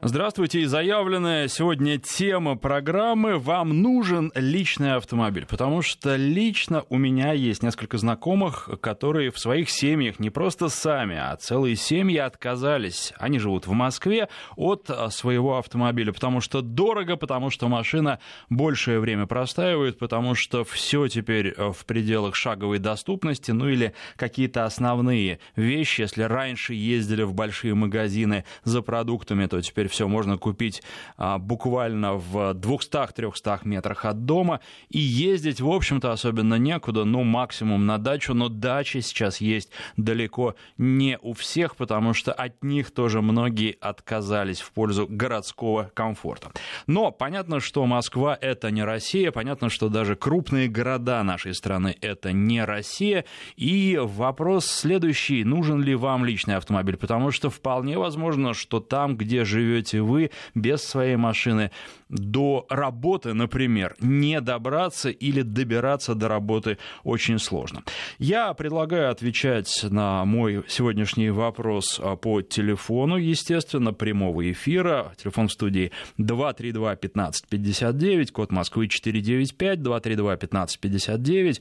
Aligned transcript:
Здравствуйте, 0.00 0.60
и 0.60 0.64
заявленная 0.64 1.48
сегодня 1.48 1.98
тема 1.98 2.56
программы. 2.56 3.36
«Вам 3.36 3.82
нужен 3.82 4.30
личный 4.36 4.94
автомобиль», 4.94 5.44
потому 5.44 5.82
что 5.82 6.14
лично 6.14 6.84
у 6.88 6.98
меня 6.98 7.32
есть 7.32 7.64
несколько 7.64 7.98
знакомых, 7.98 8.68
которые 8.80 9.32
в 9.32 9.40
своих 9.40 9.68
семьях 9.68 10.20
не 10.20 10.30
просто 10.30 10.68
сами, 10.68 11.16
а 11.16 11.34
целые 11.34 11.74
семьи 11.74 12.16
отказались, 12.16 13.12
они 13.18 13.40
живут 13.40 13.66
в 13.66 13.72
Москве, 13.72 14.28
от 14.54 14.88
своего 15.10 15.58
автомобиля, 15.58 16.12
потому 16.12 16.40
что 16.40 16.62
дорого, 16.62 17.16
потому 17.16 17.50
что 17.50 17.66
машина 17.66 18.20
большее 18.48 19.00
время 19.00 19.26
простаивает, 19.26 19.98
потому 19.98 20.36
что 20.36 20.62
все 20.62 21.08
теперь 21.08 21.52
в 21.56 21.84
пределах 21.86 22.36
шаговой 22.36 22.78
доступности, 22.78 23.50
ну 23.50 23.68
или 23.68 23.94
какие-то 24.14 24.64
основные 24.64 25.40
вещи, 25.56 26.02
если 26.02 26.22
раньше 26.22 26.74
ездили 26.74 27.24
в 27.24 27.34
большие 27.34 27.74
магазины 27.74 28.44
за 28.62 28.80
продуктами, 28.80 29.46
то 29.46 29.60
теперь 29.60 29.87
все 29.88 30.08
можно 30.08 30.38
купить 30.38 30.82
а, 31.16 31.38
буквально 31.38 32.14
в 32.14 32.52
200-300 32.52 33.60
метрах 33.64 34.04
от 34.04 34.24
дома. 34.24 34.60
И 34.88 34.98
ездить, 34.98 35.60
в 35.60 35.70
общем-то, 35.70 36.12
особенно 36.12 36.54
некуда, 36.54 37.04
ну, 37.04 37.24
максимум 37.24 37.86
на 37.86 37.98
дачу, 37.98 38.34
но 38.34 38.48
дачи 38.48 39.00
сейчас 39.00 39.40
есть 39.40 39.70
далеко 39.96 40.54
не 40.76 41.18
у 41.22 41.32
всех, 41.32 41.76
потому 41.76 42.14
что 42.14 42.32
от 42.32 42.62
них 42.62 42.90
тоже 42.90 43.22
многие 43.22 43.76
отказались 43.80 44.60
в 44.60 44.72
пользу 44.72 45.06
городского 45.08 45.90
комфорта. 45.94 46.50
Но 46.86 47.10
понятно, 47.10 47.60
что 47.60 47.86
Москва— 47.86 48.36
это 48.40 48.70
не 48.70 48.84
Россия, 48.84 49.30
понятно, 49.32 49.70
что 49.70 49.88
даже 49.88 50.16
крупные 50.16 50.68
города 50.68 51.22
нашей 51.22 51.54
страны— 51.54 51.96
это 52.00 52.32
не 52.32 52.64
Россия, 52.64 53.24
и 53.56 53.98
вопрос 54.00 54.66
следующий, 54.66 55.44
нужен 55.44 55.82
ли 55.82 55.94
вам 55.94 56.24
личный 56.24 56.56
автомобиль, 56.56 56.96
потому 56.96 57.30
что 57.30 57.50
вполне 57.50 57.98
возможно, 57.98 58.54
что 58.54 58.80
там, 58.80 59.16
где 59.16 59.44
живет 59.44 59.77
живете 59.78 60.02
вы 60.02 60.30
без 60.54 60.82
своей 60.82 61.16
машины, 61.16 61.70
до 62.08 62.66
работы, 62.70 63.34
например, 63.34 63.94
не 64.00 64.40
добраться 64.40 65.10
или 65.10 65.42
добираться 65.42 66.14
до 66.14 66.28
работы 66.28 66.78
очень 67.04 67.38
сложно. 67.38 67.82
Я 68.18 68.54
предлагаю 68.54 69.10
отвечать 69.10 69.68
на 69.82 70.24
мой 70.24 70.64
сегодняшний 70.68 71.28
вопрос 71.30 72.00
а, 72.02 72.16
по 72.16 72.40
телефону, 72.42 73.16
естественно, 73.16 73.92
прямого 73.92 74.50
эфира. 74.50 75.12
Телефон 75.18 75.48
в 75.48 75.52
студии 75.52 75.92
232-1559, 76.18 78.32
код 78.32 78.52
Москвы 78.52 78.88
495, 78.88 79.80
232-1559, 79.80 81.60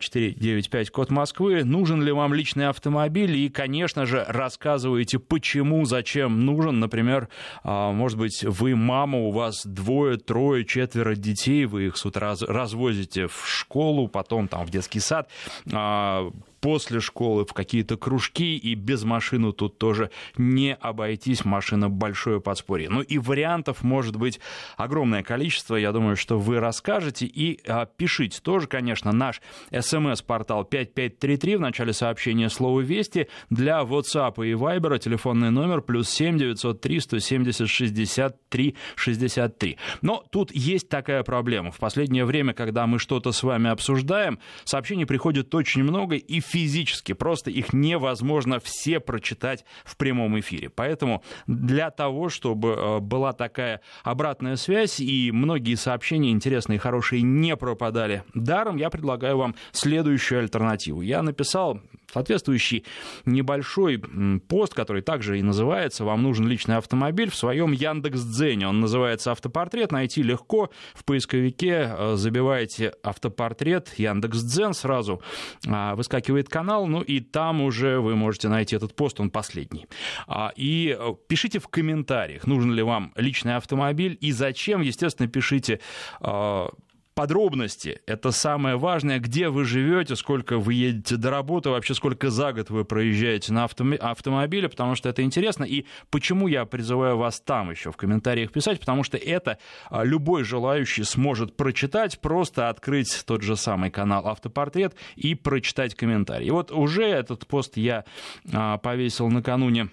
495, 0.00 0.90
код 0.90 1.10
Москвы. 1.10 1.62
Нужен 1.64 2.02
ли 2.02 2.10
вам 2.10 2.34
личный 2.34 2.66
автомобиль? 2.68 3.36
И, 3.36 3.48
конечно 3.48 4.04
же, 4.04 4.24
рассказывайте, 4.26 5.20
почему, 5.20 5.84
зачем 5.84 6.44
нужен. 6.44 6.80
Например, 6.80 7.28
может 7.64 8.18
быть, 8.18 8.44
вы 8.44 8.76
мама, 8.76 9.18
у 9.18 9.30
вас 9.30 9.64
двое, 9.64 10.16
трое, 10.16 10.64
четверо 10.64 11.14
детей, 11.14 11.64
вы 11.66 11.86
их 11.86 11.96
с 11.96 12.04
утра 12.04 12.34
развозите 12.40 13.26
в 13.26 13.46
школу, 13.46 14.08
потом 14.08 14.48
там 14.48 14.64
в 14.64 14.70
детский 14.70 15.00
сад, 15.00 15.30
а, 15.72 16.30
после 16.60 17.00
школы 17.00 17.44
в 17.44 17.52
какие-то 17.52 17.96
кружки, 17.96 18.56
и 18.56 18.74
без 18.74 19.04
машины 19.04 19.52
тут 19.52 19.78
тоже 19.78 20.10
не 20.36 20.74
обойтись, 20.74 21.44
машина 21.44 21.88
большое 21.88 22.40
подспорье. 22.40 22.88
Ну 22.88 23.00
и 23.00 23.18
вариантов 23.18 23.82
может 23.82 24.16
быть 24.16 24.40
огромное 24.76 25.22
количество, 25.22 25.76
я 25.76 25.92
думаю, 25.92 26.16
что 26.16 26.38
вы 26.38 26.60
расскажете, 26.60 27.26
и 27.26 27.60
а, 27.66 27.86
пишите 27.86 28.40
тоже, 28.42 28.66
конечно, 28.66 29.12
наш 29.12 29.40
смс-портал 29.70 30.64
5533, 30.64 31.56
в 31.56 31.60
начале 31.60 31.92
сообщения 31.92 32.48
слово 32.48 32.80
«Вести», 32.80 33.28
для 33.48 33.80
WhatsApp 33.80 34.34
и 34.46 34.52
Viber 34.52 34.98
телефонный 34.98 35.50
номер 35.50 35.80
плюс 35.80 36.08
7 36.10 36.38
903 36.38 37.00
170 37.00 37.68
63 37.68 38.76
63. 38.96 39.78
Но 40.02 40.24
тут 40.30 40.52
есть 40.52 40.88
такая 40.88 41.22
проблема. 41.22 41.70
В 41.70 41.78
последнее 41.78 42.24
время, 42.24 42.52
когда 42.52 42.86
мы 42.86 42.98
что-то 42.98 43.32
с 43.32 43.42
вами 43.42 43.70
обсуждаем, 43.70 44.38
сообщений 44.64 45.06
приходит 45.06 45.54
очень 45.54 45.82
много, 45.82 46.16
и 46.16 46.40
физически, 46.50 47.12
просто 47.12 47.50
их 47.50 47.72
невозможно 47.72 48.58
все 48.60 49.00
прочитать 49.00 49.64
в 49.84 49.96
прямом 49.96 50.38
эфире. 50.40 50.68
Поэтому 50.68 51.22
для 51.46 51.90
того, 51.90 52.28
чтобы 52.28 52.70
э, 52.70 52.98
была 52.98 53.32
такая 53.32 53.80
обратная 54.02 54.56
связь 54.56 55.00
и 55.00 55.30
многие 55.32 55.76
сообщения 55.76 56.30
интересные 56.30 56.76
и 56.76 56.80
хорошие 56.80 57.22
не 57.22 57.56
пропадали 57.56 58.24
даром, 58.34 58.76
я 58.76 58.90
предлагаю 58.90 59.36
вам 59.38 59.54
следующую 59.72 60.40
альтернативу. 60.40 61.02
Я 61.02 61.22
написал 61.22 61.80
соответствующий 62.12 62.84
небольшой 63.24 64.02
пост, 64.48 64.74
который 64.74 65.02
также 65.02 65.38
и 65.38 65.42
называется 65.42 66.04
«Вам 66.04 66.22
нужен 66.22 66.46
личный 66.46 66.76
автомобиль» 66.76 67.30
в 67.30 67.36
своем 67.36 67.72
Яндекс.Дзене. 67.72 68.68
Он 68.68 68.80
называется 68.80 69.32
«Автопортрет». 69.32 69.92
Найти 69.92 70.22
легко. 70.22 70.70
В 70.94 71.04
поисковике 71.04 71.94
э, 71.96 72.14
забиваете 72.16 72.92
«Автопортрет», 73.02 73.94
Яндекс.Дзен, 73.96 74.74
сразу 74.74 75.22
а, 75.66 75.94
выскакивает 75.94 76.48
канал, 76.48 76.86
ну 76.86 77.02
и 77.02 77.20
там 77.20 77.60
уже 77.60 78.00
вы 78.00 78.16
можете 78.16 78.48
найти 78.48 78.76
этот 78.76 78.94
пост, 78.94 79.20
он 79.20 79.30
последний. 79.30 79.86
А, 80.26 80.52
и 80.56 80.96
э, 80.98 81.14
пишите 81.28 81.58
в 81.58 81.68
комментариях, 81.68 82.46
нужен 82.46 82.72
ли 82.72 82.82
вам 82.82 83.12
личный 83.16 83.56
автомобиль 83.56 84.16
и 84.20 84.32
зачем, 84.32 84.80
естественно, 84.80 85.28
пишите 85.28 85.80
а, 86.20 86.70
подробности. 87.20 88.00
Это 88.06 88.30
самое 88.30 88.78
важное, 88.78 89.18
где 89.18 89.50
вы 89.50 89.66
живете, 89.66 90.16
сколько 90.16 90.58
вы 90.58 90.72
едете 90.72 91.16
до 91.16 91.28
работы, 91.28 91.68
вообще 91.68 91.92
сколько 91.92 92.30
за 92.30 92.54
год 92.54 92.70
вы 92.70 92.86
проезжаете 92.86 93.52
на 93.52 93.64
автомобиле, 93.64 94.70
потому 94.70 94.94
что 94.94 95.10
это 95.10 95.20
интересно. 95.20 95.64
И 95.64 95.84
почему 96.08 96.48
я 96.48 96.64
призываю 96.64 97.18
вас 97.18 97.38
там 97.38 97.72
еще 97.72 97.92
в 97.92 97.98
комментариях 97.98 98.52
писать, 98.52 98.80
потому 98.80 99.02
что 99.02 99.18
это 99.18 99.58
а, 99.90 100.02
любой 100.02 100.44
желающий 100.44 101.04
сможет 101.04 101.58
прочитать, 101.58 102.18
просто 102.22 102.70
открыть 102.70 103.22
тот 103.26 103.42
же 103.42 103.54
самый 103.54 103.90
канал 103.90 104.26
Автопортрет 104.26 104.94
и 105.16 105.34
прочитать 105.34 105.94
комментарий. 105.94 106.46
И 106.46 106.50
вот 106.50 106.72
уже 106.72 107.04
этот 107.04 107.46
пост 107.46 107.76
я 107.76 108.06
а, 108.50 108.78
повесил 108.78 109.28
накануне 109.28 109.90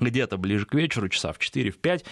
где-то 0.00 0.36
ближе 0.36 0.66
к 0.66 0.74
вечеру, 0.74 1.08
часа 1.08 1.32
в 1.32 1.38
4-5 1.38 2.04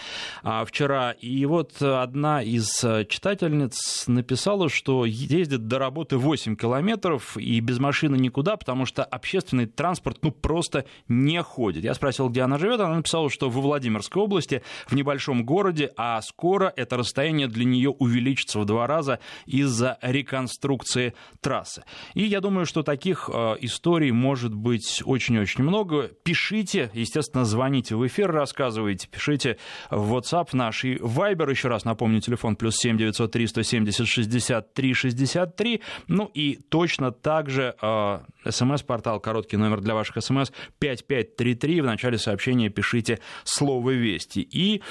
а, 0.43 0.65
вчера. 0.65 1.13
И 1.13 1.45
вот 1.47 1.81
одна 1.83 2.43
из 2.43 2.85
э, 2.85 3.05
читательниц 3.07 4.05
написала, 4.07 4.69
что 4.69 5.05
ездит 5.05 5.67
до 5.67 5.79
работы 5.79 6.17
8 6.17 6.57
километров 6.57 7.37
и 7.37 7.61
без 7.61 7.79
машины 7.79 8.17
никуда, 8.17 8.57
потому 8.57 8.87
что 8.87 9.05
общественный 9.05 9.67
транспорт 9.67 10.19
ну 10.23 10.31
просто 10.31 10.85
не 11.09 11.43
ходит. 11.43 11.85
Я 11.85 11.95
спросил, 11.95 12.29
где 12.29 12.43
она 12.43 12.59
живет, 12.59 12.81
она 12.81 12.97
написала, 12.97 13.31
что 13.31 13.51
во 13.51 13.61
Владимирской 13.61 14.23
области, 14.23 14.63
в 14.87 14.95
небольшом 14.95 15.45
городе, 15.45 15.93
а 15.97 16.21
скоро 16.23 16.73
это 16.77 16.97
расстояние 16.97 17.49
для 17.49 17.65
нее 17.65 17.91
увеличится 17.91 18.61
в 18.61 18.65
два 18.65 18.87
раза 18.87 19.21
из-за 19.47 19.99
реконструкции 20.03 21.15
трассы. 21.41 21.85
И 22.15 22.23
я 22.23 22.41
думаю, 22.41 22.67
что 22.67 22.83
таких 22.83 23.31
э, 23.33 23.57
историй 23.61 24.11
может 24.11 24.55
быть 24.55 25.03
очень-очень 25.05 25.65
много. 25.65 26.09
Пишите, 26.23 26.91
естественно, 26.95 27.45
звоните 27.45 27.70
звоните 27.71 27.95
в 27.95 28.05
эфир, 28.05 28.33
рассказывайте, 28.33 29.07
пишите 29.09 29.57
в 29.91 30.13
WhatsApp 30.17 30.49
наш 30.55 30.85
и 30.85 30.97
Viber, 30.97 31.49
еще 31.49 31.69
раз 31.69 31.85
напомню, 31.85 32.21
телефон 32.21 32.57
плюс 32.57 32.77
7 32.79 32.99
903 32.99 33.47
170 33.47 34.09
63 34.09 34.95
63, 34.95 35.81
ну 36.09 36.29
и 36.35 36.59
точно 36.69 37.13
так 37.13 37.49
же 37.49 37.77
э, 37.81 38.19
смс-портал, 38.49 39.21
короткий 39.21 39.57
номер 39.57 39.81
для 39.81 39.95
ваших 39.95 40.21
смс 40.21 40.51
5533, 40.81 41.81
в 41.81 41.85
начале 41.85 42.19
сообщения 42.19 42.71
пишите 42.71 43.21
слово 43.45 43.91
«Вести». 43.91 44.41
И 44.41 44.83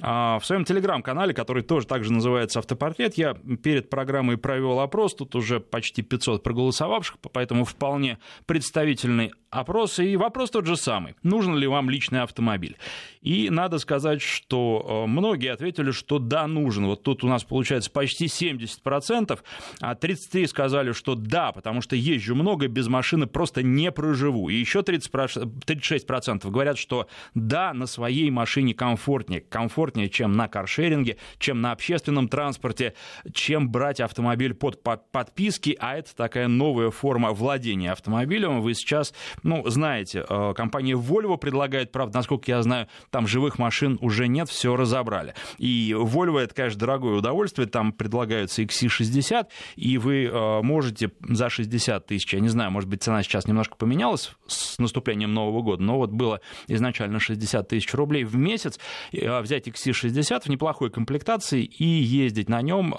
э, 0.00 0.06
в 0.06 0.40
своем 0.44 0.64
телеграм-канале, 0.64 1.34
который 1.34 1.64
тоже 1.64 1.88
также 1.88 2.12
называется 2.12 2.60
«Автопортрет», 2.60 3.14
я 3.14 3.34
перед 3.34 3.90
программой 3.90 4.36
провел 4.36 4.78
опрос, 4.78 5.16
тут 5.16 5.34
уже 5.34 5.58
почти 5.58 6.02
500 6.02 6.44
проголосовавших, 6.44 7.16
поэтому 7.32 7.64
вполне 7.64 8.18
представительный 8.46 9.32
опрос, 9.50 9.98
и 9.98 10.16
вопрос 10.16 10.50
тот 10.50 10.66
же 10.66 10.76
самый. 10.76 11.14
Нужен 11.22 11.56
ли 11.56 11.66
вам 11.66 11.90
личный 11.90 12.22
автомобиль? 12.22 12.76
И 13.20 13.50
надо 13.50 13.78
сказать, 13.78 14.22
что 14.22 15.04
э, 15.04 15.08
многие 15.08 15.52
ответили, 15.52 15.90
что 15.90 16.18
да, 16.18 16.46
нужен. 16.46 16.86
Вот 16.86 17.02
тут 17.02 17.24
у 17.24 17.28
нас 17.28 17.44
получается 17.44 17.90
почти 17.90 18.26
70%, 18.26 19.38
а 19.80 19.94
33 19.94 20.46
сказали, 20.46 20.92
что 20.92 21.14
да, 21.14 21.52
потому 21.52 21.80
что 21.80 21.96
езжу 21.96 22.34
много, 22.34 22.68
без 22.68 22.88
машины 22.88 23.26
просто 23.26 23.62
не 23.62 23.90
проживу. 23.90 24.48
И 24.48 24.54
еще 24.54 24.82
30, 24.82 25.10
36% 25.10 26.50
говорят, 26.50 26.78
что 26.78 27.08
да, 27.34 27.72
на 27.74 27.86
своей 27.86 28.30
машине 28.30 28.74
комфортнее. 28.74 29.40
Комфортнее, 29.40 30.08
чем 30.08 30.32
на 30.32 30.48
каршеринге, 30.48 31.18
чем 31.38 31.60
на 31.60 31.72
общественном 31.72 32.28
транспорте, 32.28 32.94
чем 33.32 33.70
брать 33.70 34.00
автомобиль 34.00 34.54
под 34.54 34.82
подписки, 34.82 35.76
а 35.80 35.96
это 35.96 36.14
такая 36.14 36.48
новая 36.48 36.90
форма 36.90 37.32
владения 37.32 37.92
автомобилем. 37.92 38.60
Вы 38.60 38.74
сейчас 38.74 39.12
ну, 39.42 39.68
знаете, 39.68 40.24
э, 40.28 40.54
компания 40.54 40.94
Volvo 40.94 41.36
предлагает, 41.38 41.92
правда, 41.92 42.18
насколько 42.18 42.50
я 42.50 42.62
знаю, 42.62 42.88
там 43.10 43.26
живых 43.26 43.58
машин 43.58 43.98
уже 44.00 44.28
нет, 44.28 44.48
все 44.48 44.76
разобрали. 44.76 45.34
И 45.58 45.94
Volvo 45.96 46.38
это, 46.38 46.54
конечно, 46.54 46.78
дорогое 46.78 47.14
удовольствие, 47.14 47.66
там 47.68 47.92
предлагаются 47.92 48.62
XC60, 48.62 49.46
и 49.76 49.98
вы 49.98 50.24
э, 50.24 50.62
можете 50.62 51.10
за 51.28 51.48
60 51.48 52.06
тысяч, 52.06 52.32
я 52.32 52.40
не 52.40 52.48
знаю, 52.48 52.70
может 52.70 52.88
быть, 52.88 53.02
цена 53.02 53.22
сейчас 53.22 53.46
немножко 53.46 53.76
поменялась 53.76 54.32
с 54.46 54.78
наступлением 54.78 55.34
Нового 55.34 55.62
года, 55.62 55.82
но 55.82 55.98
вот 55.98 56.10
было 56.10 56.40
изначально 56.66 57.20
60 57.20 57.68
тысяч 57.68 57.92
рублей 57.94 58.24
в 58.24 58.36
месяц, 58.36 58.78
взять 59.12 59.68
XC60 59.68 60.42
в 60.44 60.48
неплохой 60.48 60.90
комплектации 60.90 61.64
и 61.64 61.84
ездить 61.84 62.48
на 62.48 62.62
нем 62.62 62.94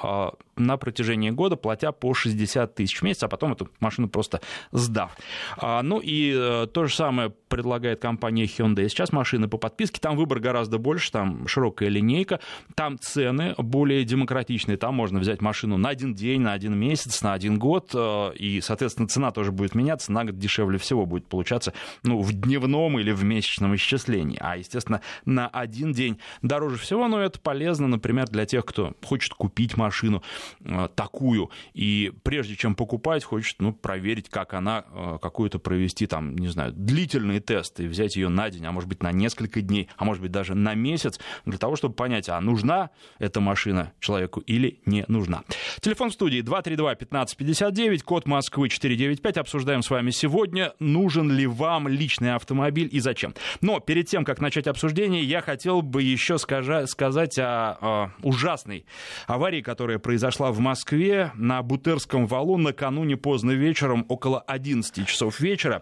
на 0.59 0.77
протяжении 0.77 1.29
года, 1.29 1.55
платя 1.55 1.91
по 1.91 2.13
60 2.13 2.75
тысяч 2.75 2.99
в 2.99 3.03
месяц, 3.03 3.23
а 3.23 3.27
потом 3.27 3.53
эту 3.53 3.69
машину 3.79 4.09
просто 4.09 4.41
сдав. 4.71 5.15
А, 5.57 5.81
ну 5.81 5.99
и 5.99 6.28
э, 6.35 6.67
то 6.67 6.85
же 6.85 6.95
самое 6.95 7.31
предлагает 7.47 8.01
компания 8.01 8.45
Hyundai. 8.45 8.87
Сейчас 8.89 9.11
машины 9.11 9.47
по 9.47 9.57
подписке, 9.57 9.99
там 9.99 10.15
выбор 10.15 10.39
гораздо 10.39 10.77
больше, 10.77 11.11
там 11.11 11.47
широкая 11.47 11.89
линейка, 11.89 12.39
там 12.75 12.99
цены 12.99 13.55
более 13.57 14.03
демократичные, 14.03 14.77
там 14.77 14.95
можно 14.95 15.19
взять 15.19 15.41
машину 15.41 15.77
на 15.77 15.89
один 15.89 16.13
день, 16.13 16.41
на 16.41 16.53
один 16.53 16.77
месяц, 16.77 17.21
на 17.21 17.33
один 17.33 17.57
год, 17.57 17.91
э, 17.93 18.31
и, 18.35 18.61
соответственно, 18.61 19.07
цена 19.07 19.31
тоже 19.31 19.51
будет 19.51 19.75
меняться, 19.75 20.11
на 20.11 20.25
год 20.25 20.37
дешевле 20.37 20.77
всего 20.77 21.05
будет 21.05 21.27
получаться 21.27 21.73
ну, 22.03 22.21
в 22.21 22.33
дневном 22.33 22.99
или 22.99 23.11
в 23.11 23.23
месячном 23.23 23.75
исчислении, 23.75 24.37
а, 24.39 24.57
естественно, 24.57 25.01
на 25.25 25.47
один 25.47 25.91
день 25.91 26.19
дороже 26.41 26.77
всего, 26.77 27.07
но 27.07 27.19
это 27.19 27.39
полезно, 27.39 27.87
например, 27.87 28.27
для 28.27 28.45
тех, 28.45 28.65
кто 28.65 28.93
хочет 29.03 29.33
купить 29.33 29.77
машину, 29.77 30.23
Э, 30.65 30.87
такую, 30.93 31.49
и 31.73 32.11
прежде 32.23 32.55
чем 32.55 32.75
покупать, 32.75 33.23
хочет 33.23 33.55
ну, 33.59 33.73
проверить, 33.73 34.29
как 34.29 34.53
она, 34.53 34.83
какую-то 35.21 35.59
провести, 35.59 36.05
там, 36.05 36.18
не 36.21 36.47
знаю, 36.47 36.73
длительный 36.73 37.39
тест 37.39 37.79
и 37.79 37.87
взять 37.87 38.15
ее 38.15 38.29
на 38.29 38.49
день, 38.49 38.65
а 38.65 38.71
может 38.71 38.89
быть 38.89 39.03
на 39.03 39.11
несколько 39.11 39.61
дней, 39.61 39.89
а 39.97 40.05
может 40.05 40.21
быть 40.21 40.31
даже 40.31 40.55
на 40.55 40.73
месяц, 40.73 41.19
для 41.45 41.57
того, 41.57 41.75
чтобы 41.75 41.95
понять, 41.95 42.29
а 42.29 42.39
нужна 42.41 42.89
эта 43.19 43.39
машина 43.41 43.93
человеку 43.99 44.39
или 44.41 44.81
не 44.85 45.05
нужна. 45.07 45.43
Телефон 45.81 46.09
в 46.09 46.13
студии 46.13 46.41
232-1559, 46.41 47.99
код 48.03 48.25
Москвы 48.25 48.69
495. 48.69 49.37
Обсуждаем 49.37 49.81
с 49.81 49.89
вами 49.89 50.11
сегодня, 50.11 50.73
нужен 50.79 51.31
ли 51.31 51.47
вам 51.47 51.87
личный 51.87 52.35
автомобиль 52.35 52.89
и 52.91 52.99
зачем. 52.99 53.33
Но 53.61 53.79
перед 53.79 54.07
тем, 54.07 54.25
как 54.25 54.39
начать 54.39 54.67
обсуждение, 54.67 55.23
я 55.23 55.41
хотел 55.41 55.81
бы 55.81 56.03
еще 56.03 56.37
сказать 56.37 57.39
о, 57.39 57.77
о 57.81 58.11
ужасной 58.21 58.85
аварии, 59.27 59.61
которая 59.61 59.99
произошла 59.99 60.51
в 60.51 60.59
Москве 60.59 61.31
на 61.35 61.61
Бутерском 61.61 62.27
валу 62.27 62.57
накануне 62.57 63.17
поздно 63.17 63.51
вечером, 63.51 64.05
около 64.09 64.39
11 64.39 65.07
часов 65.07 65.39
вечера. 65.39 65.81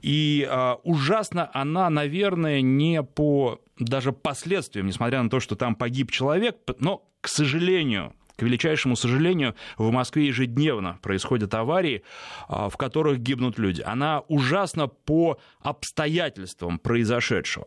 И 0.00 0.46
э, 0.48 0.74
ужасно 0.84 1.50
она, 1.52 1.90
наверное, 1.90 2.60
не 2.60 3.02
по 3.02 3.60
даже 3.78 4.12
последствиям, 4.12 4.86
несмотря 4.86 5.22
на 5.22 5.30
то, 5.30 5.40
что 5.40 5.56
там 5.56 5.74
погиб 5.74 6.10
человек, 6.10 6.56
но, 6.78 7.04
к 7.20 7.28
сожалению, 7.28 8.14
к 8.36 8.42
величайшему 8.42 8.94
сожалению, 8.94 9.56
в 9.76 9.90
Москве 9.90 10.28
ежедневно 10.28 11.00
происходят 11.02 11.52
аварии, 11.54 12.04
а, 12.46 12.68
в 12.68 12.76
которых 12.76 13.18
гибнут 13.18 13.58
люди. 13.58 13.82
Она 13.82 14.20
ужасна 14.28 14.86
по 14.86 15.40
обстоятельствам 15.60 16.78
произошедшего 16.78 17.66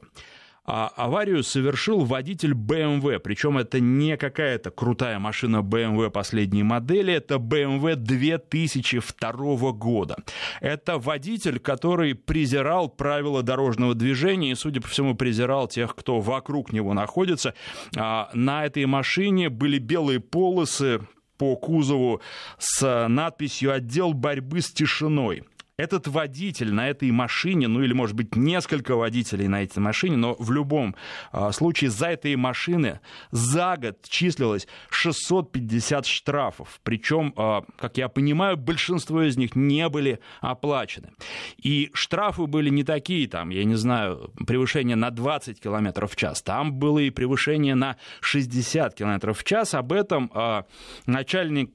а 0.73 0.87
аварию 0.95 1.43
совершил 1.43 2.05
водитель 2.05 2.53
BMW. 2.53 3.19
Причем 3.19 3.57
это 3.57 3.81
не 3.81 4.15
какая-то 4.15 4.71
крутая 4.71 5.19
машина 5.19 5.57
BMW 5.57 6.09
последней 6.09 6.63
модели, 6.63 7.13
это 7.13 7.35
BMW 7.35 7.95
2002 7.95 9.71
года. 9.73 10.15
Это 10.61 10.97
водитель, 10.97 11.59
который 11.59 12.15
презирал 12.15 12.87
правила 12.87 13.43
дорожного 13.43 13.95
движения 13.95 14.51
и, 14.51 14.55
судя 14.55 14.79
по 14.79 14.87
всему, 14.87 15.13
презирал 15.13 15.67
тех, 15.67 15.93
кто 15.93 16.21
вокруг 16.21 16.71
него 16.71 16.93
находится. 16.93 17.53
А, 17.97 18.29
на 18.33 18.65
этой 18.65 18.85
машине 18.85 19.49
были 19.49 19.77
белые 19.77 20.21
полосы 20.21 21.01
по 21.37 21.57
кузову 21.57 22.21
с 22.59 23.07
надписью 23.09 23.73
«Отдел 23.73 24.13
борьбы 24.13 24.61
с 24.61 24.71
тишиной» 24.71 25.43
этот 25.81 26.07
водитель 26.07 26.71
на 26.71 26.89
этой 26.89 27.09
машине, 27.11 27.67
ну 27.67 27.81
или, 27.81 27.93
может 27.93 28.15
быть, 28.15 28.35
несколько 28.35 28.95
водителей 28.95 29.47
на 29.47 29.63
этой 29.63 29.79
машине, 29.79 30.15
но 30.15 30.35
в 30.37 30.51
любом 30.51 30.95
а, 31.31 31.51
случае 31.51 31.89
за 31.89 32.07
этой 32.07 32.35
машины 32.35 32.99
за 33.31 33.77
год 33.77 33.97
числилось 34.07 34.67
650 34.91 36.05
штрафов. 36.05 36.79
Причем, 36.83 37.33
а, 37.35 37.63
как 37.77 37.97
я 37.97 38.09
понимаю, 38.09 38.57
большинство 38.57 39.23
из 39.23 39.37
них 39.37 39.55
не 39.55 39.89
были 39.89 40.19
оплачены. 40.39 41.11
И 41.57 41.89
штрафы 41.93 42.45
были 42.45 42.69
не 42.69 42.83
такие, 42.83 43.27
там, 43.27 43.49
я 43.49 43.63
не 43.63 43.75
знаю, 43.75 44.31
превышение 44.45 44.95
на 44.95 45.09
20 45.09 45.59
км 45.59 46.07
в 46.07 46.15
час. 46.15 46.43
Там 46.43 46.73
было 46.73 46.99
и 46.99 47.09
превышение 47.09 47.73
на 47.73 47.97
60 48.21 48.93
км 48.93 49.33
в 49.33 49.43
час. 49.43 49.73
Об 49.73 49.93
этом 49.93 50.31
а, 50.35 50.65
начальник 51.07 51.71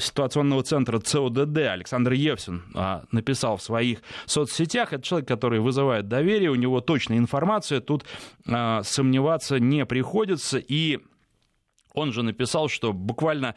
ситуационного 0.00 0.62
центра 0.62 1.00
ЦОДД 1.00 1.58
Александр 1.58 2.12
Евсин 2.12 2.62
написал 3.10 3.56
в 3.56 3.62
своих 3.62 4.00
соцсетях. 4.26 4.92
Это 4.92 5.02
человек, 5.02 5.28
который 5.28 5.60
вызывает 5.60 6.08
доверие, 6.08 6.50
у 6.50 6.54
него 6.54 6.80
точная 6.80 7.18
информация, 7.18 7.80
тут 7.80 8.04
э, 8.46 8.80
сомневаться 8.84 9.58
не 9.58 9.84
приходится. 9.86 10.58
И 10.58 11.00
он 11.98 12.12
же 12.12 12.22
написал, 12.22 12.68
что 12.68 12.92
буквально 12.92 13.54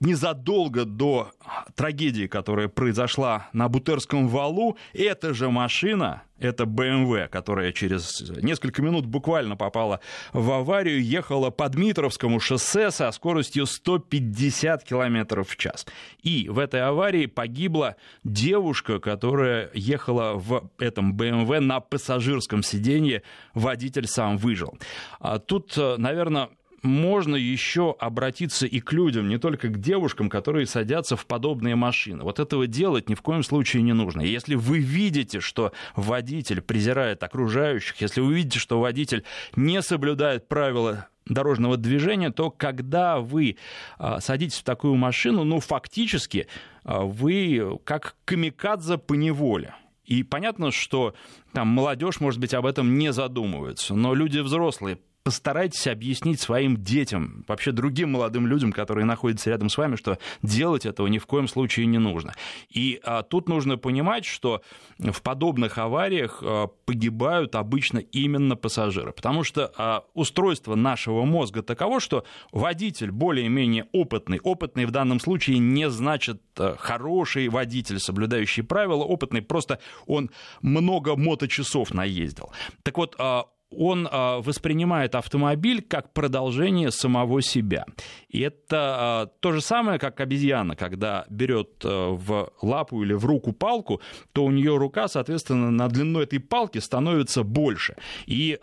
незадолго 0.00 0.84
до 0.84 1.32
трагедии, 1.74 2.26
которая 2.26 2.68
произошла 2.68 3.48
на 3.52 3.68
Бутерском 3.68 4.28
валу, 4.28 4.76
эта 4.92 5.34
же 5.34 5.50
машина, 5.50 6.22
это 6.38 6.64
BMW, 6.64 7.28
которая 7.28 7.72
через 7.72 8.30
несколько 8.42 8.80
минут 8.82 9.06
буквально 9.06 9.56
попала 9.56 10.00
в 10.32 10.50
аварию, 10.52 11.02
ехала 11.02 11.50
по 11.50 11.68
Дмитровскому 11.68 12.38
шоссе 12.38 12.90
со 12.90 13.10
скоростью 13.10 13.66
150 13.66 14.84
км 14.84 15.42
в 15.42 15.56
час. 15.56 15.86
И 16.22 16.48
в 16.48 16.58
этой 16.58 16.82
аварии 16.82 17.26
погибла 17.26 17.96
девушка, 18.22 19.00
которая 19.00 19.70
ехала 19.74 20.34
в 20.34 20.70
этом 20.78 21.16
BMW 21.16 21.60
на 21.60 21.80
пассажирском 21.80 22.62
сиденье, 22.62 23.22
водитель 23.54 24.06
сам 24.06 24.36
выжил. 24.36 24.78
А 25.18 25.38
тут, 25.38 25.76
наверное, 25.76 26.50
можно 26.82 27.36
еще 27.36 27.94
обратиться 27.98 28.66
и 28.66 28.80
к 28.80 28.92
людям, 28.92 29.28
не 29.28 29.38
только 29.38 29.68
к 29.68 29.80
девушкам, 29.80 30.28
которые 30.28 30.66
садятся 30.66 31.16
в 31.16 31.26
подобные 31.26 31.76
машины. 31.76 32.22
Вот 32.22 32.38
этого 32.38 32.66
делать 32.66 33.08
ни 33.08 33.14
в 33.14 33.22
коем 33.22 33.42
случае 33.42 33.82
не 33.82 33.92
нужно. 33.92 34.20
Если 34.20 34.54
вы 34.54 34.78
видите, 34.78 35.40
что 35.40 35.72
водитель 35.96 36.60
презирает 36.60 37.22
окружающих, 37.22 38.00
если 38.00 38.20
вы 38.20 38.34
видите, 38.34 38.58
что 38.58 38.80
водитель 38.80 39.24
не 39.56 39.82
соблюдает 39.82 40.48
правила 40.48 41.08
дорожного 41.26 41.76
движения, 41.76 42.30
то 42.30 42.50
когда 42.50 43.20
вы 43.20 43.56
а, 43.98 44.20
садитесь 44.20 44.58
в 44.58 44.64
такую 44.64 44.94
машину, 44.94 45.44
ну, 45.44 45.60
фактически 45.60 46.48
а, 46.84 47.02
вы 47.02 47.78
как 47.84 48.16
камикадзе 48.24 48.98
по 48.98 49.14
неволе. 49.14 49.74
И 50.04 50.22
понятно, 50.22 50.70
что 50.70 51.14
там 51.52 51.68
молодежь, 51.68 52.20
может 52.20 52.40
быть, 52.40 52.54
об 52.54 52.64
этом 52.64 52.96
не 52.96 53.12
задумывается, 53.12 53.94
но 53.94 54.14
люди 54.14 54.38
взрослые 54.38 54.98
постарайтесь 55.28 55.86
объяснить 55.86 56.40
своим 56.40 56.82
детям, 56.82 57.44
вообще 57.46 57.70
другим 57.70 58.12
молодым 58.12 58.46
людям, 58.46 58.72
которые 58.72 59.04
находятся 59.04 59.50
рядом 59.50 59.68
с 59.68 59.76
вами, 59.76 59.96
что 59.96 60.16
делать 60.42 60.86
этого 60.86 61.06
ни 61.06 61.18
в 61.18 61.26
коем 61.26 61.48
случае 61.48 61.84
не 61.84 61.98
нужно. 61.98 62.32
И 62.70 62.98
а, 63.04 63.22
тут 63.22 63.46
нужно 63.46 63.76
понимать, 63.76 64.24
что 64.24 64.62
в 64.98 65.20
подобных 65.20 65.76
авариях 65.76 66.42
а, 66.42 66.68
погибают 66.86 67.56
обычно 67.56 67.98
именно 67.98 68.56
пассажиры, 68.56 69.12
потому 69.12 69.44
что 69.44 69.70
а, 69.76 70.04
устройство 70.14 70.76
нашего 70.76 71.26
мозга 71.26 71.62
таково, 71.62 72.00
что 72.00 72.24
водитель 72.50 73.10
более-менее 73.10 73.84
опытный, 73.92 74.40
опытный 74.42 74.86
в 74.86 74.92
данном 74.92 75.20
случае 75.20 75.58
не 75.58 75.90
значит 75.90 76.40
а, 76.56 76.74
хороший 76.78 77.48
водитель, 77.48 78.00
соблюдающий 78.00 78.62
правила, 78.62 79.04
опытный, 79.04 79.42
просто 79.42 79.78
он 80.06 80.30
много 80.62 81.16
моточасов 81.16 81.92
наездил. 81.92 82.50
Так 82.82 82.96
вот, 82.96 83.14
а, 83.18 83.44
он 83.70 84.08
а, 84.10 84.40
воспринимает 84.40 85.14
автомобиль 85.14 85.82
как 85.82 86.12
продолжение 86.12 86.90
самого 86.90 87.42
себя. 87.42 87.84
И 88.28 88.40
это 88.40 88.56
а, 88.72 89.26
то 89.40 89.52
же 89.52 89.60
самое, 89.60 89.98
как 89.98 90.20
обезьяна, 90.20 90.74
когда 90.74 91.26
берет 91.28 91.82
а, 91.84 92.10
в 92.12 92.52
лапу 92.62 93.02
или 93.02 93.12
в 93.12 93.24
руку 93.26 93.52
палку, 93.52 94.00
то 94.32 94.44
у 94.44 94.50
нее 94.50 94.76
рука, 94.76 95.08
соответственно, 95.08 95.70
на 95.70 95.88
длину 95.88 96.20
этой 96.20 96.40
палки 96.40 96.78
становится 96.78 97.42
больше. 97.42 97.96
И 98.26 98.58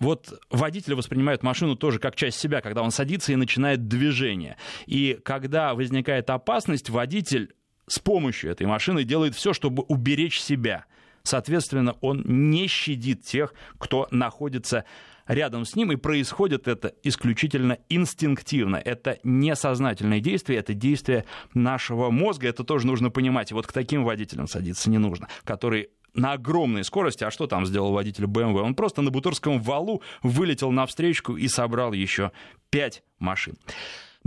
вот 0.00 0.40
водитель 0.50 0.94
воспринимает 0.94 1.44
машину 1.44 1.76
тоже 1.76 2.00
как 2.00 2.16
часть 2.16 2.38
себя, 2.40 2.60
когда 2.60 2.82
он 2.82 2.90
садится 2.90 3.32
и 3.32 3.36
начинает 3.36 3.86
движение. 3.86 4.56
И 4.86 5.18
когда 5.24 5.74
возникает 5.74 6.30
опасность, 6.30 6.90
водитель 6.90 7.54
с 7.86 7.98
помощью 8.00 8.50
этой 8.50 8.66
машины 8.66 9.04
делает 9.04 9.34
все, 9.34 9.52
чтобы 9.52 9.82
уберечь 9.84 10.40
себя. 10.40 10.86
Соответственно, 11.24 11.96
он 12.02 12.22
не 12.26 12.66
щадит 12.66 13.24
тех, 13.24 13.54
кто 13.78 14.06
находится 14.10 14.84
рядом 15.26 15.64
с 15.64 15.74
ним, 15.74 15.90
и 15.90 15.96
происходит 15.96 16.68
это 16.68 16.94
исключительно 17.02 17.78
инстинктивно. 17.88 18.76
Это 18.76 19.18
несознательное 19.24 20.20
действие, 20.20 20.58
это 20.58 20.74
действие 20.74 21.24
нашего 21.54 22.10
мозга, 22.10 22.48
это 22.48 22.62
тоже 22.62 22.86
нужно 22.86 23.10
понимать. 23.10 23.50
И 23.50 23.54
вот 23.54 23.66
к 23.66 23.72
таким 23.72 24.04
водителям 24.04 24.46
садиться 24.46 24.90
не 24.90 24.98
нужно, 24.98 25.28
которые 25.44 25.88
на 26.12 26.32
огромной 26.32 26.84
скорости. 26.84 27.24
А 27.24 27.30
что 27.30 27.46
там 27.46 27.64
сделал 27.64 27.92
водитель 27.92 28.24
BMW? 28.24 28.60
Он 28.60 28.74
просто 28.74 29.00
на 29.00 29.10
Бутырском 29.10 29.60
валу 29.60 30.02
вылетел 30.22 30.70
на 30.72 30.84
встречку 30.86 31.36
и 31.36 31.48
собрал 31.48 31.94
еще 31.94 32.32
пять 32.68 33.02
машин. 33.18 33.56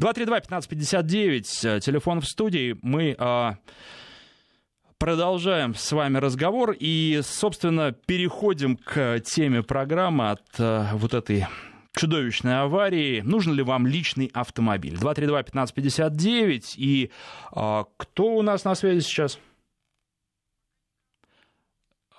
232-1559, 0.01 1.80
телефон 1.80 2.22
в 2.22 2.27
студии. 2.27 2.77
Мы 2.82 3.16
э, 3.18 3.51
продолжаем 4.98 5.75
с 5.75 5.92
вами 5.92 6.18
разговор 6.18 6.75
и, 6.77 7.22
собственно, 7.24 7.92
переходим 7.92 8.77
к 8.77 9.20
теме 9.20 9.63
программы 9.63 10.32
от 10.32 10.42
э, 10.58 10.88
вот 10.94 11.13
этой 11.13 11.48
чудовищной 11.96 12.62
аварии. 12.62 13.22
Нужен 13.22 13.54
ли 13.54 13.63
вам 13.63 13.88
личный 13.88 14.30
автомобиль? 14.34 14.96
232-1559. 14.96 16.74
И 16.77 17.12
э, 17.56 17.84
кто 17.98 18.36
у 18.36 18.42
нас 18.42 18.63
на 18.63 18.75
связи 18.75 19.00
сейчас? 19.01 19.39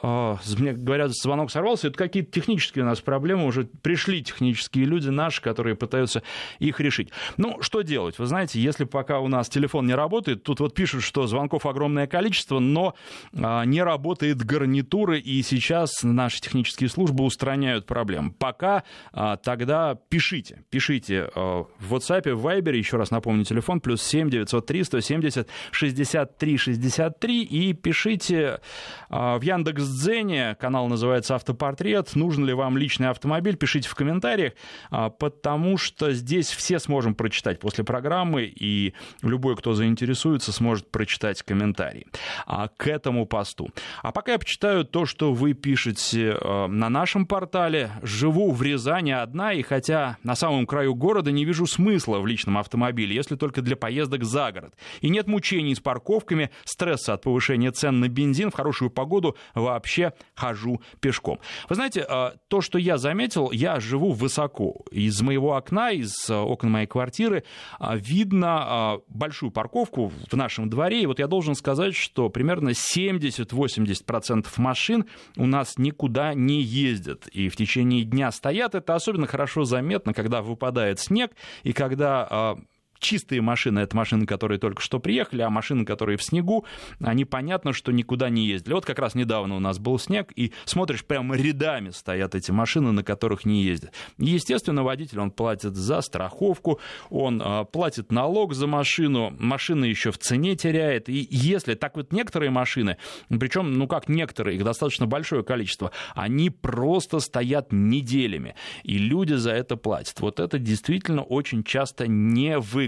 А, 0.00 0.38
мне 0.58 0.72
говорят, 0.72 1.10
звонок 1.12 1.50
сорвался, 1.50 1.88
это 1.88 1.98
какие-то 1.98 2.30
технические 2.30 2.84
у 2.84 2.86
нас 2.86 3.00
проблемы, 3.00 3.46
уже 3.46 3.64
пришли 3.64 4.22
технические 4.22 4.84
люди 4.84 5.08
наши, 5.08 5.42
которые 5.42 5.74
пытаются 5.74 6.22
их 6.60 6.78
решить. 6.78 7.10
Ну, 7.36 7.60
что 7.62 7.82
делать? 7.82 8.18
Вы 8.18 8.26
знаете, 8.26 8.60
если 8.60 8.84
пока 8.84 9.18
у 9.18 9.28
нас 9.28 9.48
телефон 9.48 9.86
не 9.86 9.94
работает, 9.94 10.44
тут 10.44 10.60
вот 10.60 10.74
пишут, 10.74 11.02
что 11.02 11.26
звонков 11.26 11.66
огромное 11.66 12.06
количество, 12.06 12.60
но 12.60 12.94
а, 13.34 13.64
не 13.64 13.82
работает 13.82 14.38
гарнитура, 14.38 15.18
и 15.18 15.42
сейчас 15.42 16.02
наши 16.04 16.40
технические 16.40 16.88
службы 16.88 17.24
устраняют 17.24 17.86
проблему. 17.86 18.32
Пока 18.32 18.84
а, 19.12 19.36
тогда 19.36 19.96
пишите, 20.08 20.62
пишите 20.70 21.28
в 21.34 21.94
WhatsApp, 21.94 22.34
в 22.34 22.46
Viber, 22.46 22.76
еще 22.76 22.98
раз 22.98 23.10
напомню, 23.10 23.44
телефон 23.44 23.80
плюс 23.80 24.02
7 24.02 24.30
903 24.30 24.84
170 24.84 25.48
63 25.72 26.56
63, 26.56 27.42
и 27.42 27.72
пишите 27.72 28.60
в 29.08 29.40
Яндекс 29.42 29.87
Дзене. 29.88 30.56
Канал 30.60 30.88
называется 30.88 31.34
«Автопортрет». 31.34 32.14
Нужен 32.14 32.44
ли 32.44 32.52
вам 32.52 32.78
личный 32.78 33.08
автомобиль? 33.08 33.56
Пишите 33.56 33.88
в 33.88 33.94
комментариях, 33.94 34.52
а, 34.90 35.10
потому 35.10 35.76
что 35.76 36.12
здесь 36.12 36.50
все 36.50 36.78
сможем 36.78 37.14
прочитать 37.14 37.58
после 37.58 37.84
программы, 37.84 38.44
и 38.44 38.94
любой, 39.22 39.56
кто 39.56 39.74
заинтересуется, 39.74 40.52
сможет 40.52 40.90
прочитать 40.90 41.42
комментарии 41.42 42.06
а, 42.46 42.68
к 42.68 42.86
этому 42.86 43.26
посту. 43.26 43.70
А 44.02 44.12
пока 44.12 44.32
я 44.32 44.38
почитаю 44.38 44.84
то, 44.84 45.06
что 45.06 45.32
вы 45.32 45.54
пишете 45.54 46.36
а, 46.40 46.68
на 46.68 46.88
нашем 46.88 47.26
портале. 47.26 47.90
Живу 48.02 48.52
в 48.52 48.62
Рязани 48.62 49.10
одна, 49.10 49.52
и 49.52 49.62
хотя 49.62 50.18
на 50.22 50.34
самом 50.36 50.66
краю 50.66 50.94
города 50.94 51.32
не 51.32 51.44
вижу 51.44 51.66
смысла 51.66 52.20
в 52.20 52.26
личном 52.26 52.58
автомобиле, 52.58 53.14
если 53.14 53.36
только 53.36 53.62
для 53.62 53.76
поездок 53.76 54.24
за 54.24 54.52
город. 54.52 54.74
И 55.00 55.08
нет 55.08 55.26
мучений 55.26 55.74
с 55.74 55.80
парковками, 55.80 56.50
стресса 56.64 57.14
от 57.14 57.22
повышения 57.22 57.72
цен 57.72 58.00
на 58.00 58.08
бензин 58.08 58.50
в 58.50 58.54
хорошую 58.54 58.90
погоду 58.90 59.36
вообще 59.54 59.77
вообще 59.78 60.12
хожу 60.34 60.80
пешком. 61.00 61.38
Вы 61.68 61.76
знаете, 61.76 62.04
э, 62.08 62.32
то, 62.48 62.60
что 62.60 62.78
я 62.78 62.98
заметил, 62.98 63.50
я 63.52 63.78
живу 63.78 64.12
высоко. 64.12 64.84
Из 64.90 65.20
моего 65.22 65.54
окна, 65.54 65.92
из 65.92 66.28
э, 66.28 66.34
окон 66.34 66.70
моей 66.72 66.86
квартиры 66.86 67.44
э, 67.78 67.96
видно 67.96 68.98
большую 69.08 69.52
парковку 69.52 70.12
в 70.30 70.36
нашем 70.36 70.68
дворе. 70.68 71.02
И 71.02 71.06
вот 71.06 71.20
я 71.20 71.28
должен 71.28 71.54
сказать, 71.54 71.94
что 71.94 72.28
примерно 72.28 72.70
70-80% 72.70 74.46
машин 74.56 75.06
у 75.36 75.46
нас 75.46 75.78
никуда 75.78 76.34
не 76.34 76.60
ездят. 76.60 77.28
И 77.28 77.48
в 77.48 77.56
течение 77.56 78.04
дня 78.04 78.32
стоят. 78.32 78.74
Это 78.74 78.94
особенно 78.94 79.26
хорошо 79.26 79.64
заметно, 79.64 80.12
когда 80.12 80.42
выпадает 80.42 80.98
снег 80.98 81.30
и 81.62 81.72
когда 81.72 82.56
чистые 82.98 83.40
машины, 83.40 83.80
это 83.80 83.96
машины, 83.96 84.26
которые 84.26 84.58
только 84.58 84.82
что 84.82 84.98
приехали, 84.98 85.42
а 85.42 85.50
машины, 85.50 85.84
которые 85.84 86.16
в 86.16 86.22
снегу, 86.22 86.64
они 87.00 87.24
понятно, 87.24 87.72
что 87.72 87.92
никуда 87.92 88.28
не 88.28 88.46
ездили. 88.46 88.74
Вот 88.74 88.84
как 88.84 88.98
раз 88.98 89.14
недавно 89.14 89.56
у 89.56 89.60
нас 89.60 89.78
был 89.78 89.98
снег, 89.98 90.32
и 90.34 90.52
смотришь, 90.64 91.04
прямо 91.04 91.36
рядами 91.36 91.90
стоят 91.90 92.34
эти 92.34 92.50
машины, 92.50 92.92
на 92.92 93.02
которых 93.02 93.44
не 93.44 93.62
ездят. 93.62 93.92
Естественно, 94.18 94.82
водитель, 94.82 95.20
он 95.20 95.30
платит 95.30 95.74
за 95.74 96.00
страховку, 96.00 96.80
он 97.10 97.40
э, 97.40 97.64
платит 97.70 98.12
налог 98.12 98.54
за 98.54 98.66
машину, 98.66 99.34
машина 99.38 99.84
еще 99.84 100.10
в 100.10 100.18
цене 100.18 100.56
теряет, 100.56 101.08
и 101.08 101.26
если 101.30 101.74
так 101.74 101.96
вот 101.96 102.12
некоторые 102.12 102.50
машины, 102.50 102.96
причем, 103.28 103.72
ну 103.72 103.86
как 103.86 104.08
некоторые, 104.08 104.56
их 104.56 104.64
достаточно 104.64 105.06
большое 105.06 105.44
количество, 105.44 105.92
они 106.14 106.50
просто 106.50 107.20
стоят 107.20 107.72
неделями, 107.72 108.54
и 108.82 108.98
люди 108.98 109.34
за 109.34 109.52
это 109.52 109.76
платят. 109.76 110.20
Вот 110.20 110.40
это 110.40 110.58
действительно 110.58 111.22
очень 111.22 111.64
часто 111.64 112.06
невыгодно 112.08 112.87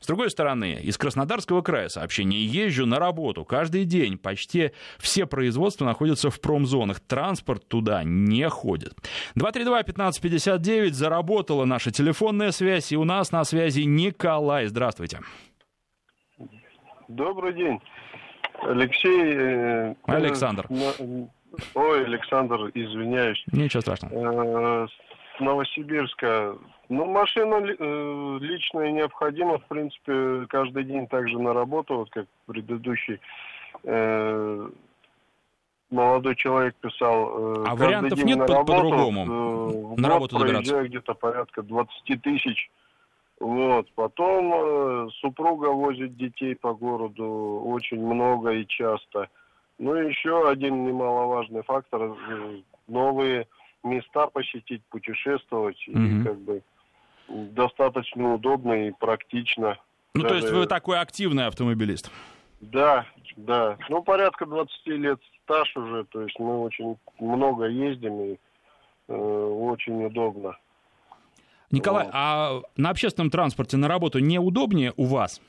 С 0.00 0.06
другой 0.06 0.30
стороны, 0.30 0.78
из 0.82 0.98
Краснодарского 0.98 1.62
края 1.62 1.88
сообщение 1.88 2.44
«Езжу 2.44 2.86
на 2.86 2.98
работу 2.98 3.44
каждый 3.44 3.84
день. 3.84 4.18
Почти 4.18 4.72
все 4.98 5.26
производства 5.26 5.84
находятся 5.84 6.30
в 6.30 6.40
промзонах. 6.40 7.00
Транспорт 7.00 7.66
туда 7.68 8.02
не 8.04 8.48
ходит». 8.48 8.94
232-1559 9.36 10.90
заработала 10.90 11.64
наша 11.64 11.90
телефонная 11.90 12.50
связь, 12.50 12.92
и 12.92 12.96
у 12.96 13.04
нас 13.04 13.32
на 13.32 13.44
связи 13.44 13.82
Николай. 13.82 14.66
Здравствуйте. 14.66 15.20
Добрый 17.08 17.54
день. 17.54 17.80
Алексей... 18.62 19.34
Э, 19.34 19.94
Александр. 20.04 20.66
Ой, 21.74 22.04
Александр, 22.04 22.70
извиняюсь. 22.74 23.42
Ничего 23.52 23.80
страшного. 23.80 24.84
Э, 24.84 24.86
с 25.36 25.40
Новосибирска 25.40 26.56
ну, 26.88 27.04
машина 27.04 27.56
э, 27.56 28.38
личная 28.40 28.92
необходима, 28.92 29.58
в 29.58 29.64
принципе, 29.66 30.46
каждый 30.48 30.84
день 30.84 31.06
также 31.06 31.38
на 31.38 31.52
работу, 31.52 31.96
вот 31.96 32.10
как 32.10 32.26
предыдущий 32.46 33.20
э, 33.84 34.68
молодой 35.90 36.36
человек 36.36 36.74
писал. 36.76 37.56
Э, 37.56 37.64
а 37.66 37.74
вариантов 37.74 38.24
нет 38.24 38.38
по- 38.46 38.64
по-другому? 38.64 39.94
Э, 39.96 40.00
на 40.00 40.08
работу 40.08 40.38
добираться? 40.38 40.82
где-то 40.82 41.14
порядка 41.14 41.62
20 41.62 42.22
тысяч. 42.22 42.70
Вот. 43.40 43.86
Потом 43.94 44.52
э, 44.54 45.08
супруга 45.20 45.66
возит 45.68 46.16
детей 46.16 46.56
по 46.56 46.74
городу 46.74 47.62
очень 47.66 48.04
много 48.04 48.50
и 48.50 48.66
часто. 48.66 49.28
Ну 49.78 49.94
еще 49.94 50.48
один 50.48 50.84
немаловажный 50.84 51.62
фактор 51.62 52.02
э, 52.02 52.60
новые 52.88 53.46
места 53.84 54.26
посетить, 54.26 54.82
путешествовать 54.90 55.86
угу. 55.86 55.98
и 55.98 56.24
как 56.24 56.38
бы 56.38 56.62
достаточно 57.28 58.34
удобно 58.34 58.88
и 58.88 58.92
практично. 58.92 59.78
Ну, 60.14 60.22
Даже... 60.22 60.28
то 60.28 60.40
есть 60.40 60.52
вы 60.52 60.66
такой 60.66 60.98
активный 60.98 61.46
автомобилист? 61.46 62.10
Да, 62.60 63.06
да. 63.36 63.76
Ну, 63.88 64.02
порядка 64.02 64.46
20 64.46 64.86
лет 64.86 65.20
стаж 65.44 65.76
уже, 65.76 66.04
то 66.04 66.22
есть 66.22 66.38
мы 66.38 66.60
очень 66.60 66.96
много 67.20 67.66
ездим 67.66 68.20
и 68.20 68.38
э, 69.08 69.14
очень 69.14 70.04
удобно. 70.04 70.56
Николай, 71.70 72.06
вот. 72.06 72.14
а 72.14 72.60
на 72.76 72.90
общественном 72.90 73.30
транспорте 73.30 73.76
на 73.76 73.88
работу 73.88 74.18
неудобнее 74.18 74.92
у 74.96 75.04
вас? 75.04 75.40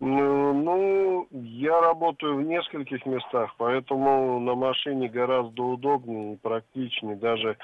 Ну, 0.00 0.52
ну, 0.52 1.28
я 1.30 1.80
работаю 1.80 2.36
в 2.36 2.42
нескольких 2.42 3.04
местах, 3.06 3.54
поэтому 3.58 4.40
на 4.40 4.54
машине 4.54 5.08
гораздо 5.08 5.62
удобнее 5.62 6.34
и 6.34 6.36
практичнее. 6.36 7.16
Даже 7.16 7.50
Э, 7.50 7.54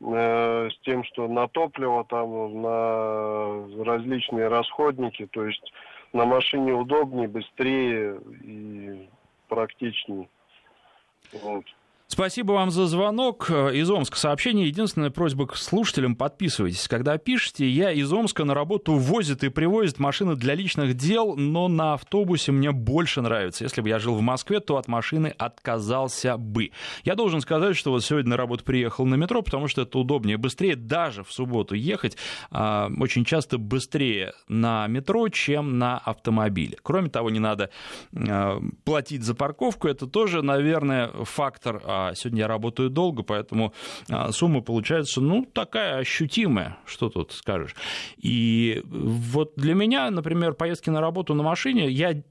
с 0.00 0.78
тем, 0.84 1.04
что 1.04 1.26
на 1.26 1.48
топливо, 1.48 2.04
там, 2.04 2.62
на 2.62 3.84
различные 3.84 4.48
расходники, 4.48 5.26
то 5.26 5.44
есть 5.44 5.72
на 6.12 6.24
машине 6.24 6.72
удобнее, 6.72 7.28
быстрее 7.28 8.20
и 8.42 9.08
практичнее. 9.48 10.28
Вот. 11.32 11.64
Спасибо 12.10 12.52
вам 12.52 12.70
за 12.70 12.86
звонок. 12.86 13.50
Из 13.50 13.90
Омска 13.90 14.16
сообщение. 14.16 14.66
Единственная 14.66 15.10
просьба 15.10 15.46
к 15.46 15.56
слушателям, 15.56 16.16
подписывайтесь. 16.16 16.88
Когда 16.88 17.18
пишете, 17.18 17.68
я 17.68 17.92
из 17.92 18.10
Омска 18.10 18.44
на 18.44 18.54
работу 18.54 18.94
возит 18.94 19.44
и 19.44 19.50
привозит 19.50 19.98
машины 19.98 20.34
для 20.34 20.54
личных 20.54 20.94
дел, 20.94 21.36
но 21.36 21.68
на 21.68 21.92
автобусе 21.92 22.50
мне 22.50 22.72
больше 22.72 23.20
нравится. 23.20 23.64
Если 23.64 23.82
бы 23.82 23.90
я 23.90 23.98
жил 23.98 24.14
в 24.14 24.22
Москве, 24.22 24.60
то 24.60 24.78
от 24.78 24.88
машины 24.88 25.34
отказался 25.36 26.38
бы. 26.38 26.70
Я 27.04 27.14
должен 27.14 27.42
сказать, 27.42 27.76
что 27.76 27.90
вот 27.90 28.02
сегодня 28.02 28.30
на 28.30 28.36
работу 28.38 28.64
приехал 28.64 29.04
на 29.04 29.16
метро, 29.16 29.42
потому 29.42 29.68
что 29.68 29.82
это 29.82 29.98
удобнее, 29.98 30.38
быстрее 30.38 30.76
даже 30.76 31.24
в 31.24 31.30
субботу 31.30 31.74
ехать. 31.74 32.16
А, 32.50 32.90
очень 32.98 33.26
часто 33.26 33.58
быстрее 33.58 34.32
на 34.48 34.86
метро, 34.86 35.28
чем 35.28 35.78
на 35.78 35.98
автомобиле. 35.98 36.78
Кроме 36.82 37.10
того, 37.10 37.28
не 37.28 37.38
надо 37.38 37.68
а, 38.16 38.62
платить 38.84 39.24
за 39.24 39.34
парковку. 39.34 39.88
Это 39.88 40.06
тоже, 40.06 40.40
наверное, 40.40 41.10
фактор 41.24 41.82
а, 41.98 42.14
сегодня 42.14 42.40
я 42.40 42.48
работаю 42.48 42.90
долго, 42.90 43.22
поэтому 43.22 43.72
а, 44.08 44.32
сумма 44.32 44.60
получается, 44.60 45.20
ну, 45.20 45.44
такая 45.44 45.98
ощутимая, 45.98 46.78
что 46.86 47.08
тут 47.08 47.32
скажешь. 47.32 47.74
И 48.16 48.82
вот 48.84 49.52
для 49.56 49.74
меня, 49.74 50.10
например, 50.10 50.54
поездки 50.54 50.90
на 50.90 51.00
работу 51.00 51.34
на 51.34 51.42
машине, 51.42 51.88
я 51.88 52.22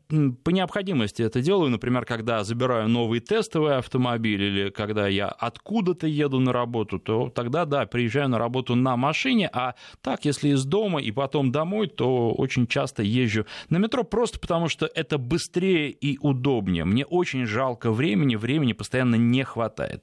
по 0.43 0.49
необходимости 0.49 1.21
это 1.21 1.41
делаю, 1.41 1.69
например, 1.69 2.05
когда 2.05 2.43
забираю 2.43 2.87
новый 2.87 3.19
тестовый 3.19 3.77
автомобиль 3.77 4.41
или 4.41 4.69
когда 4.69 5.07
я 5.07 5.27
откуда-то 5.27 6.07
еду 6.07 6.39
на 6.39 6.53
работу, 6.53 6.99
то 6.99 7.29
тогда, 7.29 7.65
да, 7.65 7.85
приезжаю 7.85 8.29
на 8.29 8.37
работу 8.37 8.75
на 8.75 8.95
машине, 8.95 9.49
а 9.51 9.75
так, 10.01 10.25
если 10.25 10.49
из 10.49 10.65
дома 10.65 11.01
и 11.01 11.11
потом 11.11 11.51
домой, 11.51 11.87
то 11.87 12.31
очень 12.31 12.67
часто 12.67 13.03
езжу 13.03 13.45
на 13.69 13.77
метро 13.77 14.03
просто 14.03 14.39
потому, 14.39 14.69
что 14.69 14.89
это 14.93 15.17
быстрее 15.17 15.89
и 15.89 16.17
удобнее. 16.21 16.85
Мне 16.85 17.05
очень 17.05 17.45
жалко 17.45 17.91
времени, 17.91 18.35
времени 18.35 18.73
постоянно 18.73 19.15
не 19.15 19.43
хватает. 19.43 19.56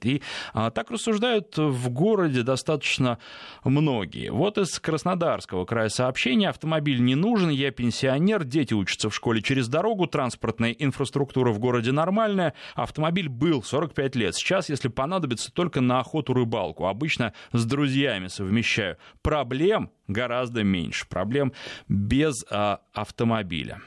И 0.05 0.21
а, 0.53 0.69
так 0.71 0.91
рассуждают 0.91 1.57
в 1.57 1.89
городе 1.89 2.43
достаточно 2.43 3.17
многие. 3.63 4.29
Вот 4.31 4.57
из 4.57 4.79
Краснодарского 4.79 5.65
края 5.65 5.89
сообщения. 5.89 6.49
Автомобиль 6.49 7.01
не 7.01 7.15
нужен, 7.15 7.49
я 7.49 7.71
пенсионер, 7.71 8.43
дети 8.43 8.73
учатся 8.73 9.09
в 9.09 9.15
школе 9.15 9.41
через 9.41 9.67
дорогу, 9.67 10.07
транспортная 10.07 10.71
инфраструктура 10.71 11.51
в 11.51 11.59
городе 11.59 11.91
нормальная. 11.91 12.53
Автомобиль 12.75 13.29
был 13.29 13.63
45 13.63 14.15
лет. 14.15 14.35
Сейчас, 14.35 14.69
если 14.69 14.89
понадобится, 14.89 15.51
только 15.51 15.81
на 15.81 15.99
охоту 15.99 16.33
рыбалку. 16.33 16.87
Обычно 16.87 17.33
с 17.51 17.65
друзьями 17.65 18.27
совмещаю. 18.27 18.97
Проблем 19.21 19.91
гораздо 20.07 20.63
меньше. 20.63 21.07
Проблем 21.07 21.53
без 21.87 22.45
а, 22.49 22.81
автомобиля. 22.93 23.81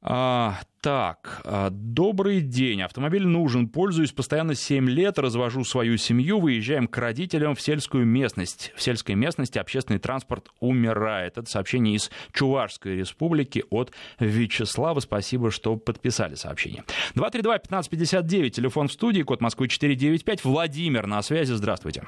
А, 0.00 0.58
так, 0.82 1.42
а, 1.44 1.68
добрый 1.70 2.40
день. 2.40 2.82
Автомобиль 2.82 3.24
нужен. 3.24 3.68
Пользуюсь 3.68 4.10
постоянно 4.10 4.56
7 4.56 4.88
лет, 4.90 5.16
развожу 5.18 5.62
свою 5.64 5.96
семью, 5.96 6.40
выезжаем 6.40 6.88
к 6.88 6.98
родителям 6.98 7.54
в 7.54 7.60
сельскую 7.60 8.04
местность. 8.04 8.72
В 8.74 8.82
сельской 8.82 9.14
местности 9.14 9.58
общественный 9.58 10.00
транспорт 10.00 10.48
умирает. 10.58 11.38
Это 11.38 11.48
сообщение 11.48 11.94
из 11.94 12.10
Чувашской 12.32 12.96
республики 12.96 13.64
от 13.70 13.92
Вячеслава. 14.18 14.98
Спасибо, 14.98 15.52
что 15.52 15.76
подписали 15.76 16.34
сообщение. 16.34 16.82
232-1559, 17.14 18.50
телефон 18.50 18.88
в 18.88 18.92
студии, 18.92 19.22
код 19.22 19.40
Москвы 19.40 19.68
495. 19.68 20.44
Владимир 20.44 21.06
на 21.06 21.22
связи. 21.22 21.52
Здравствуйте. 21.52 22.02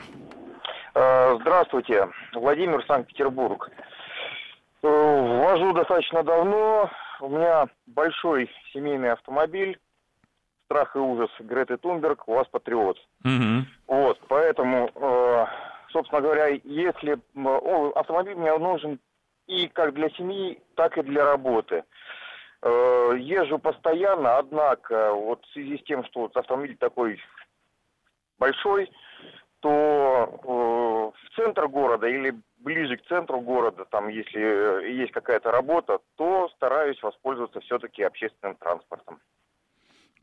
Э, 0.97 1.38
здравствуйте. 1.40 2.09
Владимир, 2.35 2.85
Санкт-Петербург. 2.87 3.71
Э, 4.83 4.88
вожу 4.88 5.73
достаточно 5.73 6.25
давно, 6.25 6.90
у 7.25 7.28
меня 7.28 7.66
большой 7.87 8.50
семейный 8.73 9.12
автомобиль, 9.12 9.78
страх 10.66 10.95
и 10.95 10.99
ужас 10.99 11.31
Греты 11.40 11.76
Тунберг, 11.76 12.28
у 12.28 12.35
вас 12.35 12.47
Патриот. 12.49 12.99
Угу. 13.25 13.66
Вот, 13.88 14.21
поэтому, 14.28 14.90
э, 14.95 15.47
собственно 15.90 16.21
говоря, 16.21 16.49
если 16.64 17.19
о, 17.35 17.93
автомобиль 17.95 18.35
мне 18.35 18.57
нужен 18.59 18.99
и 19.47 19.69
как 19.69 19.95
для 19.95 20.11
семьи, 20.11 20.61
так 20.75 20.99
и 20.99 21.02
для 21.02 21.25
работы. 21.25 21.85
Э, 22.62 23.14
езжу 23.19 23.59
постоянно, 23.59 24.38
однако, 24.38 25.12
вот 25.12 25.45
в 25.45 25.52
связи 25.52 25.78
с 25.78 25.83
тем, 25.85 26.04
что 26.04 26.21
вот 26.21 26.37
автомобиль 26.37 26.76
такой 26.76 27.21
большой, 28.38 28.90
то 29.61 30.40
э, 30.43 31.26
в 31.26 31.37
центр 31.37 31.69
города 31.69 32.07
или 32.07 32.35
ближе 32.64 32.97
к 32.97 33.06
центру 33.06 33.40
города, 33.40 33.85
там, 33.85 34.09
если 34.09 34.40
э, 34.40 34.90
есть 34.90 35.12
какая-то 35.12 35.52
работа, 35.52 36.00
то 36.16 36.49
стараюсь 36.56 37.00
воспользоваться 37.02 37.61
все-таки 37.61 38.02
общественным 38.02 38.56
транспортом. 38.56 39.21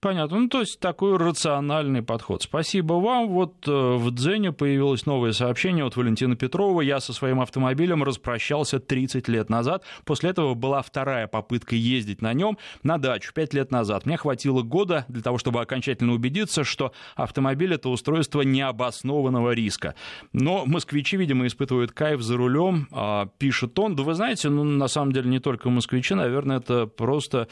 Понятно. 0.02 0.40
Ну, 0.40 0.48
то 0.48 0.62
есть 0.62 0.80
такой 0.80 1.16
рациональный 1.16 2.02
подход. 2.02 2.42
Спасибо 2.42 2.94
вам. 2.94 3.30
Вот 3.30 3.68
э, 3.68 3.72
в 3.72 4.10
Дзене 4.10 4.52
появилось 4.52 5.06
новое 5.06 5.32
сообщение 5.32 5.86
от 5.86 5.96
Валентины 5.96 6.36
Петрова. 6.36 6.82
Я 6.82 7.00
со 7.00 7.14
своим 7.14 7.40
автомобилем 7.40 8.02
распрощался 8.02 8.80
30 8.80 9.28
лет 9.28 9.52
назад. 9.52 9.84
После 10.04 10.32
этого 10.32 10.56
была 10.56 10.82
вторая 10.82 11.28
попытка 11.28 11.76
ездить 11.76 12.24
на 12.24 12.34
нем 12.34 12.58
на 12.82 12.98
дачу 12.98 13.32
5 13.32 13.54
лет 13.54 13.70
назад. 13.70 14.08
Мне 14.08 14.18
хватило 14.18 14.64
года 14.64 15.06
для 15.08 15.22
того, 15.22 15.38
чтобы 15.38 15.62
окончательно 15.62 16.14
убедиться, 16.14 16.64
что 16.64 16.94
автомобиль— 17.16 17.72
это 17.76 17.90
устройство 17.90 18.42
необоснованного 18.42 19.52
риска. 19.52 19.94
Но 20.34 20.66
москвичи, 20.66 21.16
видимо, 21.16 21.46
испытывают 21.46 21.92
кайф 21.92 22.22
за 22.22 22.38
рулем, 22.38 22.88
а, 22.92 23.28
пишет 23.38 23.78
он. 23.78 23.96
Да 23.96 24.02
вы 24.02 24.16
знаете, 24.16 24.50
ну, 24.50 24.64
на 24.64 24.88
самом 24.88 25.12
деле 25.12 25.30
не 25.30 25.40
только 25.40 25.70
москвичи, 25.70 26.16
наверное, 26.16 26.58
это 26.58 26.88
просто 26.88 27.48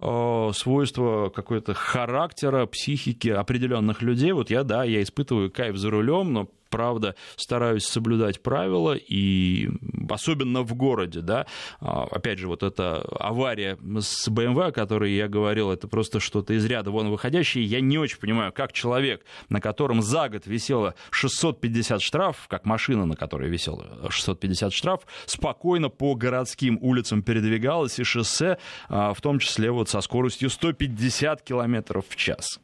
Э, 0.00 0.50
свойства 0.54 1.30
какой-то 1.30 1.72
характера, 1.72 2.66
психики 2.66 3.28
определенных 3.28 4.02
людей. 4.02 4.32
Вот 4.32 4.50
я, 4.50 4.64
да, 4.64 4.84
я 4.84 5.02
испытываю 5.02 5.50
кайф 5.50 5.76
за 5.76 5.90
рулем, 5.90 6.32
но 6.32 6.50
правда, 6.74 7.14
стараюсь 7.36 7.84
соблюдать 7.84 8.42
правила, 8.42 8.94
и 8.94 9.68
особенно 10.10 10.62
в 10.62 10.74
городе, 10.74 11.20
да, 11.20 11.46
а, 11.78 12.02
опять 12.10 12.40
же, 12.40 12.48
вот 12.48 12.64
эта 12.64 13.00
авария 13.20 13.78
с 14.00 14.26
BMW, 14.26 14.66
о 14.66 14.72
которой 14.72 15.12
я 15.12 15.28
говорил, 15.28 15.70
это 15.70 15.86
просто 15.86 16.18
что-то 16.18 16.52
из 16.52 16.64
ряда 16.66 16.90
вон 16.90 17.10
выходящее, 17.10 17.64
я 17.64 17.80
не 17.80 17.96
очень 17.96 18.18
понимаю, 18.18 18.52
как 18.52 18.72
человек, 18.72 19.24
на 19.50 19.60
котором 19.60 20.02
за 20.02 20.28
год 20.28 20.48
висело 20.48 20.96
650 21.10 22.02
штрафов, 22.02 22.48
как 22.48 22.64
машина, 22.64 23.06
на 23.06 23.14
которой 23.14 23.48
висело 23.48 24.10
650 24.10 24.72
штрафов, 24.72 25.06
спокойно 25.26 25.90
по 25.90 26.16
городским 26.16 26.76
улицам 26.82 27.22
передвигалась, 27.22 28.00
и 28.00 28.02
шоссе, 28.02 28.58
а, 28.88 29.14
в 29.14 29.20
том 29.20 29.38
числе 29.38 29.70
вот 29.70 29.88
со 29.88 30.00
скоростью 30.00 30.50
150 30.50 31.40
километров 31.42 32.06
в 32.08 32.16
час. 32.16 32.58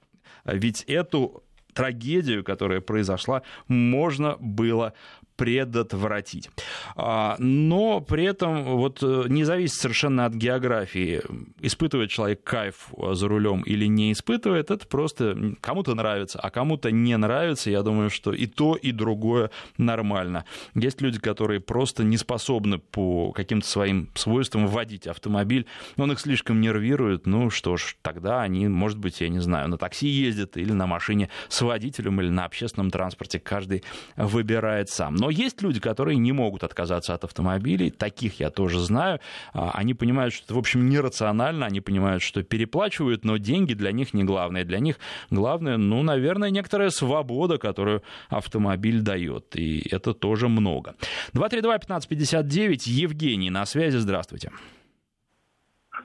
Ведь 0.44 0.82
эту 0.88 1.44
трагедию, 1.72 2.44
которая 2.44 2.80
произошла, 2.80 3.42
можно 3.68 4.36
было 4.40 4.92
предотвратить. 5.40 6.50
А, 6.96 7.34
но 7.38 8.02
при 8.02 8.24
этом 8.24 8.76
вот 8.76 8.98
э, 9.02 9.24
не 9.28 9.44
зависит 9.44 9.76
совершенно 9.76 10.26
от 10.26 10.34
географии, 10.34 11.22
испытывает 11.62 12.10
человек 12.10 12.44
кайф 12.44 12.90
за 13.12 13.26
рулем 13.26 13.62
или 13.62 13.86
не 13.86 14.12
испытывает, 14.12 14.70
это 14.70 14.86
просто 14.86 15.56
кому-то 15.62 15.94
нравится, 15.94 16.38
а 16.42 16.50
кому-то 16.50 16.90
не 16.90 17.16
нравится. 17.16 17.70
Я 17.70 17.80
думаю, 17.80 18.10
что 18.10 18.34
и 18.34 18.44
то, 18.44 18.74
и 18.74 18.92
другое 18.92 19.50
нормально. 19.78 20.44
Есть 20.74 21.00
люди, 21.00 21.18
которые 21.18 21.60
просто 21.60 22.04
не 22.04 22.18
способны 22.18 22.76
по 22.76 23.32
каким-то 23.32 23.66
своим 23.66 24.10
свойствам 24.16 24.66
водить 24.66 25.06
автомобиль, 25.06 25.64
он 25.96 26.12
их 26.12 26.20
слишком 26.20 26.60
нервирует, 26.60 27.26
ну 27.26 27.48
что 27.48 27.78
ж, 27.78 27.96
тогда 28.02 28.42
они, 28.42 28.68
может 28.68 28.98
быть, 28.98 29.22
я 29.22 29.30
не 29.30 29.38
знаю, 29.38 29.68
на 29.68 29.78
такси 29.78 30.06
ездят 30.06 30.58
или 30.58 30.72
на 30.72 30.86
машине 30.86 31.30
с 31.48 31.62
водителем 31.62 32.20
или 32.20 32.28
на 32.28 32.44
общественном 32.44 32.90
транспорте, 32.90 33.40
каждый 33.40 33.84
выбирает 34.18 34.90
сам. 34.90 35.14
Но 35.14 35.29
есть 35.30 35.62
люди, 35.62 35.80
которые 35.80 36.18
не 36.18 36.32
могут 36.32 36.64
отказаться 36.64 37.14
от 37.14 37.24
автомобилей, 37.24 37.90
таких 37.90 38.40
я 38.40 38.50
тоже 38.50 38.80
знаю. 38.80 39.20
А, 39.52 39.70
они 39.72 39.94
понимают, 39.94 40.34
что 40.34 40.44
это, 40.44 40.54
в 40.54 40.58
общем, 40.58 40.88
нерационально, 40.88 41.66
они 41.66 41.80
понимают, 41.80 42.22
что 42.22 42.42
переплачивают, 42.42 43.24
но 43.24 43.36
деньги 43.38 43.74
для 43.74 43.92
них 43.92 44.14
не 44.14 44.24
главное. 44.24 44.64
Для 44.64 44.78
них 44.78 44.96
главное, 45.30 45.76
ну, 45.76 46.02
наверное, 46.02 46.50
некоторая 46.50 46.90
свобода, 46.90 47.58
которую 47.58 48.02
автомобиль 48.28 49.00
дает. 49.00 49.56
И 49.56 49.88
это 49.90 50.12
тоже 50.12 50.48
много. 50.48 50.94
232-1559, 51.34 52.82
Евгений 52.86 53.50
на 53.50 53.64
связи, 53.66 53.96
здравствуйте. 53.96 54.50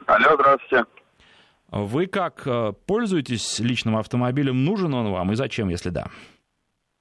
Алло, 0.06 0.36
здравствуйте. 0.36 0.86
Вы 1.72 2.06
как 2.06 2.44
э, 2.46 2.74
пользуетесь 2.86 3.60
личным 3.60 3.98
автомобилем? 3.98 4.64
Нужен 4.64 4.94
он 4.94 5.12
вам 5.12 5.32
и 5.32 5.36
зачем, 5.36 5.70
если 5.70 5.90
да? 5.90 6.08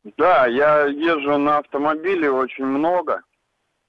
Да, 0.04 0.46
я 0.46 0.84
езжу 0.84 1.38
на 1.38 1.58
автомобиле 1.58 2.30
очень 2.30 2.66
много. 2.66 3.22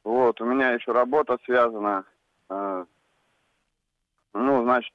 Вот, 0.05 0.39
у 0.39 0.45
меня 0.45 0.71
еще 0.71 0.93
работа 0.93 1.37
связана. 1.43 2.05
Э, 2.49 2.85
ну, 4.33 4.63
значит, 4.63 4.93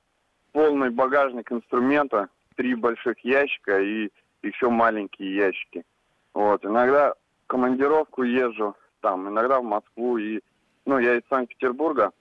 полный 0.52 0.88
багажник 0.88 1.52
инструмента, 1.52 2.28
три 2.56 2.74
больших 2.74 3.18
ящика 3.20 3.80
и 3.80 4.11
еще 4.42 4.70
маленькие 4.70 5.35
ящики. 5.35 5.85
Вот, 6.33 6.64
иногда 6.64 7.12
в 7.44 7.46
командировку 7.48 8.22
езжу, 8.22 8.74
там, 9.00 9.28
иногда 9.28 9.61
в 9.61 9.64
Москву, 9.64 10.16
и, 10.16 10.40
ну, 10.87 10.98
я 10.98 11.16
из 11.16 11.22
Санкт-Петербурга, 11.28 12.12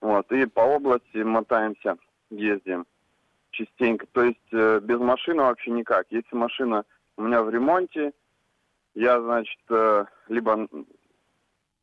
вот, 0.00 0.32
и 0.32 0.46
по 0.46 0.60
области 0.60 1.18
мотаемся, 1.18 1.98
ездим 2.30 2.86
частенько. 3.50 4.06
То 4.12 4.24
есть 4.24 4.52
э, 4.52 4.80
без 4.82 4.98
машины 4.98 5.42
вообще 5.42 5.70
никак. 5.72 6.06
Если 6.10 6.34
машина 6.34 6.84
у 7.16 7.22
меня 7.22 7.42
в 7.42 7.50
ремонте, 7.50 8.12
я, 8.96 9.20
значит, 9.20 9.60
э, 9.68 10.06
либо, 10.28 10.66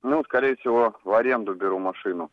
ну, 0.01 0.23
скорее 0.23 0.55
всего, 0.55 0.95
в 1.03 1.13
аренду 1.13 1.53
беру 1.53 1.77
машину. 1.77 2.31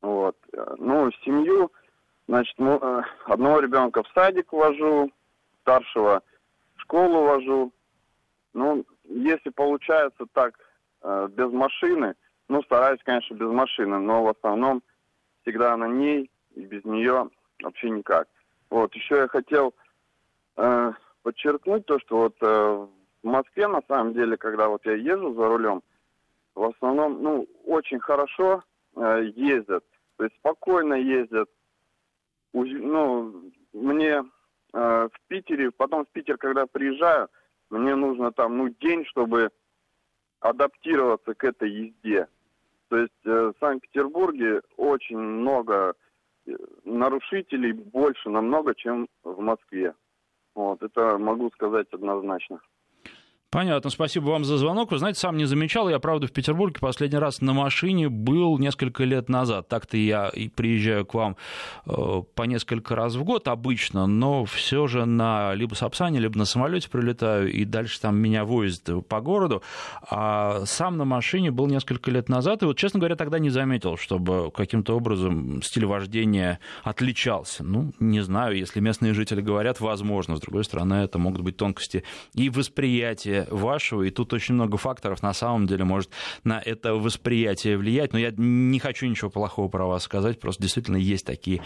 Вот. 0.00 0.36
Ну, 0.78 1.12
семью, 1.24 1.70
значит, 2.26 2.58
э, 2.58 3.02
одного 3.26 3.60
ребенка 3.60 4.02
в 4.02 4.08
садик 4.14 4.50
вожу, 4.52 5.12
старшего 5.60 6.22
в 6.76 6.80
школу 6.80 7.24
вожу. 7.24 7.70
Ну, 8.54 8.86
если 9.04 9.50
получается 9.50 10.24
так, 10.32 10.58
э, 11.02 11.28
без 11.30 11.52
машины, 11.52 12.14
ну, 12.48 12.62
стараюсь, 12.62 13.02
конечно, 13.04 13.34
без 13.34 13.50
машины, 13.50 13.98
но 13.98 14.24
в 14.24 14.28
основном 14.28 14.82
всегда 15.42 15.76
на 15.76 15.86
ней, 15.86 16.30
и 16.54 16.62
без 16.62 16.82
нее 16.86 17.28
вообще 17.62 17.90
никак. 17.90 18.26
Вот, 18.70 18.94
еще 18.94 19.16
я 19.16 19.28
хотел 19.28 19.74
подчеркнуть 21.22 21.86
то, 21.86 22.00
что 22.00 22.16
вот 22.16 22.36
э, 22.40 22.86
в 23.22 23.26
Москве, 23.26 23.66
на 23.68 23.82
самом 23.88 24.14
деле, 24.14 24.36
когда 24.36 24.68
вот 24.68 24.84
я 24.86 24.94
езжу 24.94 25.34
за 25.34 25.48
рулем, 25.48 25.82
в 26.54 26.64
основном, 26.64 27.22
ну, 27.22 27.46
очень 27.64 28.00
хорошо 28.00 28.62
э, 28.96 29.30
ездят, 29.34 29.84
то 30.16 30.24
есть 30.24 30.36
спокойно 30.36 30.94
ездят. 30.94 31.48
Уж- 32.52 32.68
Ну, 32.70 33.50
мне 33.72 34.24
э, 34.72 35.08
в 35.12 35.20
Питере, 35.28 35.70
потом 35.70 36.04
в 36.04 36.08
Питер, 36.08 36.36
когда 36.38 36.66
приезжаю, 36.66 37.28
мне 37.70 37.94
нужно 37.94 38.32
там, 38.32 38.56
ну, 38.56 38.68
день, 38.68 39.04
чтобы 39.04 39.50
адаптироваться 40.40 41.34
к 41.34 41.44
этой 41.44 41.70
езде. 41.70 42.28
То 42.88 42.96
есть 42.96 43.12
э, 43.26 43.52
в 43.52 43.54
Санкт-Петербурге 43.60 44.62
очень 44.76 45.18
много 45.18 45.94
э, 46.46 46.56
нарушителей, 46.84 47.72
больше 47.72 48.30
намного, 48.30 48.74
чем 48.74 49.08
в 49.22 49.40
Москве. 49.40 49.94
Вот, 50.54 50.82
это 50.82 51.18
могу 51.18 51.50
сказать 51.50 51.88
однозначно. 51.92 52.60
Понятно, 53.50 53.88
спасибо 53.88 54.26
вам 54.26 54.44
за 54.44 54.58
звонок. 54.58 54.90
Вы 54.90 54.98
знаете, 54.98 55.20
сам 55.20 55.38
не 55.38 55.46
замечал, 55.46 55.88
я, 55.88 55.98
правда, 55.98 56.26
в 56.26 56.32
Петербурге 56.32 56.80
последний 56.80 57.16
раз 57.16 57.40
на 57.40 57.54
машине 57.54 58.10
был 58.10 58.58
несколько 58.58 59.04
лет 59.04 59.30
назад. 59.30 59.68
Так-то 59.68 59.96
я 59.96 60.28
и 60.28 60.48
приезжаю 60.48 61.06
к 61.06 61.14
вам 61.14 61.38
э, 61.86 62.22
по 62.34 62.42
несколько 62.42 62.94
раз 62.94 63.14
в 63.14 63.24
год 63.24 63.48
обычно, 63.48 64.06
но 64.06 64.44
все 64.44 64.86
же 64.86 65.06
на 65.06 65.54
либо 65.54 65.72
Сапсане, 65.72 66.18
либо 66.18 66.36
на 66.36 66.44
самолете 66.44 66.90
прилетаю, 66.90 67.50
и 67.50 67.64
дальше 67.64 67.98
там 68.02 68.18
меня 68.18 68.44
возят 68.44 68.82
по 69.08 69.22
городу. 69.22 69.62
А 70.10 70.66
сам 70.66 70.98
на 70.98 71.06
машине 71.06 71.50
был 71.50 71.68
несколько 71.68 72.10
лет 72.10 72.28
назад, 72.28 72.62
и 72.62 72.66
вот, 72.66 72.76
честно 72.76 73.00
говоря, 73.00 73.16
тогда 73.16 73.38
не 73.38 73.48
заметил, 73.48 73.96
чтобы 73.96 74.50
каким-то 74.50 74.94
образом 74.94 75.62
стиль 75.62 75.86
вождения 75.86 76.60
отличался. 76.84 77.64
Ну, 77.64 77.94
не 77.98 78.20
знаю, 78.20 78.58
если 78.58 78.80
местные 78.80 79.14
жители 79.14 79.40
говорят, 79.40 79.80
возможно. 79.80 80.36
С 80.36 80.40
другой 80.40 80.64
стороны, 80.64 80.96
это 80.96 81.18
могут 81.18 81.40
быть 81.40 81.56
тонкости 81.56 82.04
и 82.34 82.50
восприятия 82.50 83.37
вашего, 83.50 84.02
и 84.02 84.10
тут 84.10 84.32
очень 84.32 84.54
много 84.54 84.76
факторов 84.76 85.22
на 85.22 85.32
самом 85.32 85.66
деле 85.66 85.84
может 85.84 86.10
на 86.44 86.60
это 86.60 86.94
восприятие 86.94 87.76
влиять, 87.76 88.12
но 88.12 88.18
я 88.18 88.32
не 88.36 88.78
хочу 88.78 89.06
ничего 89.06 89.30
плохого 89.30 89.68
про 89.68 89.86
вас 89.86 90.04
сказать, 90.04 90.40
просто 90.40 90.62
действительно 90.62 90.96
есть 90.96 91.26
такие 91.26 91.62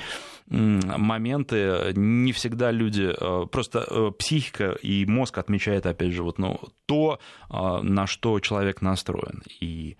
моменты, 0.49 1.93
не 1.95 2.33
всегда 2.33 2.71
люди, 2.71 3.13
э, 3.19 3.47
просто 3.47 3.87
э, 3.89 4.11
психика 4.19 4.73
и 4.83 5.07
мозг 5.07 5.39
отмечает, 5.39 5.87
опять 5.87 6.13
же, 6.13 6.23
вот, 6.23 6.39
ну, 6.39 6.61
то, 6.87 7.19
э, 7.49 7.81
на 7.83 8.07
что 8.07 8.39
человек 8.41 8.83
настроен, 8.83 9.43
и 9.61 9.97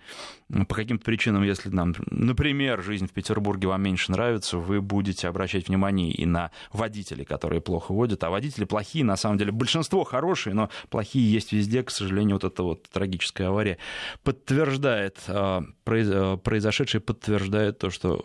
по 0.67 0.75
каким-то 0.75 1.03
причинам, 1.03 1.43
если 1.43 1.69
нам, 1.69 1.95
например, 2.11 2.83
жизнь 2.83 3.07
в 3.07 3.11
Петербурге 3.11 3.67
вам 3.67 3.81
меньше 3.81 4.11
нравится, 4.11 4.57
вы 4.57 4.81
будете 4.81 5.27
обращать 5.27 5.67
внимание 5.67 6.11
и 6.11 6.25
на 6.25 6.51
водителей, 6.71 7.25
которые 7.25 7.61
плохо 7.61 7.91
водят, 7.91 8.23
а 8.23 8.29
водители 8.29 8.65
плохие, 8.65 9.03
на 9.03 9.15
самом 9.15 9.37
деле, 9.37 9.51
большинство 9.51 10.03
хорошие, 10.03 10.53
но 10.53 10.69
плохие 10.89 11.31
есть 11.31 11.51
везде, 11.53 11.62
к 11.83 11.89
сожалению, 11.89 12.35
вот 12.35 12.43
эта 12.43 12.63
вот 12.63 12.83
трагическая 12.91 13.47
авария 13.47 13.77
подтверждает, 14.23 15.17
произ- 15.85 16.11
э, 16.11 16.37
произошедшее 16.37 17.01
подтверждает 17.01 17.79
то, 17.79 17.89
что 17.89 18.23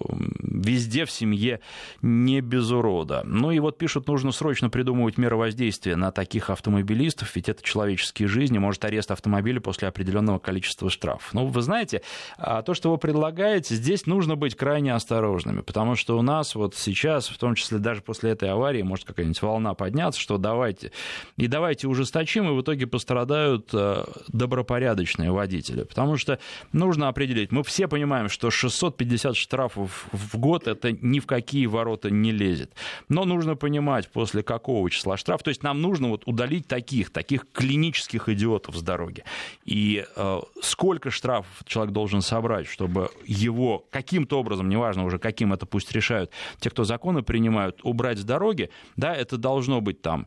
везде 0.59 1.05
в 1.05 1.11
семье 1.11 1.61
не 2.03 2.40
без 2.40 2.71
урода. 2.71 3.23
Ну 3.25 3.51
и 3.51 3.59
вот 3.59 3.79
пишут, 3.79 4.09
нужно 4.09 4.33
срочно 4.33 4.71
придумывать 4.71 5.18
меры 5.18 5.37
воздействия 5.37 5.97
на 5.97 6.11
таких 6.11 6.51
автомобилистов, 6.51 7.35
ведь 7.37 7.49
это 7.49 7.62
человеческие 7.62 8.29
жизни, 8.29 8.59
может 8.59 8.85
арест 8.85 9.11
автомобиля 9.11 9.61
после 9.61 9.88
определенного 9.88 10.38
количества 10.38 10.90
штрафов. 10.90 11.33
Ну, 11.33 11.47
вы 11.47 11.62
знаете, 11.62 12.03
а 12.37 12.62
то, 12.62 12.75
что 12.75 12.90
вы 12.90 12.99
предлагаете, 12.99 13.75
здесь 13.75 14.07
нужно 14.07 14.37
быть 14.37 14.57
крайне 14.57 14.94
осторожными, 14.94 15.61
потому 15.61 15.94
что 15.94 16.18
у 16.18 16.23
нас 16.23 16.55
вот 16.55 16.75
сейчас, 16.75 17.29
в 17.29 17.38
том 17.38 17.55
числе 17.55 17.79
даже 17.79 18.03
после 18.03 18.31
этой 18.31 18.51
аварии, 18.51 18.83
может 18.83 19.05
какая-нибудь 19.05 19.40
волна 19.42 19.75
подняться, 19.75 20.21
что 20.21 20.38
давайте, 20.38 20.92
и 21.37 21.47
давайте 21.47 21.88
ужесточим, 21.88 22.49
и 22.49 22.53
в 22.53 22.62
итоге 22.62 22.87
пострадают 22.87 23.71
э, 23.73 24.05
добропорядочные 24.29 25.31
водители, 25.31 25.85
потому 25.85 26.16
что 26.16 26.38
нужно 26.73 27.09
определить, 27.09 27.53
мы 27.53 27.62
все 27.62 27.88
понимаем, 27.88 28.29
что 28.29 28.51
650 28.51 29.37
штрафов 29.37 30.09
в 30.12 30.37
год 30.38 30.47
это 30.56 30.92
ни 30.92 31.20
в 31.20 31.26
какие 31.26 31.66
ворота 31.66 32.11
не 32.11 32.32
лезет, 32.32 32.72
но 33.08 33.24
нужно 33.24 33.56
понимать, 33.56 34.11
после 34.11 34.42
какого 34.42 34.88
числа 34.90 35.16
штраф, 35.16 35.42
то 35.42 35.48
есть 35.48 35.62
нам 35.62 35.82
нужно 35.82 36.08
вот 36.08 36.22
удалить 36.26 36.66
таких, 36.66 37.11
таких 37.11 37.46
клинических 37.52 38.28
идиотов 38.28 38.76
с 38.76 38.82
дороги, 38.82 39.24
и 39.64 40.04
э, 40.16 40.40
сколько 40.62 41.11
штрафов 41.11 41.62
человек 41.66 41.92
должен 41.92 42.22
собрать, 42.22 42.66
чтобы 42.66 43.11
его 43.26 43.84
каким-то 43.90 44.40
образом, 44.40 44.68
неважно 44.68 45.04
уже 45.04 45.18
каким 45.18 45.52
это 45.52 45.66
пусть 45.66 45.92
решают 45.92 46.30
те, 46.61 46.70
кто 46.70 46.84
законы 46.84 47.22
принимают, 47.22 47.80
убрать 47.82 48.18
с 48.18 48.24
дороги, 48.24 48.70
да, 48.96 49.14
это 49.14 49.37
должно 49.37 49.80
быть 49.80 50.02
там 50.02 50.26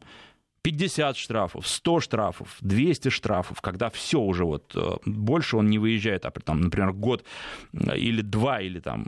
50 0.64 1.18
штрафов, 1.18 1.68
100 1.68 2.00
штрафов, 2.02 2.58
200 2.62 3.10
штрафов, 3.10 3.62
когда 3.62 3.90
все 3.90 4.20
уже 4.20 4.46
вот 4.46 4.74
э, 4.76 4.98
больше 5.06 5.58
он 5.58 5.70
не 5.70 5.80
выезжает, 5.80 6.26
а 6.26 6.32
там, 6.32 6.62
например, 6.62 6.94
год 6.94 7.24
э, 7.74 7.98
или 7.98 8.22
два 8.22 8.62
или 8.62 8.80
там 8.80 9.08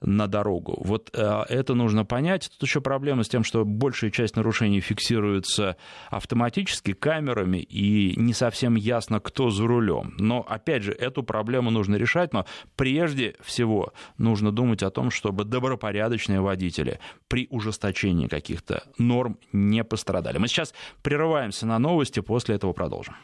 на 0.00 0.26
дорогу. 0.28 0.80
Вот 0.82 1.10
э, 1.12 1.44
это 1.48 1.74
нужно 1.74 2.06
понять. 2.06 2.50
Тут 2.50 2.68
еще 2.68 2.80
проблема 2.80 3.22
с 3.22 3.28
тем, 3.28 3.44
что 3.44 3.64
большая 3.66 4.10
часть 4.10 4.36
нарушений 4.36 4.80
фиксируется 4.80 5.76
автоматически 6.08 6.94
камерами 6.94 7.58
и 7.58 8.18
не 8.18 8.32
совсем 8.32 8.74
ясно, 8.74 9.20
кто 9.20 9.50
за 9.50 9.66
рулем. 9.66 10.14
Но 10.18 10.40
опять 10.48 10.84
же, 10.84 10.92
эту 10.92 11.22
проблему 11.22 11.70
нужно 11.70 11.96
решать, 11.96 12.32
но 12.32 12.46
прежде 12.76 13.36
всего 13.42 13.92
нужно 14.16 14.52
думать 14.52 14.82
о 14.82 14.90
том, 14.90 15.10
чтобы 15.10 15.44
добропорядочные 15.44 16.40
водители 16.40 16.98
при 17.28 17.46
ужесточении 17.50 18.26
каких-то 18.26 18.84
норм 18.96 19.38
не 19.52 19.84
пострадали. 19.84 20.38
Мы 20.38 20.48
сейчас 20.48 20.72
Прерываемся 21.02 21.66
на 21.66 21.78
новости, 21.78 22.20
после 22.20 22.56
этого 22.56 22.72
продолжим. 22.72 23.14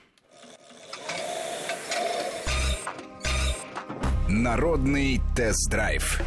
Народный 4.28 5.20
тест-драйв 5.34 6.20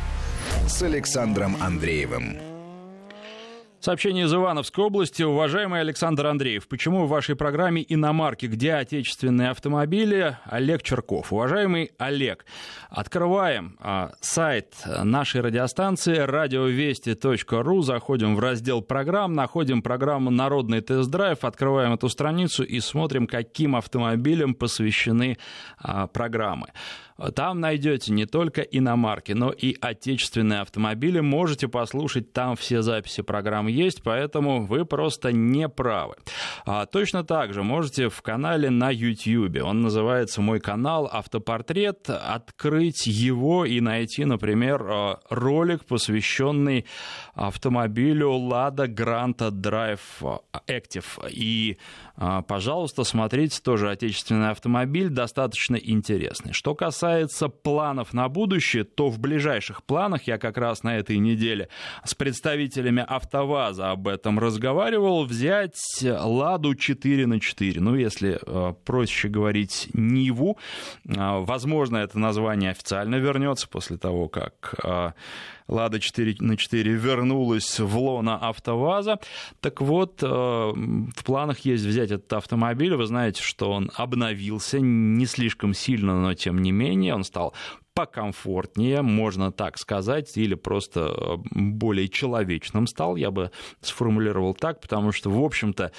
с 0.67 0.81
Александром 0.83 1.55
Андреевым. 1.61 2.52
Сообщение 3.83 4.27
из 4.27 4.33
Ивановской 4.33 4.85
области. 4.85 5.23
Уважаемый 5.23 5.81
Александр 5.81 6.27
Андреев, 6.27 6.69
почему 6.69 7.03
в 7.03 7.09
вашей 7.09 7.35
программе 7.35 7.85
«Иномарки. 7.85 8.45
Где 8.45 8.75
отечественные 8.75 9.49
автомобили?» 9.49 10.37
Олег 10.45 10.83
Черков. 10.83 11.33
Уважаемый 11.33 11.91
Олег, 11.97 12.45
открываем 12.89 13.75
а, 13.81 14.13
сайт 14.21 14.75
нашей 14.85 15.41
радиостанции 15.41 16.15
радиовести.ру, 16.15 17.81
заходим 17.81 18.37
в 18.37 18.39
раздел 18.39 18.81
программ, 18.81 19.33
находим 19.33 19.81
программу 19.81 20.29
«Народный 20.29 20.79
тест-драйв», 20.79 21.43
открываем 21.43 21.91
эту 21.91 22.07
страницу 22.07 22.63
и 22.63 22.79
смотрим, 22.79 23.27
каким 23.27 23.75
автомобилям 23.75 24.53
посвящены 24.53 25.37
а, 25.77 26.07
программы. 26.07 26.67
Там 27.35 27.59
найдете 27.59 28.11
не 28.11 28.25
только 28.25 28.61
иномарки, 28.61 29.33
но 29.33 29.51
и 29.51 29.75
отечественные 29.79 30.61
автомобили. 30.61 31.19
Можете 31.19 31.67
послушать, 31.67 32.33
там 32.33 32.55
все 32.55 32.81
записи 32.81 33.21
программ 33.21 33.67
есть, 33.67 34.03
поэтому 34.03 34.65
вы 34.65 34.85
просто 34.85 35.31
не 35.31 35.69
правы. 35.69 36.15
А 36.65 36.85
точно 36.85 37.23
так 37.23 37.53
же 37.53 37.63
можете 37.63 38.09
в 38.09 38.21
канале 38.21 38.69
на 38.69 38.89
YouTube, 38.89 39.61
он 39.63 39.81
называется 39.81 40.41
«Мой 40.41 40.59
канал 40.59 41.09
Автопортрет», 41.11 42.09
открыть 42.09 43.07
его 43.07 43.65
и 43.65 43.79
найти, 43.79 44.25
например, 44.25 44.83
э, 44.83 45.15
ролик, 45.29 45.85
посвященный 45.85 46.85
автомобилю 47.33 48.29
Lada 48.31 48.87
Granta 48.87 49.51
Drive 49.51 50.41
Active. 50.67 51.29
И, 51.29 51.77
пожалуйста, 52.15 53.03
смотрите 53.03 53.59
тоже 53.61 53.89
отечественный 53.89 54.51
автомобиль, 54.51 55.09
достаточно 55.09 55.75
интересный. 55.75 56.53
Что 56.53 56.75
касается 56.75 57.49
планов 57.49 58.13
на 58.13 58.29
будущее, 58.29 58.83
то 58.83 59.09
в 59.09 59.19
ближайших 59.19 59.83
планах 59.83 60.23
я 60.23 60.37
как 60.37 60.57
раз 60.57 60.83
на 60.83 60.97
этой 60.97 61.17
неделе 61.17 61.69
с 62.03 62.13
представителями 62.13 63.03
АвтоВАЗа 63.07 63.91
об 63.91 64.07
этом 64.07 64.39
разговаривал, 64.39 65.25
взять 65.25 65.79
«Ладу 66.03 66.75
4 66.75 67.25
на 67.27 67.35
4». 67.35 67.79
Ну, 67.79 67.95
если 67.95 68.39
э, 68.41 68.73
проще 68.85 69.29
говорить 69.29 69.89
«Ниву», 69.93 70.57
э, 71.05 71.11
возможно, 71.15 71.97
это 71.97 72.19
название 72.19 72.71
официально 72.71 73.15
вернется 73.15 73.67
после 73.67 73.97
того, 73.97 74.27
как 74.29 74.75
э, 74.83 75.11
Лада 75.67 75.99
4 75.99 76.37
на 76.39 76.57
4 76.57 76.91
вернулась 76.93 77.79
в 77.79 77.97
лона 77.97 78.37
АвтоВАЗа. 78.37 79.19
Так 79.61 79.81
вот, 79.81 80.21
э, 80.21 80.25
в 80.27 81.23
планах 81.23 81.59
есть 81.59 81.85
взять 81.85 82.11
этот 82.11 82.31
автомобиль. 82.33 82.95
Вы 82.95 83.05
знаете, 83.05 83.41
что 83.41 83.71
он 83.71 83.91
обновился 83.95 84.79
не 84.79 85.25
слишком 85.25 85.73
сильно, 85.73 86.19
но 86.19 86.33
тем 86.33 86.61
не 86.61 86.71
менее 86.71 87.15
он 87.15 87.23
стал 87.23 87.53
покомфортнее, 87.93 89.01
можно 89.01 89.51
так 89.51 89.77
сказать, 89.77 90.35
или 90.37 90.55
просто 90.55 91.39
более 91.51 92.09
человечным 92.09 92.87
стал, 92.87 93.15
я 93.15 93.31
бы 93.31 93.51
сформулировал 93.81 94.53
так, 94.53 94.81
потому 94.81 95.11
что, 95.11 95.29
в 95.29 95.43
общем-то, 95.43 95.91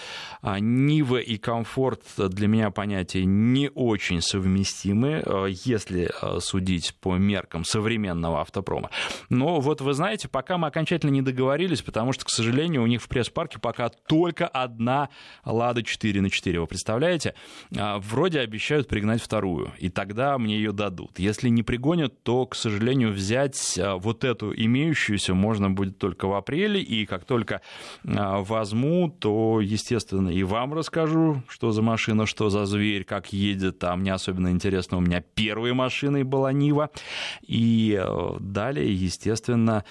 Нива 0.43 1.19
и 1.19 1.37
комфорт 1.39 2.03
для 2.17 2.49
меня 2.49 2.71
понятия 2.71 3.25
не 3.25 3.71
очень 3.75 4.21
совместимы, 4.21 5.23
если 5.65 6.11
судить 6.41 6.95
по 7.01 7.17
меркам 7.17 7.65
современного 7.65 8.41
автопрома. 8.41 8.91
Но 9.29 9.61
вот 9.61 9.81
вы 9.81 9.95
знаете, 9.95 10.29
пока 10.29 10.59
мы 10.59 10.69
окончательно 10.69 11.11
не 11.11 11.23
договорились, 11.23 11.83
потому 11.83 12.13
что, 12.13 12.25
к 12.25 12.31
сожалению, 12.31 12.83
у 12.83 12.87
них 12.87 13.03
в 13.03 13.09
пресс-парке 13.09 13.59
пока 13.59 13.89
только 13.89 14.47
одна 14.47 15.09
«Лада 15.45 15.83
4 15.83 16.21
на 16.21 16.27
4». 16.27 16.61
Вы 16.61 16.67
представляете? 16.67 17.35
А, 17.77 17.99
вроде 17.99 18.41
обещают 18.41 18.89
пригнать 18.89 19.23
вторую, 19.23 19.73
и 19.79 19.89
тогда 19.89 20.37
мне 20.39 20.57
ее 20.57 20.73
дадут. 20.73 21.19
Если 21.19 21.49
не 21.49 21.63
пригонят, 21.85 22.23
то, 22.23 22.47
к 22.47 22.55
сожалению, 22.55 23.13
взять 23.13 23.79
а, 23.79 23.97
вот 23.97 24.25
эту 24.25 24.55
имеющуюся 24.55 25.35
можно 25.35 25.71
будет 25.71 25.99
только 25.99 26.27
в 26.27 26.33
апреле, 26.33 26.81
и 26.81 27.05
как 27.05 27.27
только 27.27 27.61
а, 28.07 28.43
возьму, 28.43 29.11
то, 29.11 29.61
естественно, 29.61 30.31
и 30.31 30.43
вам 30.45 30.73
расскажу, 30.73 31.43
что 31.47 31.73
за 31.73 31.83
машина, 31.83 32.25
что 32.25 32.49
за 32.49 32.65
зверь, 32.65 33.05
как 33.05 33.35
едет. 33.35 33.85
А 33.85 33.97
мне 33.97 34.15
особенно 34.15 34.51
интересно, 34.51 34.97
у 34.97 35.01
меня 35.01 35.21
первой 35.35 35.75
машиной 35.75 36.23
была 36.23 36.53
Нива. 36.53 36.89
И 37.47 38.01
э, 38.01 38.37
далее, 38.41 38.95
естественно, 38.95 39.85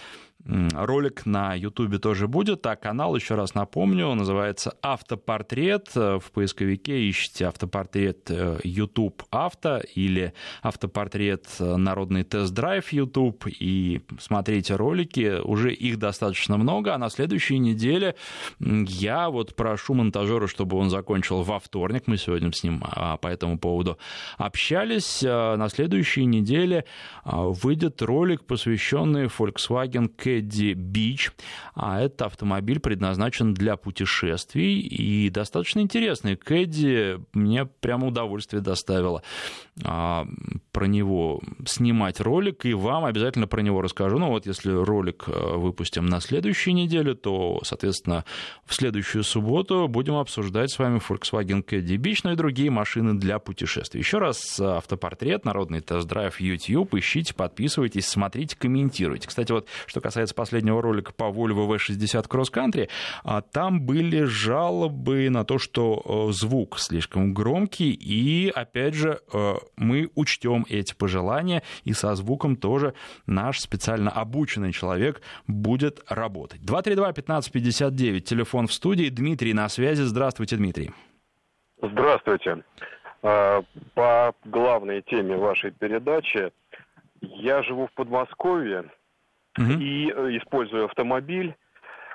Ролик 0.45 1.25
на 1.25 1.53
Ютубе 1.53 1.99
тоже 1.99 2.27
будет, 2.27 2.65
а 2.65 2.75
канал, 2.75 3.15
еще 3.15 3.36
раз 3.36 3.56
напомню, 3.56 4.13
называется 4.13 4.75
«Автопортрет». 4.82 5.95
В 5.95 6.23
поисковике 6.34 7.10
ищите 7.10 7.45
«Автопортрет 7.45 8.29
YouTube 8.63 9.23
Авто» 9.32 9.82
или 9.95 10.34
«Автопортрет 10.62 11.47
Народный 11.60 12.23
тест-драйв 12.23 12.91
YouTube» 12.91 13.45
и 13.47 14.01
смотрите 14.19 14.75
ролики. 14.75 15.39
Уже 15.41 15.73
их 15.73 15.97
достаточно 15.97 16.58
много, 16.58 16.93
а 16.93 16.97
на 16.97 17.10
следующей 17.10 17.58
неделе 17.58 18.15
я 18.60 19.29
вот 19.29 19.56
прошу 19.56 19.93
монтажера, 19.93 20.47
чтобы 20.47 20.77
он 20.77 20.89
закончил 20.89 21.43
во 21.43 21.60
вторник. 21.60 22.03
Мы 22.08 22.17
сегодня 22.17 22.51
с 22.51 22.63
ним 22.63 22.84
а, 22.86 23.17
по 23.17 23.27
этому 23.27 23.58
поводу 23.58 23.97
общались. 24.38 25.23
А, 25.25 25.56
на 25.56 25.69
следующей 25.69 26.25
неделе 26.25 26.84
а, 27.23 27.43
выйдет 27.43 28.01
ролик, 28.01 28.43
посвященный 28.43 29.25
Volkswagen 29.25 30.10
K 30.10 30.33
Кэдди 30.34 30.74
Бич. 30.74 31.32
А 31.76 32.02
это 32.02 32.26
автомобиль 32.26 32.80
предназначен 32.80 33.54
для 33.54 33.78
путешествий 33.78 34.80
и 34.80 35.30
достаточно 35.30 35.80
интересный. 35.82 36.36
Кэдди 36.36 37.19
мне 37.34 37.65
прямо 37.65 38.08
удовольствие 38.08 38.62
доставило 38.62 39.22
а, 39.83 40.27
про 40.71 40.86
него 40.86 41.41
снимать 41.65 42.19
ролик, 42.19 42.65
и 42.65 42.73
вам 42.73 43.05
обязательно 43.05 43.47
про 43.47 43.62
него 43.62 43.81
расскажу. 43.81 44.19
Ну 44.19 44.29
вот 44.29 44.45
если 44.45 44.71
ролик 44.71 45.25
э, 45.27 45.55
выпустим 45.55 46.05
на 46.05 46.19
следующей 46.19 46.73
неделе, 46.73 47.15
то, 47.15 47.59
соответственно, 47.63 48.23
в 48.65 48.75
следующую 48.75 49.23
субботу 49.23 49.88
будем 49.88 50.15
обсуждать 50.15 50.71
с 50.71 50.79
вами 50.79 50.99
Volkswagen 50.99 51.65
Caddy 51.65 51.97
Beach, 51.97 52.19
ну 52.23 52.33
и 52.33 52.36
другие 52.36 52.69
машины 52.69 53.15
для 53.15 53.39
путешествий. 53.39 54.01
Еще 54.01 54.19
раз 54.19 54.59
автопортрет, 54.59 55.45
народный 55.45 55.81
тест-драйв 55.81 56.39
YouTube. 56.39 56.93
Ищите, 56.95 57.33
подписывайтесь, 57.33 58.07
смотрите, 58.07 58.55
комментируйте. 58.55 59.27
Кстати, 59.27 59.51
вот 59.51 59.67
что 59.88 60.01
касается 60.01 60.36
последнего 60.36 60.81
ролика 60.81 61.13
по 61.13 61.25
Volvo 61.25 61.67
V60 61.67 62.27
Cross 62.27 62.51
Country, 62.51 62.89
а, 63.23 63.41
там 63.41 63.81
были 63.81 64.23
жалобы 64.23 65.29
на 65.29 65.45
то, 65.45 65.57
что 65.57 66.29
э, 66.29 66.33
звук 66.33 66.79
слишком 66.79 67.33
громкий, 67.33 67.91
и, 67.91 68.49
опять 68.49 68.93
же, 68.93 69.19
э, 69.31 69.53
мы 69.76 70.10
учтем 70.15 70.65
эти 70.69 70.93
пожелания, 70.93 71.63
и 71.84 71.93
со 71.93 72.15
звуком 72.15 72.56
тоже 72.56 72.93
наш 73.26 73.60
специально 73.60 74.12
обученный 74.12 74.71
человек 74.71 75.21
будет 75.47 76.02
работать. 76.10 76.62
232-1559, 76.62 78.19
телефон 78.21 78.67
в 78.67 78.73
студии. 78.73 79.10
Дмитрий 79.10 79.54
на 79.54 79.69
связи. 79.69 80.02
Здравствуйте, 80.02 80.58
Дмитрий. 80.58 80.91
Здравствуйте. 81.82 82.63
А, 83.21 83.63
по 83.93 84.34
главной 84.45 85.02
теме 85.02 85.38
вашей 85.38 85.71
передачи, 85.71 86.52
я 87.21 87.63
живу 87.63 87.88
в 87.88 87.93
Подмосковье 87.93 88.91
угу. 89.58 89.71
и 89.71 90.12
э, 90.12 90.38
использую 90.38 90.86
автомобиль 90.86 91.56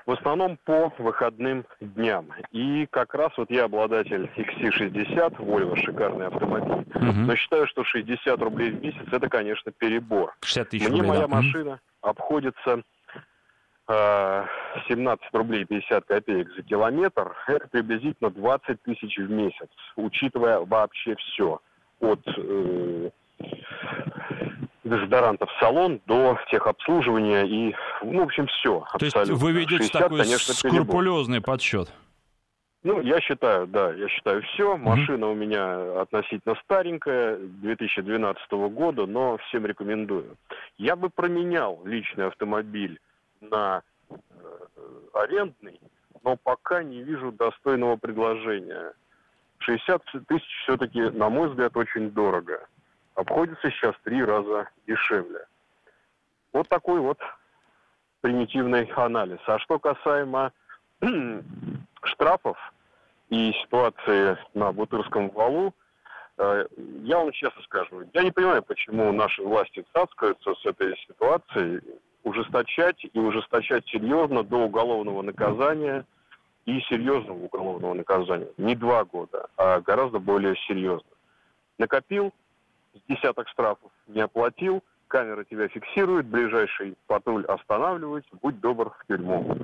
в 0.08 0.12
основном 0.12 0.56
по 0.64 0.90
выходным 0.96 1.66
дням. 1.80 2.32
И 2.50 2.86
как 2.90 3.14
раз 3.14 3.30
вот 3.36 3.50
я 3.50 3.64
обладатель 3.64 4.30
XC60, 4.38 5.36
Volvo, 5.36 5.76
шикарный 5.76 6.28
автомобиль. 6.28 6.86
Угу. 6.94 7.26
Но 7.26 7.36
считаю, 7.36 7.66
что 7.66 7.84
60 7.84 8.40
рублей 8.40 8.70
в 8.70 8.82
месяц 8.82 9.06
это, 9.12 9.28
конечно, 9.28 9.70
перебор. 9.70 10.34
60 10.40 10.68
тысяч 10.70 10.88
Мне 10.88 11.02
рублей, 11.02 11.08
моя 11.10 11.26
да. 11.26 11.28
машина 11.28 11.80
обходится 12.00 12.82
э, 13.86 14.44
17 14.88 15.26
рублей 15.34 15.66
50 15.66 16.06
копеек 16.06 16.54
за 16.56 16.62
километр. 16.62 17.36
Это 17.46 17.68
приблизительно 17.68 18.30
20 18.30 18.82
тысяч 18.84 19.18
в 19.18 19.30
месяц, 19.30 19.68
учитывая 19.96 20.60
вообще 20.60 21.16
все. 21.16 21.60
От 22.00 22.26
э, 22.26 23.10
дезодорантов 24.88 25.50
салон 25.60 26.00
до 26.06 26.38
техобслуживания 26.50 27.44
и, 27.44 27.74
ну, 28.02 28.20
в 28.20 28.24
общем, 28.24 28.46
все. 28.46 28.84
То 28.98 29.04
есть 29.04 29.16
вы 29.16 29.52
ведете 29.52 29.84
60, 29.84 30.02
такой 30.02 30.22
конечно, 30.22 30.54
скрупулезный 30.54 31.40
подсчет? 31.40 31.88
Ну, 32.84 33.00
я 33.00 33.20
считаю, 33.20 33.66
да, 33.66 33.92
я 33.92 34.08
считаю 34.08 34.42
все. 34.42 34.76
Машина 34.76 35.28
у 35.28 35.34
меня 35.34 36.00
относительно 36.00 36.54
старенькая, 36.62 37.36
2012 37.36 38.52
года, 38.70 39.06
но 39.06 39.36
всем 39.48 39.66
рекомендую. 39.66 40.36
Я 40.76 40.94
бы 40.94 41.10
променял 41.10 41.80
личный 41.84 42.26
автомобиль 42.26 43.00
на 43.40 43.82
э, 44.10 44.16
арендный, 45.12 45.80
но 46.22 46.36
пока 46.36 46.82
не 46.84 47.02
вижу 47.02 47.32
достойного 47.32 47.96
предложения. 47.96 48.92
60 49.58 50.02
тысяч 50.28 50.62
все-таки, 50.62 51.00
на 51.00 51.28
мой 51.28 51.48
взгляд, 51.48 51.76
очень 51.76 52.10
дорого 52.12 52.68
обходится 53.18 53.70
сейчас 53.70 53.94
три 54.04 54.24
раза 54.24 54.68
дешевле. 54.86 55.44
Вот 56.52 56.68
такой 56.68 57.00
вот 57.00 57.18
примитивный 58.20 58.84
анализ. 58.94 59.40
А 59.46 59.58
что 59.58 59.78
касаемо 59.78 60.52
штрафов 62.02 62.56
и 63.28 63.52
ситуации 63.64 64.38
на 64.54 64.72
Бутырском 64.72 65.30
валу, 65.30 65.74
э, 66.38 66.66
я 67.02 67.18
вам 67.18 67.32
честно 67.32 67.60
скажу, 67.62 68.04
я 68.14 68.22
не 68.22 68.30
понимаю, 68.30 68.62
почему 68.62 69.12
наши 69.12 69.42
власти 69.42 69.84
цацкаются 69.92 70.54
с 70.54 70.64
этой 70.64 70.96
ситуацией, 70.98 71.80
ужесточать 72.22 73.04
и 73.12 73.18
ужесточать 73.18 73.86
серьезно 73.88 74.44
до 74.44 74.58
уголовного 74.58 75.22
наказания 75.22 76.06
и 76.66 76.80
серьезного 76.82 77.38
уголовного 77.38 77.94
наказания. 77.94 78.48
Не 78.58 78.76
два 78.76 79.04
года, 79.04 79.48
а 79.56 79.80
гораздо 79.80 80.20
более 80.20 80.54
серьезно. 80.68 81.10
Накопил 81.78 82.32
десяток 83.08 83.48
штрафов 83.48 83.90
не 84.06 84.20
оплатил, 84.20 84.82
камера 85.08 85.44
тебя 85.44 85.68
фиксирует, 85.68 86.26
ближайший 86.26 86.96
патруль 87.06 87.44
останавливает, 87.46 88.24
будь 88.42 88.60
добр 88.60 88.90
в 88.90 89.06
тюрьму. 89.06 89.56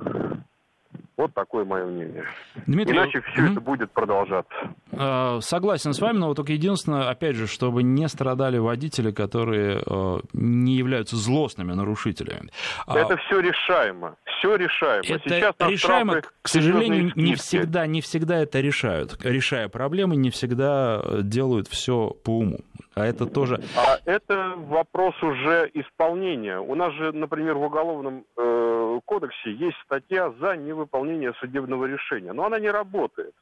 Вот 1.17 1.33
такое 1.33 1.65
мое 1.65 1.87
мнение. 1.87 2.25
Дмитрий, 2.67 2.97
Иначе 2.97 3.21
все 3.21 3.43
mm-hmm. 3.43 3.53
это 3.53 3.61
будет 3.61 3.93
продолжаться. 3.93 4.55
А, 4.93 5.41
согласен 5.41 5.93
с 5.93 6.01
вами, 6.01 6.19
но 6.19 6.29
вот 6.29 6.37
только 6.37 6.53
единственное, 6.53 7.09
опять 7.09 7.37
же, 7.37 7.47
чтобы 7.47 7.85
не 7.85 8.09
страдали 8.09 8.59
водители, 8.59 9.13
которые 9.13 9.81
э, 9.87 10.19
не 10.33 10.75
являются 10.75 11.17
злостными 11.17 11.73
нарушителями. 11.73 12.51
А 12.87 12.99
это 12.99 13.17
все 13.17 13.39
решаемо. 13.39 14.17
Все 14.39 14.57
решаемо. 14.57 15.05
Это 15.07 15.29
Сейчас 15.29 15.55
решаемо, 15.61 16.23
к 16.43 16.49
сожалению, 16.49 17.13
не 17.15 17.37
всегда, 17.37 17.87
не 17.87 18.01
всегда 18.01 18.39
это 18.39 18.61
решают. 18.61 19.17
Решая 19.25 19.69
проблемы, 19.69 20.17
не 20.17 20.31
всегда 20.31 21.01
э, 21.03 21.21
делают 21.23 21.69
все 21.69 22.11
по 22.11 22.39
уму. 22.39 22.59
А 22.95 23.07
это 23.07 23.27
тоже... 23.27 23.61
А 23.77 23.99
это 24.05 24.55
вопрос 24.57 25.21
уже 25.23 25.71
исполнения. 25.75 26.59
У 26.61 26.75
нас 26.75 26.93
же, 26.95 27.13
например, 27.13 27.55
в 27.55 27.63
Уголовном 27.63 28.25
э, 28.37 28.64
кодексе 29.01 29.53
есть 29.53 29.77
статья 29.85 30.31
за 30.33 30.57
невыполнение 30.57 31.33
судебного 31.35 31.87
решения. 31.87 32.33
Но 32.33 32.45
она 32.45 32.59
не 32.59 32.71
работает. 32.71 33.35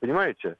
Понимаете? 0.00 0.56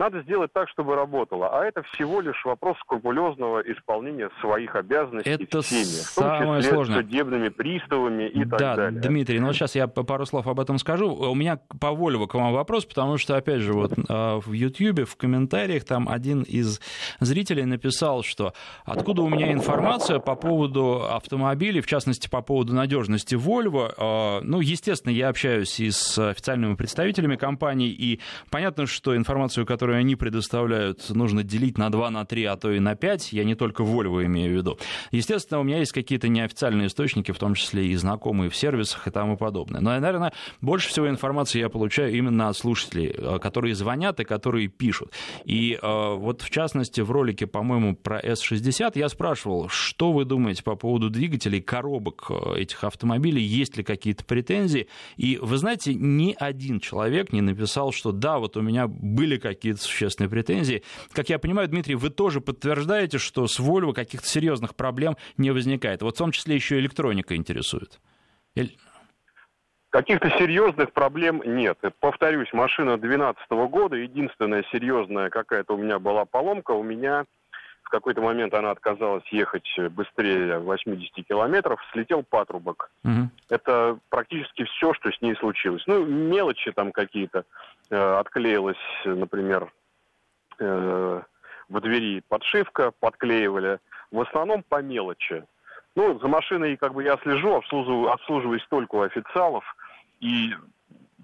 Надо 0.00 0.22
сделать 0.22 0.50
так, 0.54 0.66
чтобы 0.70 0.96
работало. 0.96 1.50
А 1.52 1.62
это 1.62 1.82
всего 1.92 2.22
лишь 2.22 2.42
вопрос 2.46 2.78
скрупулезного 2.78 3.60
исполнения 3.60 4.30
своих 4.40 4.74
обязанностей 4.74 5.28
это. 5.28 5.44
В 5.44 5.48
том 5.50 5.62
самое 5.62 6.62
числе 6.62 6.72
сложное. 6.72 7.02
судебными 7.02 7.50
приставами 7.50 8.26
и 8.30 8.44
да, 8.46 8.56
так 8.56 8.76
далее. 8.76 9.00
Дмитрий, 9.02 9.40
ну 9.40 9.48
вот 9.48 9.56
сейчас 9.56 9.74
я 9.74 9.88
пару 9.88 10.24
слов 10.24 10.46
об 10.46 10.58
этом 10.58 10.78
скажу. 10.78 11.12
У 11.12 11.34
меня 11.34 11.58
по 11.78 11.88
Volvo 11.88 12.26
к 12.26 12.32
вам 12.32 12.54
вопрос, 12.54 12.86
потому 12.86 13.18
что, 13.18 13.36
опять 13.36 13.60
же, 13.60 13.74
вот 13.74 13.92
а, 14.08 14.40
в 14.40 14.50
YouTube, 14.52 15.06
в 15.06 15.16
комментариях 15.18 15.84
там 15.84 16.08
один 16.08 16.44
из 16.44 16.80
зрителей 17.18 17.66
написал, 17.66 18.22
что 18.22 18.54
откуда 18.86 19.20
у 19.20 19.28
меня 19.28 19.52
информация 19.52 20.18
по 20.18 20.34
поводу 20.34 21.02
автомобилей, 21.10 21.82
в 21.82 21.86
частности, 21.86 22.26
по 22.26 22.40
поводу 22.40 22.72
надежности 22.72 23.34
Volvo. 23.34 23.92
А, 23.98 24.40
ну, 24.40 24.60
естественно, 24.60 25.12
я 25.12 25.28
общаюсь 25.28 25.78
и 25.78 25.90
с 25.90 26.16
официальными 26.16 26.74
представителями 26.74 27.36
компании, 27.36 27.90
и 27.90 28.18
понятно, 28.50 28.86
что 28.86 29.14
информацию, 29.14 29.66
которую 29.66 29.89
которые 29.90 30.02
они 30.02 30.14
предоставляют, 30.14 31.10
нужно 31.10 31.42
делить 31.42 31.76
на 31.76 31.90
2, 31.90 32.10
на 32.10 32.24
3, 32.24 32.44
а 32.44 32.56
то 32.56 32.70
и 32.70 32.78
на 32.78 32.94
5. 32.94 33.32
Я 33.32 33.42
не 33.42 33.56
только 33.56 33.82
Volvo 33.82 34.24
имею 34.24 34.52
в 34.52 34.56
виду. 34.56 34.78
Естественно, 35.10 35.58
у 35.58 35.64
меня 35.64 35.78
есть 35.78 35.90
какие-то 35.90 36.28
неофициальные 36.28 36.86
источники, 36.86 37.32
в 37.32 37.38
том 37.38 37.54
числе 37.54 37.88
и 37.88 37.96
знакомые 37.96 38.50
в 38.50 38.54
сервисах 38.54 39.08
и 39.08 39.10
тому 39.10 39.36
подобное. 39.36 39.80
Но, 39.80 39.98
наверное, 39.98 40.32
больше 40.60 40.90
всего 40.90 41.08
информации 41.08 41.58
я 41.58 41.68
получаю 41.68 42.16
именно 42.16 42.48
от 42.48 42.56
слушателей, 42.56 43.08
э, 43.08 43.38
которые 43.40 43.74
звонят 43.74 44.20
и 44.20 44.24
которые 44.24 44.68
пишут. 44.68 45.12
И 45.44 45.76
э, 45.82 46.14
вот 46.14 46.42
в 46.42 46.50
частности 46.50 47.00
в 47.00 47.10
ролике, 47.10 47.48
по-моему, 47.48 47.96
про 47.96 48.20
S60 48.20 48.92
я 48.94 49.08
спрашивал, 49.08 49.68
что 49.68 50.12
вы 50.12 50.24
думаете 50.24 50.62
по 50.62 50.76
поводу 50.76 51.10
двигателей, 51.10 51.60
коробок 51.60 52.30
э, 52.30 52.60
этих 52.60 52.84
автомобилей, 52.84 53.42
есть 53.42 53.76
ли 53.76 53.82
какие-то 53.82 54.24
претензии. 54.24 54.86
И 55.16 55.36
вы 55.42 55.56
знаете, 55.56 55.94
ни 55.94 56.36
один 56.38 56.78
человек 56.78 57.32
не 57.32 57.40
написал, 57.40 57.90
что 57.90 58.12
да, 58.12 58.38
вот 58.38 58.56
у 58.56 58.62
меня 58.62 58.86
были 58.86 59.36
какие-то 59.36 59.69
существенные 59.78 60.30
претензии. 60.30 60.82
Как 61.12 61.28
я 61.28 61.38
понимаю, 61.38 61.68
Дмитрий, 61.68 61.94
вы 61.94 62.10
тоже 62.10 62.40
подтверждаете, 62.40 63.18
что 63.18 63.46
с 63.46 63.60
Volvo 63.60 63.92
каких-то 63.92 64.26
серьезных 64.26 64.74
проблем 64.74 65.16
не 65.36 65.50
возникает. 65.50 66.02
Вот 66.02 66.14
в 66.14 66.18
том 66.18 66.32
числе 66.32 66.54
еще 66.54 66.78
электроника 66.78 67.36
интересует. 67.36 68.00
Каких-то 69.90 70.30
серьезных 70.38 70.92
проблем 70.92 71.42
нет. 71.44 71.78
Повторюсь, 71.98 72.52
машина 72.52 72.96
2012 72.96 73.50
года, 73.70 73.96
единственная 73.96 74.64
серьезная 74.70 75.30
какая-то 75.30 75.74
у 75.74 75.76
меня 75.76 75.98
была 75.98 76.24
поломка, 76.24 76.70
у 76.70 76.82
меня 76.82 77.24
в 77.90 77.92
какой-то 77.92 78.22
момент 78.22 78.54
она 78.54 78.70
отказалась 78.70 79.26
ехать 79.32 79.68
быстрее 79.90 80.60
80 80.60 81.26
километров, 81.26 81.80
слетел 81.92 82.22
патрубок. 82.22 82.92
Угу. 83.02 83.30
Это 83.48 83.98
практически 84.10 84.62
все, 84.62 84.94
что 84.94 85.10
с 85.10 85.20
ней 85.20 85.34
случилось. 85.34 85.82
Ну, 85.88 86.06
мелочи 86.06 86.70
там 86.70 86.92
какие-то. 86.92 87.44
Э, 87.90 88.20
отклеилась, 88.20 88.78
например, 89.04 89.72
э, 90.60 91.22
в 91.68 91.80
двери 91.80 92.22
подшивка, 92.28 92.92
подклеивали. 93.00 93.80
В 94.12 94.20
основном 94.20 94.62
по 94.62 94.80
мелочи. 94.80 95.44
Ну, 95.96 96.16
за 96.20 96.28
машиной 96.28 96.76
как 96.76 96.94
бы 96.94 97.02
я 97.02 97.16
слежу, 97.24 97.56
обслуживаю, 97.56 98.12
обслуживаюсь 98.12 98.64
только 98.70 98.94
у 98.94 99.00
официалов. 99.00 99.64
И 100.20 100.54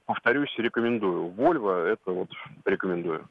повторюсь, 0.04 0.52
рекомендую. 0.58 1.28
Вольво 1.28 1.86
это 1.86 2.10
вот 2.10 2.30
рекомендую. 2.64 3.28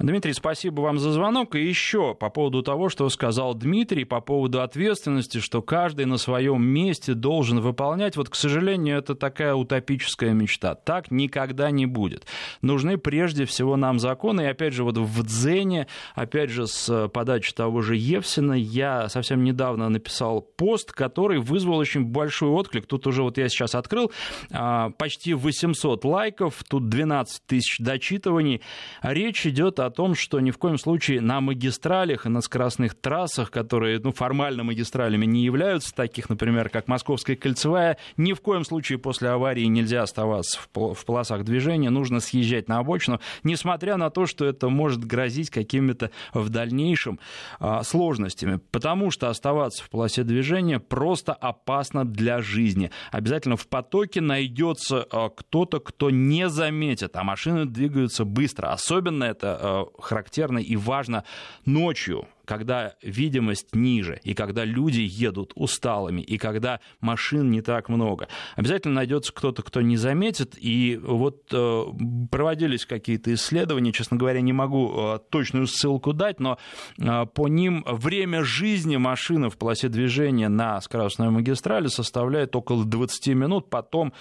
Дмитрий, 0.00 0.32
спасибо 0.32 0.80
вам 0.80 0.98
за 0.98 1.12
звонок. 1.12 1.54
И 1.54 1.64
еще 1.64 2.14
по 2.14 2.28
поводу 2.28 2.62
того, 2.62 2.88
что 2.88 3.08
сказал 3.08 3.54
Дмитрий, 3.54 4.04
по 4.04 4.20
поводу 4.20 4.60
ответственности, 4.60 5.38
что 5.38 5.62
каждый 5.62 6.06
на 6.06 6.16
своем 6.16 6.64
месте 6.66 7.14
должен 7.14 7.60
выполнять. 7.60 8.16
Вот, 8.16 8.28
к 8.28 8.34
сожалению, 8.34 8.98
это 8.98 9.14
такая 9.14 9.54
утопическая 9.54 10.32
мечта. 10.32 10.74
Так 10.74 11.12
никогда 11.12 11.70
не 11.70 11.86
будет. 11.86 12.26
Нужны 12.60 12.98
прежде 12.98 13.44
всего 13.44 13.76
нам 13.76 14.00
законы. 14.00 14.40
И 14.40 14.46
опять 14.46 14.74
же, 14.74 14.82
вот 14.82 14.98
в 14.98 15.22
Дзене, 15.22 15.86
опять 16.16 16.50
же, 16.50 16.66
с 16.66 17.08
подачи 17.08 17.54
того 17.54 17.80
же 17.80 17.94
Евсина, 17.94 18.54
я 18.54 19.08
совсем 19.08 19.44
недавно 19.44 19.88
написал 19.88 20.40
пост, 20.40 20.90
который 20.90 21.38
вызвал 21.38 21.78
очень 21.78 22.04
большой 22.04 22.48
отклик. 22.48 22.86
Тут 22.86 23.06
уже 23.06 23.22
вот 23.22 23.38
я 23.38 23.48
сейчас 23.48 23.76
открыл 23.76 24.10
а, 24.50 24.90
почти 24.90 25.34
800 25.34 26.04
лайков, 26.04 26.64
тут 26.68 26.88
12 26.88 27.42
тысяч 27.46 27.78
дочитываний. 27.78 28.60
Речь 29.00 29.46
идет 29.46 29.78
о 29.78 29.83
том, 29.90 30.14
что 30.14 30.40
ни 30.40 30.50
в 30.50 30.58
коем 30.58 30.78
случае 30.78 31.20
на 31.20 31.40
магистралях 31.40 32.26
и 32.26 32.28
на 32.28 32.40
скоростных 32.40 32.94
трассах, 32.94 33.50
которые 33.50 34.00
ну, 34.00 34.12
формально 34.12 34.64
магистралями 34.64 35.26
не 35.26 35.44
являются, 35.44 35.94
таких, 35.94 36.28
например, 36.28 36.68
как 36.68 36.88
Московская 36.88 37.36
кольцевая, 37.36 37.98
ни 38.16 38.32
в 38.32 38.40
коем 38.40 38.64
случае 38.64 38.98
после 38.98 39.30
аварии 39.30 39.64
нельзя 39.64 40.02
оставаться 40.02 40.58
в 40.74 41.04
полосах 41.04 41.44
движения, 41.44 41.90
нужно 41.90 42.20
съезжать 42.20 42.68
на 42.68 42.78
обочину, 42.78 43.20
несмотря 43.42 43.96
на 43.96 44.10
то, 44.10 44.26
что 44.26 44.44
это 44.44 44.68
может 44.68 45.04
грозить 45.04 45.50
какими-то 45.50 46.10
в 46.32 46.48
дальнейшем 46.48 47.18
а, 47.60 47.82
сложностями, 47.82 48.60
потому 48.70 49.10
что 49.10 49.28
оставаться 49.28 49.84
в 49.84 49.90
полосе 49.90 50.24
движения 50.24 50.78
просто 50.78 51.32
опасно 51.32 52.04
для 52.04 52.40
жизни. 52.40 52.90
Обязательно 53.10 53.56
в 53.56 53.66
потоке 53.68 54.20
найдется 54.20 55.06
а, 55.10 55.28
кто-то, 55.28 55.80
кто 55.80 56.10
не 56.10 56.48
заметит, 56.48 57.16
а 57.16 57.24
машины 57.24 57.66
двигаются 57.66 58.24
быстро. 58.24 58.68
Особенно 58.68 59.24
это 59.24 59.58
а, 59.60 59.73
характерно 59.98 60.58
и 60.58 60.76
важно 60.76 61.24
ночью 61.64 62.26
когда 62.44 62.94
видимость 63.02 63.74
ниже, 63.74 64.20
и 64.22 64.34
когда 64.34 64.64
люди 64.64 65.00
едут 65.00 65.52
усталыми, 65.54 66.20
и 66.20 66.38
когда 66.38 66.80
машин 67.00 67.50
не 67.50 67.62
так 67.62 67.88
много. 67.88 68.28
Обязательно 68.56 68.94
найдется 68.94 69.32
кто-то, 69.32 69.62
кто 69.62 69.80
не 69.80 69.96
заметит. 69.96 70.54
И 70.56 71.00
вот 71.02 71.44
э, 71.52 71.84
проводились 72.30 72.86
какие-то 72.86 73.32
исследования, 73.34 73.92
честно 73.92 74.16
говоря, 74.16 74.40
не 74.40 74.52
могу 74.52 74.92
э, 74.94 75.18
точную 75.30 75.66
ссылку 75.66 76.12
дать, 76.12 76.40
но 76.40 76.58
э, 76.98 77.26
по 77.26 77.48
ним 77.48 77.84
время 77.86 78.44
жизни 78.44 78.96
машины 78.96 79.50
в 79.50 79.56
полосе 79.56 79.88
движения 79.88 80.48
на 80.48 80.80
скоростной 80.80 81.30
магистрали 81.30 81.88
составляет 81.88 82.54
около 82.56 82.84
20 82.84 83.28
минут, 83.28 83.70
потом 83.70 84.12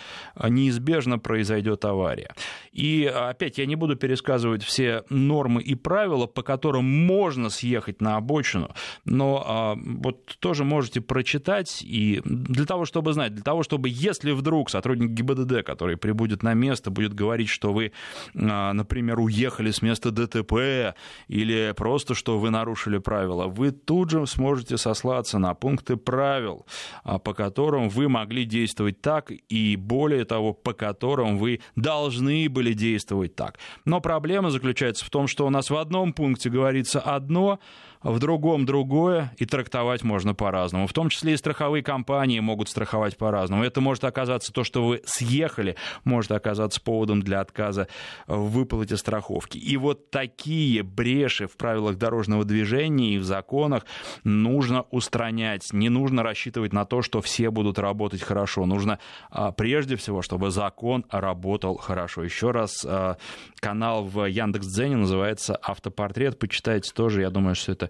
неизбежно 0.42 1.20
произойдет 1.20 1.86
авария. 1.86 2.34
И 2.72 3.06
опять 3.06 3.58
я 3.58 3.66
не 3.66 3.76
буду 3.76 3.96
пересказывать 3.96 4.64
все 4.64 5.04
нормы 5.10 5.62
и 5.62 5.76
правила, 5.76 6.28
по 6.28 6.42
которым 6.42 6.86
можно 6.86 7.50
съехать 7.50 8.02
на 8.02 8.13
обочину, 8.18 8.70
но 9.06 9.44
а, 9.46 9.76
вот 9.76 10.38
тоже 10.40 10.64
можете 10.64 11.02
прочитать, 11.02 11.82
и 11.84 12.22
для 12.24 12.66
того, 12.66 12.86
чтобы 12.86 13.14
знать, 13.14 13.34
для 13.34 13.44
того, 13.44 13.64
чтобы, 13.64 13.90
если 13.90 14.32
вдруг 14.32 14.70
сотрудник 14.70 15.12
ГИБДД, 15.12 15.64
который 15.64 15.98
прибудет 15.98 16.44
на 16.44 16.54
место, 16.54 16.92
будет 16.92 17.14
говорить, 17.14 17.50
что 17.50 17.74
вы, 17.74 17.92
а, 18.36 18.74
например, 18.74 19.20
уехали 19.20 19.72
с 19.72 19.82
места 19.82 20.12
ДТП, 20.12 20.96
или 21.28 21.74
просто, 21.76 22.16
что 22.16 22.40
вы 22.40 22.50
нарушили 22.50 22.98
правила, 22.98 23.48
вы 23.48 23.72
тут 23.72 24.10
же 24.10 24.26
сможете 24.28 24.78
сослаться 24.78 25.40
на 25.40 25.54
пункты 25.54 25.98
правил, 25.98 26.66
а, 27.04 27.20
по 27.20 27.34
которым 27.34 27.90
вы 27.90 28.10
могли 28.10 28.46
действовать 28.46 29.02
так, 29.02 29.32
и 29.50 29.76
более 29.76 30.26
того, 30.26 30.54
по 30.54 30.74
которым 30.74 31.38
вы 31.38 31.62
должны 31.76 32.50
были 32.50 32.74
действовать 32.74 33.36
так. 33.36 33.60
Но 33.86 34.02
проблема 34.02 34.50
заключается 34.50 35.06
в 35.06 35.10
том, 35.10 35.28
что 35.28 35.46
у 35.46 35.50
нас 35.50 35.70
в 35.70 35.76
одном 35.76 36.14
пункте 36.14 36.50
говорится 36.50 37.00
одно, 37.00 37.60
в 38.04 38.20
другом 38.20 38.66
другое, 38.66 39.34
и 39.38 39.46
трактовать 39.46 40.04
можно 40.04 40.36
по-разному. 40.36 40.88
В 40.88 40.94
том 40.94 41.10
числе 41.10 41.34
и 41.34 41.38
страховые 41.38 41.84
компании 41.84 42.40
могут 42.40 42.70
страховать 42.70 43.18
по-разному. 43.18 43.64
Это 43.64 43.82
может 43.82 44.04
оказаться 44.04 44.52
то, 44.52 44.64
что 44.64 44.86
вы 44.86 45.02
съехали, 45.06 45.76
может 46.04 46.32
оказаться 46.32 46.82
поводом 46.82 47.22
для 47.22 47.40
отказа 47.40 47.88
в 48.28 48.50
выплате 48.52 48.98
страховки. 48.98 49.58
И 49.58 49.78
вот 49.78 50.12
такие 50.12 50.84
бреши 50.84 51.48
в 51.48 51.56
правилах 51.56 51.98
дорожного 51.98 52.44
движения 52.44 53.16
и 53.16 53.18
в 53.18 53.24
законах 53.24 53.86
нужно 54.24 54.84
устранять. 54.92 55.72
Не 55.72 55.90
нужно 55.90 56.24
рассчитывать 56.24 56.74
на 56.74 56.86
то, 56.86 57.02
что 57.02 57.22
все 57.22 57.50
будут 57.50 57.80
работать 57.80 58.22
хорошо. 58.22 58.66
Нужно 58.66 59.00
а, 59.30 59.52
прежде 59.52 59.96
всего, 59.96 60.22
чтобы 60.22 60.52
закон 60.52 61.06
работал 61.10 61.78
хорошо. 61.78 62.24
Еще 62.24 62.52
раз, 62.52 62.86
а, 62.86 63.18
канал 63.60 64.04
в 64.04 64.26
Яндекс.Дзене 64.26 64.98
называется 64.98 65.56
«Автопортрет». 65.62 66.38
Почитайте 66.38 66.92
тоже. 66.94 67.22
Я 67.22 67.30
думаю, 67.30 67.56
что 67.56 67.72
это 67.72 67.90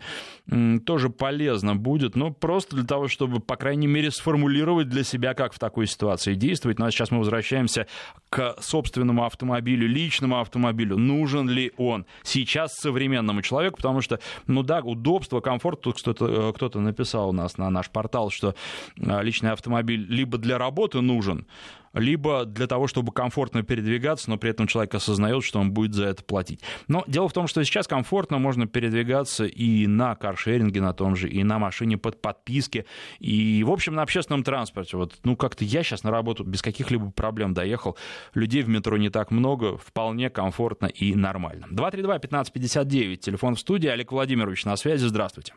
тоже 0.85 1.09
полезно 1.09 1.75
будет, 1.75 2.15
но 2.15 2.31
просто 2.31 2.75
для 2.75 2.85
того, 2.85 3.07
чтобы, 3.07 3.39
по 3.39 3.55
крайней 3.55 3.87
мере, 3.87 4.11
сформулировать 4.11 4.89
для 4.89 5.03
себя, 5.03 5.33
как 5.33 5.53
в 5.53 5.59
такой 5.59 5.87
ситуации 5.87 6.33
действовать. 6.33 6.79
Ну, 6.79 6.85
а 6.85 6.91
сейчас 6.91 7.11
мы 7.11 7.19
возвращаемся 7.19 7.87
к 8.29 8.55
собственному 8.59 9.25
автомобилю, 9.25 9.87
личному 9.87 10.39
автомобилю. 10.39 10.97
Нужен 10.97 11.49
ли 11.49 11.71
он 11.77 12.05
сейчас 12.23 12.73
современному 12.73 13.41
человеку? 13.41 13.77
Потому 13.77 14.01
что, 14.01 14.19
ну 14.47 14.63
да, 14.63 14.81
удобство, 14.81 15.39
комфорт. 15.39 15.81
Тут 15.81 15.99
кто-то, 15.99 16.49
э, 16.49 16.53
кто-то 16.53 16.79
написал 16.79 17.29
у 17.29 17.33
нас 17.33 17.57
на 17.57 17.69
наш 17.69 17.89
портал, 17.89 18.29
что 18.29 18.53
э, 18.97 19.23
личный 19.23 19.51
автомобиль 19.51 20.05
либо 20.09 20.37
для 20.37 20.57
работы 20.57 20.99
нужен, 20.99 21.47
либо 21.93 22.45
для 22.45 22.67
того, 22.67 22.87
чтобы 22.87 23.11
комфортно 23.11 23.63
передвигаться, 23.63 24.29
но 24.29 24.37
при 24.37 24.49
этом 24.49 24.67
человек 24.67 24.95
осознает, 24.95 25.43
что 25.43 25.59
он 25.59 25.71
будет 25.71 25.93
за 25.93 26.05
это 26.05 26.23
платить. 26.23 26.61
Но 26.87 27.03
дело 27.07 27.29
в 27.29 27.33
том, 27.33 27.47
что 27.47 27.63
сейчас 27.63 27.87
комфортно 27.87 28.39
можно 28.39 28.67
передвигаться 28.67 29.45
и 29.45 29.87
на 29.87 30.15
каршеринге 30.15 30.81
на 30.81 30.93
том 30.93 31.15
же, 31.15 31.29
и 31.29 31.43
на 31.43 31.59
машине 31.59 31.97
под 31.97 32.21
подписки, 32.21 32.85
и, 33.19 33.63
в 33.63 33.71
общем, 33.71 33.95
на 33.95 34.01
общественном 34.01 34.43
транспорте. 34.43 34.97
Вот, 34.97 35.13
ну, 35.23 35.35
как-то 35.35 35.63
я 35.63 35.83
сейчас 35.83 36.03
на 36.03 36.11
работу 36.11 36.43
без 36.43 36.61
каких-либо 36.61 37.11
проблем 37.11 37.53
доехал. 37.53 37.97
Людей 38.33 38.63
в 38.63 38.69
метро 38.69 38.97
не 38.97 39.09
так 39.09 39.31
много, 39.31 39.77
вполне 39.77 40.29
комфортно 40.29 40.87
и 40.87 41.15
нормально. 41.15 41.67
232-1559, 41.71 43.17
телефон 43.17 43.55
в 43.55 43.59
студии. 43.59 43.87
Олег 43.87 44.11
Владимирович 44.11 44.65
на 44.65 44.75
связи, 44.75 45.05
здравствуйте. 45.05 45.53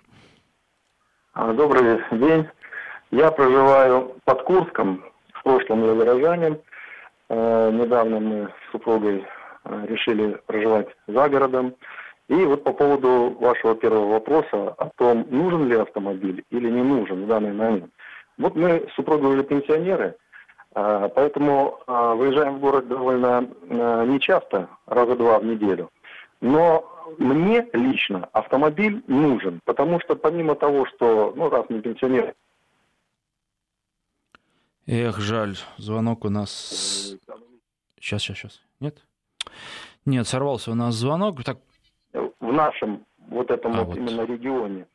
А, 1.32 1.52
добрый 1.52 2.00
день. 2.12 2.46
Я 3.10 3.30
проживаю 3.30 4.16
под 4.24 4.42
Курском, 4.42 5.04
прошлом 5.46 5.84
я 5.84 5.94
горожанин. 5.94 6.58
Э, 7.28 7.70
недавно 7.72 8.18
мы 8.18 8.48
с 8.48 8.72
супругой 8.72 9.24
э, 9.64 9.86
решили 9.86 10.40
проживать 10.46 10.88
за 11.06 11.28
городом. 11.28 11.74
И 12.28 12.34
вот 12.34 12.64
по 12.64 12.72
поводу 12.72 13.36
вашего 13.40 13.76
первого 13.76 14.14
вопроса 14.14 14.74
о 14.76 14.90
том, 14.96 15.24
нужен 15.30 15.68
ли 15.68 15.76
автомобиль 15.76 16.42
или 16.50 16.68
не 16.68 16.82
нужен 16.82 17.24
в 17.24 17.28
данный 17.28 17.52
момент. 17.52 17.92
Вот 18.38 18.56
мы 18.56 18.88
с 18.90 18.94
супругой 18.96 19.34
уже 19.34 19.44
пенсионеры, 19.44 20.16
э, 20.74 21.08
поэтому 21.14 21.78
выезжаем 21.86 22.56
в 22.56 22.60
город 22.60 22.88
довольно 22.88 23.46
нечасто, 24.04 24.68
раза 24.86 25.14
два 25.14 25.38
в 25.38 25.44
неделю. 25.44 25.90
Но 26.40 26.84
мне 27.18 27.64
лично 27.72 28.28
автомобиль 28.32 29.00
нужен, 29.06 29.60
потому 29.64 30.00
что 30.00 30.16
помимо 30.16 30.56
того, 30.56 30.86
что, 30.86 31.32
ну, 31.36 31.48
раз 31.48 31.66
мы 31.68 31.80
пенсионер. 31.80 32.34
Эх, 34.88 35.18
жаль, 35.18 35.56
звонок 35.78 36.24
у 36.24 36.30
нас... 36.30 37.16
Сейчас, 37.98 38.22
сейчас, 38.22 38.36
сейчас. 38.36 38.62
Нет? 38.78 38.96
Нет, 40.04 40.28
сорвался 40.28 40.70
у 40.70 40.74
нас 40.74 40.94
звонок. 40.94 41.42
Так... 41.42 41.58
В 42.12 42.52
нашем 42.52 43.04
вот 43.28 43.50
этом 43.50 43.72
а, 43.74 43.82
вот, 43.82 43.88
вот 43.88 43.96
именно 43.96 44.22
регионе, 44.22 44.86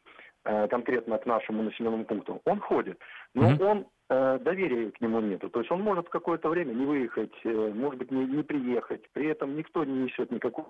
э, 0.46 0.68
конкретно 0.70 1.18
к 1.18 1.26
нашему 1.26 1.64
населенному 1.64 2.06
пункту, 2.06 2.42
он 2.46 2.60
ходит, 2.62 2.98
но 3.34 3.50
угу. 3.50 3.66
он 3.66 3.88
э, 4.10 4.40
доверия 4.40 4.92
к 4.92 5.02
нему 5.02 5.20
нету. 5.20 5.50
То 5.50 5.60
есть 5.60 5.72
он 5.72 5.82
может 5.82 6.08
в 6.08 6.10
какое-то 6.10 6.48
время 6.48 6.74
не 6.74 6.86
выехать, 6.86 7.34
э, 7.44 7.72
может 7.76 8.00
быть, 8.00 8.12
не, 8.12 8.26
не 8.26 8.44
приехать. 8.44 9.02
При 9.12 9.28
этом 9.28 9.58
никто 9.58 9.84
не 9.84 10.04
несет 10.04 10.32
никакого 10.32 10.70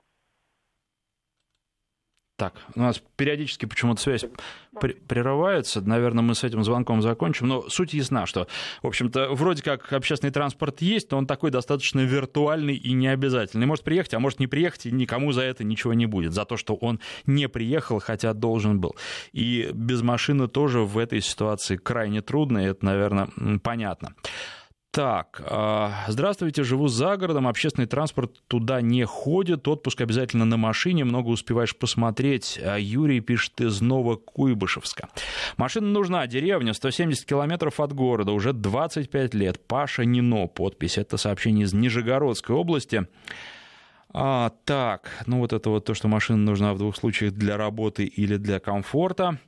так, 2.42 2.56
у 2.74 2.80
нас 2.80 3.00
периодически 3.18 3.68
почему-то 3.68 4.02
связь 4.02 4.26
прерывается. 4.80 5.80
Наверное, 5.80 6.24
мы 6.24 6.34
с 6.34 6.44
этим 6.44 6.64
звонком 6.64 7.04
закончим. 7.04 7.48
Но 7.48 7.70
суть 7.70 7.94
ясна, 7.94 8.26
что, 8.26 8.48
в 8.82 8.88
общем-то, 8.88 9.30
вроде 9.36 9.62
как 9.62 9.94
общественный 9.94 10.32
транспорт 10.32 10.82
есть, 10.82 11.12
но 11.12 11.20
он 11.20 11.28
такой 11.28 11.52
достаточно 11.52 12.00
виртуальный 12.00 12.74
и 12.74 12.94
необязательный. 12.94 13.68
Может 13.68 13.84
приехать, 13.84 14.16
а 14.16 14.20
может 14.20 14.39
не 14.39 14.48
приехать, 14.48 14.88
и 14.88 14.92
никому 14.92 15.34
за 15.34 15.44
это 15.44 15.64
ничего 15.64 15.94
не 15.94 16.08
будет. 16.08 16.34
За 16.34 16.46
то, 16.46 16.58
что 16.58 16.74
он 16.74 17.00
не 17.28 17.48
приехал, 17.48 18.00
хотя 18.00 18.34
должен 18.34 18.82
был. 18.82 18.96
И 19.34 19.70
без 19.72 20.02
машины 20.02 20.48
тоже 20.48 20.80
в 20.80 20.98
этой 20.98 21.22
ситуации 21.22 21.76
крайне 21.76 22.24
трудно, 22.24 22.58
и 22.58 22.70
это, 22.70 22.84
наверное, 22.84 23.30
понятно. 23.62 24.16
Так, 24.92 25.42
а, 25.46 26.04
здравствуйте, 26.10 26.64
живу 26.64 26.89
за 26.89 27.16
городом, 27.16 27.48
общественный 27.48 27.88
транспорт 27.88 28.42
туда 28.50 28.82
не 28.82 29.06
ходит, 29.06 29.66
отпуск 29.70 30.02
обязательно 30.02 30.44
на 30.44 30.58
машине, 30.58 31.06
много 31.06 31.30
успеваешь 31.30 31.74
посмотреть. 31.78 32.60
А 32.62 32.78
Юрий 32.78 33.22
пишет 33.22 33.62
из 33.62 33.80
Новокуйбышевска. 33.80 35.08
Машина 35.56 35.88
нужна, 35.88 36.28
деревня, 36.28 36.74
170 36.74 37.26
километров 37.26 37.80
от 37.80 37.94
города, 37.94 38.34
уже 38.34 38.52
25 38.52 39.34
лет. 39.34 39.66
Паша 39.66 40.04
Нино, 40.04 40.48
подпись, 40.48 40.98
это 40.98 41.16
сообщение 41.16 41.64
из 41.64 41.74
Нижегородской 41.74 42.54
области. 42.54 43.08
А, 44.14 44.52
так, 44.66 45.10
ну 45.26 45.39
вот 45.39 45.54
это 45.54 45.70
вот 45.70 45.86
то, 45.86 45.94
что 45.94 46.10
машина 46.10 46.38
нужна 46.39 46.74
в 46.74 46.78
двух 46.80 46.98
случаях 46.98 47.32
для 47.32 47.56
работы 47.56 48.04
или 48.04 48.36
для 48.36 48.60
комфорта. 48.60 49.39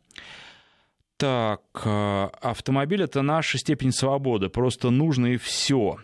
Так, 1.17 1.61
э, 1.85 2.29
автомобиль 2.41 3.03
это 3.03 3.21
наша 3.21 3.57
степень 3.57 3.91
свободы, 3.91 4.49
просто 4.49 4.89
нужно 4.89 5.27
и 5.27 5.37
все. 5.37 5.97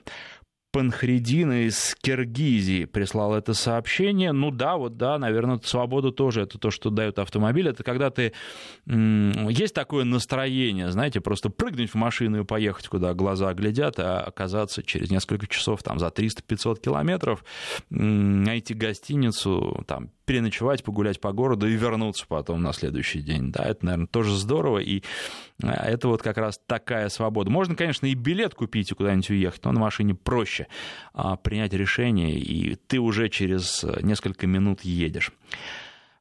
Панхредина 0.72 1.66
из 1.66 1.96
Киргизии 2.00 2.86
прислал 2.86 3.34
это 3.34 3.56
сообщение. 3.56 4.32
Ну 4.34 4.52
да, 4.52 4.78
вот 4.78 4.98
да, 4.98 5.18
наверное, 5.18 5.60
свобода 5.64 6.12
тоже 6.12 6.42
это 6.42 6.60
то, 6.60 6.70
что 6.70 6.92
дает 6.92 7.18
автомобиль. 7.18 7.68
Это 7.68 7.84
когда 7.84 8.12
ты... 8.12 8.34
Есть 8.86 9.74
такое 9.74 10.04
настроение, 10.04 10.92
знаете, 10.92 11.22
просто 11.22 11.50
прыгнуть 11.50 11.90
в 11.90 11.96
машину 11.96 12.42
и 12.42 12.46
поехать, 12.46 12.88
куда 12.88 13.16
глаза 13.16 13.52
глядят, 13.56 13.96
а 13.98 14.20
оказаться 14.22 14.84
через 14.84 15.10
несколько 15.10 15.48
часов 15.48 15.82
там 15.82 15.98
за 15.98 16.08
300-500 16.08 16.80
километров, 16.80 17.44
найти 17.90 18.76
гостиницу, 18.76 19.84
там, 19.88 20.12
переночевать, 20.30 20.84
погулять 20.84 21.20
по 21.20 21.32
городу 21.32 21.68
и 21.68 21.74
вернуться 21.74 22.24
потом 22.28 22.62
на 22.62 22.72
следующий 22.72 23.20
день. 23.20 23.52
Да, 23.52 23.64
это, 23.64 23.84
наверное, 23.84 24.06
тоже 24.06 24.36
здорово. 24.38 24.78
И 24.78 25.02
а, 25.64 25.90
это 25.90 26.08
вот 26.08 26.22
как 26.22 26.38
раз 26.38 26.62
такая 26.68 27.10
свобода. 27.10 27.50
Можно, 27.50 27.76
конечно, 27.76 28.06
и 28.06 28.14
билет 28.14 28.54
купить 28.54 28.92
и 28.92 28.94
куда-нибудь 28.94 29.32
уехать, 29.32 29.66
но 29.66 29.72
на 29.72 29.80
машине 29.80 30.14
проще 30.14 30.68
а, 31.16 31.36
принять 31.36 31.74
решение, 31.74 32.38
и 32.38 32.76
ты 32.76 33.00
уже 33.00 33.28
через 33.30 33.84
несколько 34.04 34.46
минут 34.46 34.82
едешь. 34.82 35.32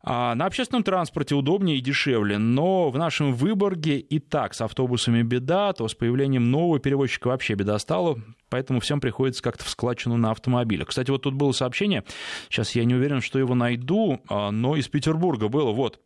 А 0.02 0.34
на 0.34 0.46
общественном 0.46 0.84
транспорте 0.84 1.34
удобнее 1.34 1.76
и 1.76 1.82
дешевле, 1.82 2.38
но 2.38 2.88
в 2.88 2.96
нашем 2.96 3.34
Выборге 3.34 3.98
и 3.98 4.20
так 4.20 4.54
с 4.54 4.62
автобусами 4.62 5.20
беда, 5.20 5.74
то 5.74 5.86
с 5.86 5.92
появлением 5.94 6.50
нового 6.50 6.78
перевозчика 6.78 7.28
вообще 7.28 7.52
беда 7.52 7.78
стала 7.78 8.18
поэтому 8.48 8.80
всем 8.80 9.00
приходится 9.00 9.42
как-то 9.42 9.64
в 9.64 9.68
складчину 9.68 10.16
на 10.16 10.30
автомобилях. 10.30 10.88
Кстати, 10.88 11.10
вот 11.10 11.22
тут 11.22 11.34
было 11.34 11.52
сообщение, 11.52 12.04
сейчас 12.48 12.74
я 12.74 12.84
не 12.84 12.94
уверен, 12.94 13.20
что 13.20 13.38
его 13.38 13.54
найду, 13.54 14.20
а, 14.28 14.50
но 14.50 14.76
из 14.76 14.88
Петербурга 14.88 15.48
было, 15.48 15.72
вот, 15.72 16.00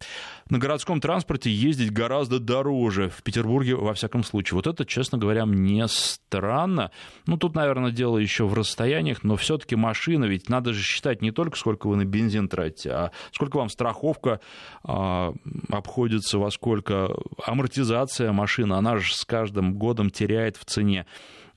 на 0.48 0.58
городском 0.58 1.00
транспорте 1.00 1.50
ездить 1.50 1.92
гораздо 1.92 2.38
дороже, 2.38 3.08
в 3.08 3.22
Петербурге 3.22 3.74
во 3.76 3.94
всяком 3.94 4.22
случае. 4.24 4.56
Вот 4.56 4.66
это, 4.66 4.84
честно 4.84 5.18
говоря, 5.18 5.46
мне 5.46 5.86
странно. 5.88 6.90
Ну, 7.26 7.36
тут, 7.36 7.54
наверное, 7.54 7.90
дело 7.90 8.18
еще 8.18 8.44
в 8.44 8.54
расстояниях, 8.54 9.22
но 9.22 9.36
все-таки 9.36 9.76
машина, 9.76 10.26
ведь 10.26 10.48
надо 10.48 10.72
же 10.72 10.82
считать 10.82 11.22
не 11.22 11.30
только, 11.30 11.56
сколько 11.56 11.86
вы 11.86 11.96
на 11.96 12.04
бензин 12.04 12.48
тратите, 12.48 12.90
а 12.90 13.10
сколько 13.32 13.56
вам 13.56 13.68
страховка 13.68 14.40
а, 14.84 15.32
обходится, 15.70 16.38
во 16.38 16.50
сколько 16.50 17.08
амортизация 17.44 18.32
машины, 18.32 18.74
она 18.74 18.98
же 18.98 19.14
с 19.14 19.24
каждым 19.24 19.74
годом 19.74 20.10
теряет 20.10 20.56
в 20.56 20.64
цене. 20.64 21.06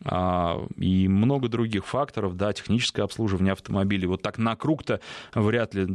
А, 0.04 0.66
и 0.78 1.08
много 1.08 1.48
других 1.48 1.86
факторов, 1.86 2.36
да, 2.36 2.54
техническое 2.54 3.04
обслуживание 3.04 3.54
автомобилей. 3.54 4.08
Вот 4.08 4.22
так 4.22 4.38
на 4.38 4.56
круг-то 4.56 5.00
вряд 5.34 5.74
ли, 5.74 5.88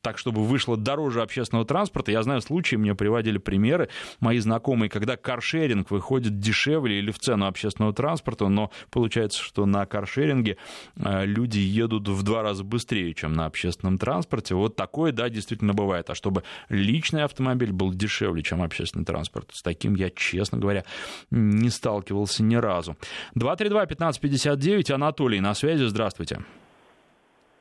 так, 0.00 0.18
чтобы 0.18 0.44
вышло 0.44 0.76
дороже 0.76 1.22
общественного 1.22 1.66
транспорта. 1.66 2.12
Я 2.12 2.22
знаю 2.22 2.40
случаи, 2.40 2.76
мне 2.76 2.94
приводили 2.94 3.38
примеры, 3.38 3.88
мои 4.20 4.38
знакомые, 4.38 4.88
когда 4.88 5.16
каршеринг 5.16 5.90
выходит 5.90 6.38
дешевле 6.38 6.98
или 6.98 7.10
в 7.10 7.18
цену 7.18 7.46
общественного 7.46 7.92
транспорта, 7.92 8.48
но 8.48 8.70
получается, 8.90 9.42
что 9.42 9.66
на 9.66 9.84
каршеринге 9.86 10.56
а, 10.98 11.24
люди 11.24 11.58
едут 11.58 12.08
в 12.08 12.22
два 12.22 12.42
раза 12.42 12.64
быстрее, 12.64 13.12
чем 13.14 13.32
на 13.34 13.46
общественном 13.46 13.98
транспорте. 13.98 14.54
Вот 14.54 14.76
такое, 14.76 15.12
да, 15.12 15.28
действительно 15.28 15.74
бывает. 15.74 16.10
А 16.10 16.14
чтобы 16.14 16.42
личный 16.68 17.24
автомобиль 17.24 17.72
был 17.72 17.92
дешевле, 17.92 18.42
чем 18.42 18.62
общественный 18.62 19.04
транспорт, 19.04 19.50
с 19.52 19.62
таким 19.62 19.94
я, 19.94 20.10
честно 20.10 20.58
говоря, 20.58 20.84
не 21.30 21.70
сталкивался 21.70 22.42
ни 22.42 22.56
разу. 22.56 22.96
232-1559, 23.34 24.92
Анатолий 24.92 25.40
на 25.40 25.54
связи, 25.54 25.84
здравствуйте. 25.84 26.40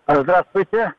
А, 0.06 0.16
здравствуйте. 0.16 0.94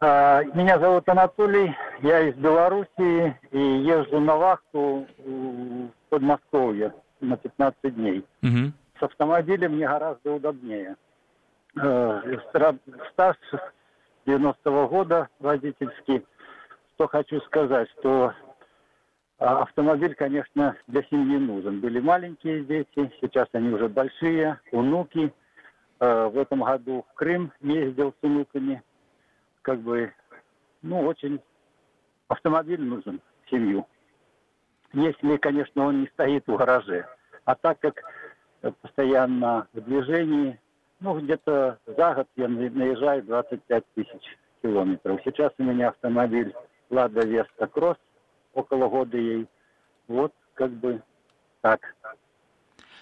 А, 0.00 0.42
меня 0.54 0.78
зовут 0.78 1.08
Анатолий, 1.08 1.74
я 2.02 2.28
из 2.28 2.34
Белоруссии 2.36 3.36
и 3.50 3.58
езжу 3.58 4.20
на 4.20 4.36
вахту 4.36 5.06
в 5.18 5.90
Подмосковье 6.08 6.94
на 7.20 7.36
15 7.36 7.94
дней. 7.94 8.24
Угу. 8.42 8.72
С 8.98 9.02
автомобилем 9.02 9.72
мне 9.72 9.86
гораздо 9.86 10.34
удобнее. 10.34 10.96
А, 11.76 12.22
стаж 13.12 13.36
90-го 14.26 14.88
года 14.88 15.28
водительский. 15.40 16.24
Что 16.94 17.08
хочу 17.08 17.40
сказать, 17.42 17.88
что 17.98 18.32
а 19.38 19.62
автомобиль, 19.62 20.14
конечно, 20.14 20.76
для 20.88 21.02
семьи 21.04 21.38
нужен. 21.38 21.80
Были 21.80 22.00
маленькие 22.00 22.64
дети, 22.64 23.12
сейчас 23.20 23.46
они 23.52 23.70
уже 23.70 23.88
большие, 23.88 24.60
внуки. 24.72 25.32
Э, 26.00 26.26
в 26.26 26.38
этом 26.38 26.64
году 26.64 27.06
в 27.08 27.14
Крым 27.14 27.52
ездил 27.60 28.12
с 28.12 28.22
внуками. 28.22 28.82
Как 29.62 29.78
бы, 29.80 30.12
ну, 30.82 31.00
очень 31.02 31.40
автомобиль 32.26 32.80
нужен 32.80 33.20
семью. 33.48 33.86
Если, 34.92 35.36
конечно, 35.36 35.86
он 35.86 36.00
не 36.00 36.06
стоит 36.08 36.44
в 36.46 36.56
гараже. 36.56 37.06
А 37.44 37.54
так 37.54 37.78
как 37.78 38.02
постоянно 38.80 39.68
в 39.72 39.80
движении, 39.80 40.58
ну, 40.98 41.20
где-то 41.20 41.78
за 41.86 42.14
год 42.14 42.26
я 42.34 42.48
наезжаю 42.48 43.22
25 43.22 43.84
тысяч 43.94 44.36
километров. 44.62 45.20
Сейчас 45.24 45.52
у 45.58 45.62
меня 45.62 45.90
автомобиль 45.90 46.52
Лада 46.90 47.24
Веста 47.24 47.68
Кросс 47.68 47.98
около 48.58 48.88
года 48.88 49.16
ей. 49.16 49.46
Вот 50.08 50.32
как 50.54 50.70
бы 50.72 51.00
так. 51.60 51.94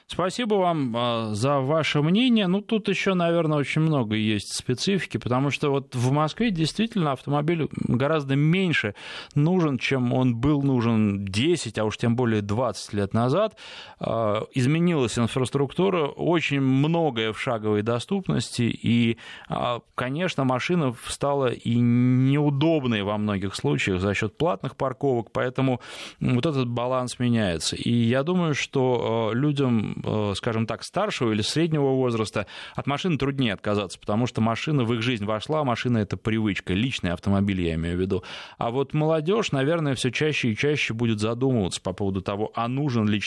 Спасибо 0.09 0.55
вам 0.55 0.95
а, 0.97 1.35
за 1.35 1.59
ваше 1.59 2.01
мнение. 2.01 2.47
Ну, 2.47 2.61
тут 2.61 2.89
еще, 2.89 3.15
наверное, 3.15 3.59
очень 3.59 3.81
много 3.81 4.15
есть 4.15 4.55
специфики, 4.55 5.17
потому 5.17 5.51
что 5.51 5.71
вот 5.71 5.97
в 5.97 6.13
Москве 6.13 6.53
действительно 6.53 7.11
автомобиль 7.11 7.69
гораздо 7.73 8.37
меньше 8.37 8.95
нужен, 9.35 9.79
чем 9.79 10.13
он 10.13 10.37
был 10.37 10.63
нужен 10.63 11.25
10, 11.25 11.79
а 11.81 11.85
уж 11.85 11.97
тем 11.97 12.15
более 12.15 12.41
20 12.41 12.93
лет 12.93 13.15
назад. 13.15 13.59
А, 13.99 14.45
изменилась 14.55 15.19
инфраструктура, 15.19 16.07
очень 16.07 16.61
многое 16.61 17.33
в 17.33 17.41
шаговой 17.41 17.83
доступности, 17.83 18.63
и, 18.63 19.19
а, 19.49 19.81
конечно, 19.97 20.45
машина 20.45 20.95
стала 21.09 21.49
и 21.49 21.75
неудобной 21.75 23.03
во 23.03 23.19
многих 23.19 23.57
случаях 23.57 24.01
за 24.01 24.15
счет 24.15 24.39
платных 24.39 24.77
парковок, 24.77 25.33
поэтому 25.33 25.81
вот 26.21 26.47
этот 26.47 26.69
баланс 26.69 27.19
меняется. 27.19 27.75
И 27.75 27.91
я 27.91 28.23
думаю, 28.23 28.55
что 28.55 29.33
людям 29.35 29.96
скажем 30.35 30.67
так, 30.67 30.83
старшего 30.83 31.33
или 31.33 31.43
среднего 31.43 31.91
возраста, 31.91 32.47
от 32.75 32.87
машины 32.87 33.19
труднее 33.19 33.55
отказаться, 33.55 33.99
потому 33.99 34.27
что 34.27 34.41
машина 34.41 34.85
в 34.85 34.93
их 34.95 35.03
жизнь 35.03 35.25
вошла, 35.25 35.65
машина 35.65 35.99
это 35.99 36.17
привычка, 36.17 36.75
личный 36.75 37.13
автомобиль 37.13 37.61
я 37.61 37.75
имею 37.75 37.97
в 37.97 38.01
виду. 38.01 38.25
А 38.59 38.71
вот 38.71 38.95
молодежь, 38.95 39.53
наверное, 39.53 39.95
все 39.95 40.11
чаще 40.11 40.51
и 40.51 40.57
чаще 40.57 40.95
будет 40.95 41.21
задумываться 41.21 41.81
по 41.81 41.93
поводу 41.93 42.23
того, 42.23 42.53
а 42.55 42.69
нужен 42.69 43.09
ли 43.09 43.21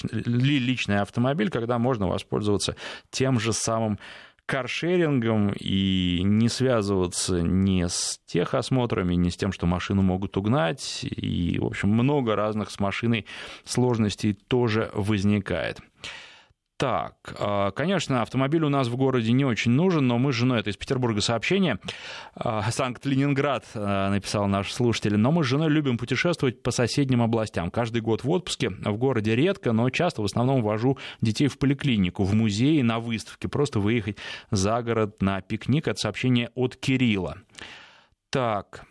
личный 0.59 0.99
автомобиль, 0.99 1.49
когда 1.49 1.77
можно 1.77 2.07
воспользоваться 2.07 2.75
тем 3.09 3.39
же 3.39 3.53
самым 3.53 3.99
каршерингом 4.49 5.53
и 5.59 6.21
не 6.23 6.49
связываться 6.49 7.39
ни 7.39 7.85
с 7.85 8.19
техосмотрами, 8.25 9.13
ни 9.13 9.29
с 9.29 9.37
тем, 9.37 9.51
что 9.51 9.67
машину 9.67 10.01
могут 10.01 10.37
угнать. 10.37 11.03
И, 11.03 11.59
в 11.59 11.65
общем, 11.65 11.89
много 11.89 12.35
разных 12.35 12.71
с 12.71 12.79
машиной 12.79 13.27
сложностей 13.63 14.33
тоже 14.33 14.89
возникает. 14.93 15.81
Так, 16.79 17.35
а, 17.37 17.71
конечно, 17.71 18.21
автомобиль 18.21 18.63
у 18.63 18.69
нас 18.69 18.87
в 18.87 18.95
городе 18.95 19.33
не 19.33 19.43
очень 19.43 19.71
нужен, 19.71 20.07
но 20.07 20.17
мы 20.17 20.31
с 20.31 20.37
женой, 20.37 20.61
это 20.61 20.69
из 20.69 20.77
Петербурга 20.77 21.19
сообщение, 21.19 21.77
а, 22.35 22.71
Санкт-Ленинград 22.71 23.65
а, 23.75 24.09
написал 24.09 24.47
наш 24.47 24.71
слушатель, 24.71 25.17
но 25.17 25.29
мы 25.33 25.43
с 25.43 25.47
женой 25.47 25.69
любим 25.69 25.97
путешествовать 25.97 26.63
по 26.63 26.71
соседним 26.71 27.21
областям. 27.21 27.69
Каждый 27.69 28.01
год 28.01 28.23
в 28.23 28.29
отпуске, 28.29 28.69
в 28.69 28.95
городе 28.95 29.35
редко, 29.35 29.73
но 29.73 29.89
часто 29.89 30.21
в 30.21 30.25
основном 30.25 30.61
вожу 30.61 30.97
детей 31.19 31.49
в 31.49 31.57
поликлинику, 31.57 32.23
в 32.23 32.33
музей, 32.33 32.81
на 32.81 32.99
выставке, 32.99 33.49
просто 33.49 33.81
выехать 33.81 34.15
за 34.49 34.81
город 34.81 35.21
на 35.21 35.41
пикник. 35.41 35.85
Это 35.85 35.99
сообщение 35.99 36.49
от 36.55 36.77
Кирилла. 36.77 37.39
Так, 38.29 38.85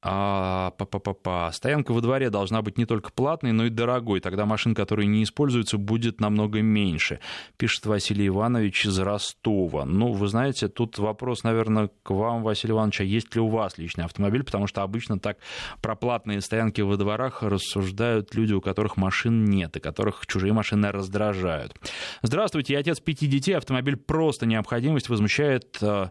а, 0.00 0.70
па 0.78 0.84
-па 0.84 1.00
-па 1.00 1.14
-па. 1.24 1.52
Стоянка 1.52 1.92
во 1.92 2.00
дворе 2.00 2.30
должна 2.30 2.62
быть 2.62 2.78
не 2.78 2.86
только 2.86 3.10
платной, 3.10 3.52
но 3.52 3.66
и 3.66 3.70
дорогой. 3.70 4.20
Тогда 4.20 4.46
машин, 4.46 4.74
которые 4.74 5.08
не 5.08 5.22
используются, 5.22 5.76
будет 5.76 6.20
намного 6.20 6.62
меньше, 6.62 7.18
пишет 7.56 7.86
Василий 7.86 8.28
Иванович 8.28 8.86
из 8.86 8.98
Ростова. 8.98 9.84
Ну, 9.84 10.12
вы 10.12 10.28
знаете, 10.28 10.68
тут 10.68 10.98
вопрос, 10.98 11.42
наверное, 11.42 11.90
к 12.02 12.10
вам, 12.10 12.42
Василий 12.42 12.72
Иванович, 12.72 13.00
а 13.00 13.04
есть 13.04 13.34
ли 13.34 13.40
у 13.40 13.48
вас 13.48 13.78
личный 13.78 14.04
автомобиль? 14.04 14.44
Потому 14.44 14.68
что 14.68 14.82
обычно 14.82 15.18
так 15.18 15.38
про 15.82 15.96
платные 15.96 16.40
стоянки 16.40 16.80
во 16.80 16.96
дворах 16.96 17.42
рассуждают 17.42 18.34
люди, 18.34 18.52
у 18.52 18.60
которых 18.60 18.96
машин 18.96 19.44
нет, 19.44 19.76
и 19.76 19.80
которых 19.80 20.26
чужие 20.26 20.52
машины 20.52 20.92
раздражают. 20.92 21.74
Здравствуйте, 22.22 22.74
я 22.74 22.80
отец 22.80 23.00
пяти 23.00 23.26
детей, 23.26 23.54
автомобиль 23.54 23.96
просто 23.96 24.46
необходимость, 24.46 25.08
возмущает 25.08 25.78
э, 25.82 26.08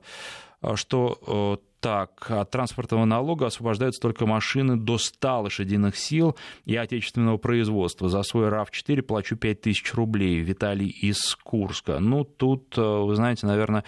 что 0.75 1.57
э, 1.61 1.66
так, 1.87 2.29
от 2.31 2.51
транспортного 2.51 3.05
налога 3.05 3.45
освобождаются 3.45 4.01
только 4.01 4.25
машины 4.25 4.75
до 4.75 4.97
100 4.97 5.41
лошадиных 5.43 5.95
сил 5.95 6.35
и 6.65 6.75
отечественного 6.75 7.37
производства. 7.37 8.09
За 8.09 8.23
свой 8.23 8.49
RAV4 8.49 9.01
плачу 9.03 9.37
5000 9.37 9.93
рублей. 9.93 10.41
Виталий 10.41 10.89
из 10.89 11.33
Курска. 11.41 11.99
Ну, 11.99 12.25
тут, 12.25 12.77
э, 12.77 12.81
вы 12.81 13.15
знаете, 13.15 13.47
наверное, 13.47 13.85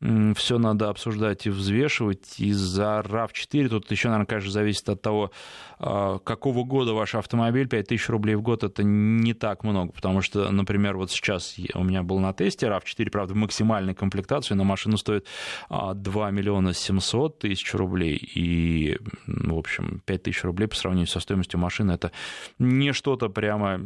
все 0.00 0.58
надо 0.58 0.90
обсуждать 0.90 1.46
и 1.46 1.50
взвешивать. 1.50 2.38
Из-за 2.38 3.02
RAV4 3.04 3.68
тут 3.68 3.90
еще, 3.90 4.08
наверное, 4.08 4.26
конечно, 4.26 4.50
зависит 4.50 4.88
от 4.90 5.00
того, 5.00 5.30
а, 5.78 6.18
какого 6.18 6.64
года 6.64 6.92
ваш 6.92 7.14
автомобиль. 7.14 7.66
5000 7.66 8.10
рублей 8.10 8.34
в 8.34 8.42
год 8.42 8.62
это 8.62 8.82
не 8.82 9.32
так 9.32 9.64
много, 9.64 9.92
потому 9.92 10.20
что, 10.20 10.50
например, 10.50 10.98
вот 10.98 11.10
сейчас 11.10 11.56
у 11.74 11.82
меня 11.82 12.02
был 12.02 12.18
на 12.18 12.34
тесте 12.34 12.66
RAV4, 12.66 13.10
правда, 13.10 13.32
в 13.32 13.36
максимальной 13.36 13.94
комплектации, 13.94 14.54
но 14.54 14.64
машина 14.64 14.98
стоит 14.98 15.26
2 15.70 15.94
а, 16.26 16.30
миллиона 16.30 16.74
700 16.74 17.38
тысяч 17.38 17.72
рублей. 17.74 18.16
И, 18.16 18.98
в 19.26 19.56
общем, 19.56 20.02
5000 20.04 20.44
рублей 20.44 20.66
по 20.66 20.76
сравнению 20.76 21.08
со 21.08 21.20
стоимостью 21.20 21.58
машины 21.58 21.92
это 21.92 22.12
не 22.58 22.92
что-то 22.92 23.30
прямо, 23.30 23.80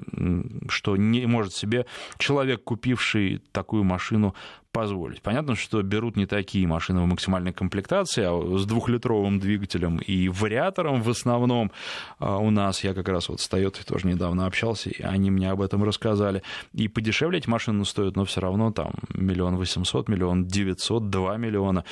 что 0.69 0.97
не 0.97 1.27
может 1.27 1.55
себе 1.55 1.87
человек, 2.19 2.65
купивший 2.65 3.41
такую 3.53 3.85
машину, 3.85 4.35
позволить. 4.73 5.23
Понятно, 5.23 5.55
что 5.55 5.83
берут 5.83 6.17
не 6.17 6.27
такие 6.27 6.67
машины 6.67 7.01
в 7.03 7.07
максимальной 7.07 7.53
комплектации, 7.53 8.25
а 8.25 8.59
с 8.59 8.67
двухлитровым 8.67 9.39
двигателем 9.41 9.99
и 9.99 10.29
вариатором 10.29 11.03
в 11.03 11.11
основном. 11.11 11.73
А 12.19 12.39
у 12.39 12.51
нас, 12.51 12.85
я 12.85 12.95
как 12.95 13.09
раз 13.09 13.29
вот 13.29 13.41
с 13.41 13.51
Toyota 13.51 13.85
тоже 13.85 14.07
недавно 14.07 14.47
общался, 14.47 14.91
и 14.91 15.03
они 15.03 15.31
мне 15.31 15.51
об 15.51 15.61
этом 15.61 15.85
рассказали. 15.85 16.43
И 16.73 16.89
подешевле 16.89 17.39
эти 17.39 17.49
машины 17.49 17.85
стоят, 17.85 18.17
но 18.17 18.25
все 18.25 18.41
равно 18.41 18.71
там 18.73 18.93
миллион 19.15 19.57
восемьсот, 19.57 20.09
миллион 20.09 20.47
девятьсот, 20.47 21.11
два 21.11 21.37
миллиона. 21.37 21.85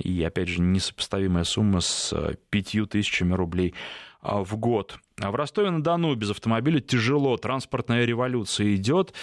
И, 0.00 0.22
опять 0.22 0.48
же, 0.48 0.60
несопоставимая 0.60 1.44
сумма 1.44 1.80
с 1.80 2.12
э, 2.12 2.34
пятью 2.50 2.86
тысячами 2.86 3.32
рублей 3.32 3.74
а, 4.20 4.44
в 4.44 4.56
год. 4.56 4.98
А 5.18 5.30
в 5.30 5.34
Ростове-на-Дону 5.34 6.14
без 6.14 6.30
автомобиля 6.30 6.80
тяжело, 6.80 7.36
транспортная 7.36 8.04
революция 8.04 8.74
идет. 8.74 9.14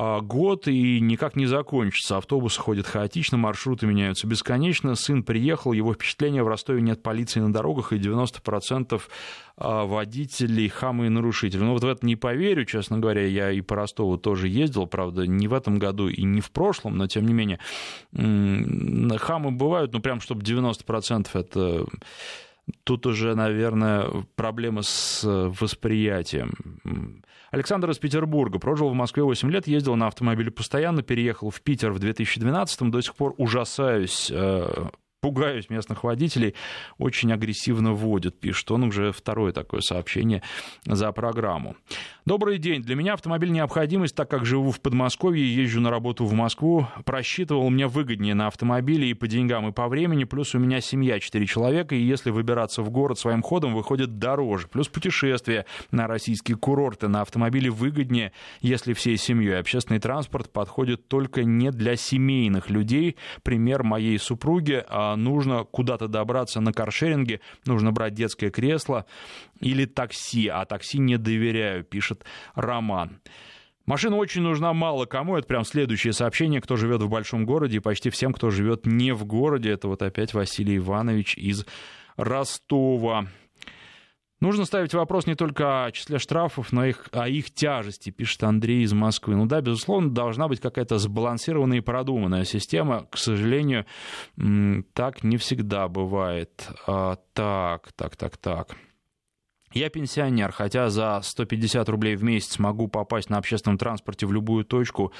А, 0.00 0.20
год 0.20 0.68
и 0.68 1.00
никак 1.00 1.34
не 1.34 1.46
закончится. 1.46 2.18
Автобусы 2.18 2.60
ходят 2.60 2.86
хаотично, 2.86 3.36
маршруты 3.36 3.86
меняются 3.86 4.28
бесконечно. 4.28 4.94
Сын 4.94 5.24
приехал, 5.24 5.72
его 5.72 5.92
впечатление 5.92 6.44
в 6.44 6.48
Ростове 6.48 6.80
нет 6.82 7.02
полиции 7.02 7.40
на 7.40 7.52
дорогах, 7.52 7.92
и 7.92 7.96
90% 7.96 9.02
а, 9.56 9.86
водителей 9.86 10.68
хамы 10.68 11.06
и 11.06 11.08
нарушители. 11.08 11.60
Ну 11.60 11.72
вот 11.72 11.82
в 11.82 11.88
это 11.88 12.06
не 12.06 12.14
поверю, 12.14 12.64
честно 12.64 12.98
говоря, 12.98 13.26
я 13.26 13.50
и 13.50 13.60
по 13.60 13.74
Ростову 13.74 14.18
тоже 14.18 14.46
ездил, 14.46 14.86
правда, 14.86 15.26
не 15.26 15.48
в 15.48 15.52
этом 15.52 15.80
году 15.80 16.08
и 16.08 16.22
не 16.22 16.40
в 16.40 16.52
прошлом, 16.52 16.96
но 16.96 17.08
тем 17.08 17.26
не 17.26 17.34
менее 17.34 17.58
хамы 18.12 19.50
бывают, 19.50 19.92
ну 19.92 20.00
прям 20.00 20.20
чтобы 20.20 20.42
90% 20.42 21.26
это 21.34 21.86
Тут 22.84 23.06
уже, 23.06 23.34
наверное, 23.34 24.26
проблема 24.36 24.82
с 24.82 25.22
восприятием. 25.24 27.22
Александр 27.50 27.90
из 27.90 27.98
Петербурга. 27.98 28.58
Прожил 28.58 28.90
в 28.90 28.94
Москве 28.94 29.22
8 29.22 29.50
лет, 29.50 29.66
ездил 29.66 29.96
на 29.96 30.06
автомобиле 30.06 30.50
постоянно, 30.50 31.02
переехал 31.02 31.50
в 31.50 31.60
Питер 31.60 31.92
в 31.92 31.98
2012-м. 31.98 32.90
До 32.90 33.00
сих 33.00 33.14
пор 33.14 33.34
ужасаюсь 33.38 34.30
э, 34.30 34.88
пугаюсь 35.20 35.68
местных 35.68 36.04
водителей, 36.04 36.54
очень 36.98 37.32
агрессивно 37.32 37.92
водят, 37.92 38.38
пишет 38.38 38.70
он 38.70 38.84
уже 38.84 39.12
второе 39.12 39.52
такое 39.52 39.80
сообщение 39.80 40.42
за 40.84 41.10
программу. 41.12 41.76
Добрый 42.24 42.58
день. 42.58 42.82
Для 42.82 42.94
меня 42.94 43.14
автомобиль 43.14 43.50
необходимость, 43.50 44.14
так 44.14 44.30
как 44.30 44.44
живу 44.44 44.70
в 44.70 44.80
Подмосковье, 44.80 45.54
езжу 45.54 45.80
на 45.80 45.90
работу 45.90 46.24
в 46.24 46.34
Москву. 46.34 46.86
Просчитывал, 47.04 47.70
мне 47.70 47.86
выгоднее 47.86 48.34
на 48.34 48.48
автомобиле 48.48 49.08
и 49.08 49.14
по 49.14 49.26
деньгам, 49.26 49.68
и 49.68 49.72
по 49.72 49.88
времени. 49.88 50.24
Плюс 50.24 50.54
у 50.54 50.58
меня 50.58 50.80
семья, 50.80 51.18
4 51.18 51.46
человека, 51.46 51.94
и 51.94 52.00
если 52.00 52.30
выбираться 52.30 52.82
в 52.82 52.90
город 52.90 53.18
своим 53.18 53.42
ходом, 53.42 53.74
выходит 53.74 54.18
дороже. 54.18 54.68
Плюс 54.68 54.88
путешествия 54.88 55.64
на 55.90 56.06
российские 56.06 56.58
курорты 56.58 57.08
на 57.08 57.22
автомобиле 57.22 57.70
выгоднее, 57.70 58.32
если 58.60 58.92
всей 58.92 59.16
семьей. 59.16 59.58
Общественный 59.58 59.98
транспорт 59.98 60.52
подходит 60.52 61.08
только 61.08 61.44
не 61.44 61.70
для 61.70 61.96
семейных 61.96 62.68
людей. 62.68 63.16
Пример 63.42 63.82
моей 63.82 64.18
супруги. 64.18 64.84
А 64.86 65.07
нужно 65.16 65.64
куда-то 65.64 66.08
добраться 66.08 66.60
на 66.60 66.72
каршеринге, 66.72 67.40
нужно 67.66 67.92
брать 67.92 68.14
детское 68.14 68.50
кресло 68.50 69.06
или 69.60 69.84
такси, 69.84 70.48
а 70.48 70.64
такси 70.64 70.98
не 70.98 71.16
доверяю, 71.16 71.84
пишет 71.84 72.24
Роман. 72.54 73.20
Машина 73.88 74.16
очень 74.16 74.42
нужна 74.42 74.74
мало 74.74 75.06
кому. 75.06 75.38
Это 75.38 75.46
прям 75.46 75.64
следующее 75.64 76.12
сообщение, 76.12 76.60
кто 76.60 76.76
живет 76.76 77.00
в 77.00 77.08
большом 77.08 77.46
городе, 77.46 77.78
и 77.78 77.80
почти 77.80 78.10
всем, 78.10 78.34
кто 78.34 78.50
живет 78.50 78.84
не 78.84 79.14
в 79.14 79.24
городе. 79.24 79.70
Это 79.70 79.88
вот 79.88 80.02
опять 80.02 80.34
Василий 80.34 80.76
Иванович 80.76 81.38
из 81.38 81.64
Ростова. 82.18 83.28
Нужно 84.40 84.64
ставить 84.66 84.94
вопрос 84.94 85.26
не 85.26 85.34
только 85.34 85.86
о 85.86 85.92
числе 85.92 86.18
штрафов, 86.18 86.72
но 86.72 86.86
и 86.86 86.94
о 87.10 87.28
их 87.28 87.52
тяжести, 87.52 88.10
пишет 88.10 88.44
Андрей 88.44 88.82
из 88.82 88.92
Москвы. 88.92 89.34
Ну 89.34 89.46
да, 89.46 89.60
безусловно, 89.60 90.10
должна 90.10 90.46
быть 90.46 90.60
какая-то 90.60 90.98
сбалансированная 90.98 91.78
и 91.78 91.80
продуманная 91.80 92.44
система. 92.44 93.06
К 93.10 93.18
сожалению, 93.18 93.84
так 94.92 95.24
не 95.24 95.38
всегда 95.38 95.88
бывает. 95.88 96.68
А, 96.86 97.16
так, 97.32 97.92
так, 97.92 98.14
так, 98.14 98.36
так. 98.36 98.76
Я 99.72 99.90
пенсионер, 99.90 100.52
хотя 100.52 100.88
за 100.88 101.20
150 101.22 101.88
рублей 101.88 102.16
в 102.16 102.22
месяц 102.22 102.58
могу 102.58 102.88
попасть 102.88 103.30
на 103.30 103.38
общественном 103.38 103.76
транспорте 103.76 104.26
в 104.26 104.32
любую 104.32 104.64
точку 104.64 105.12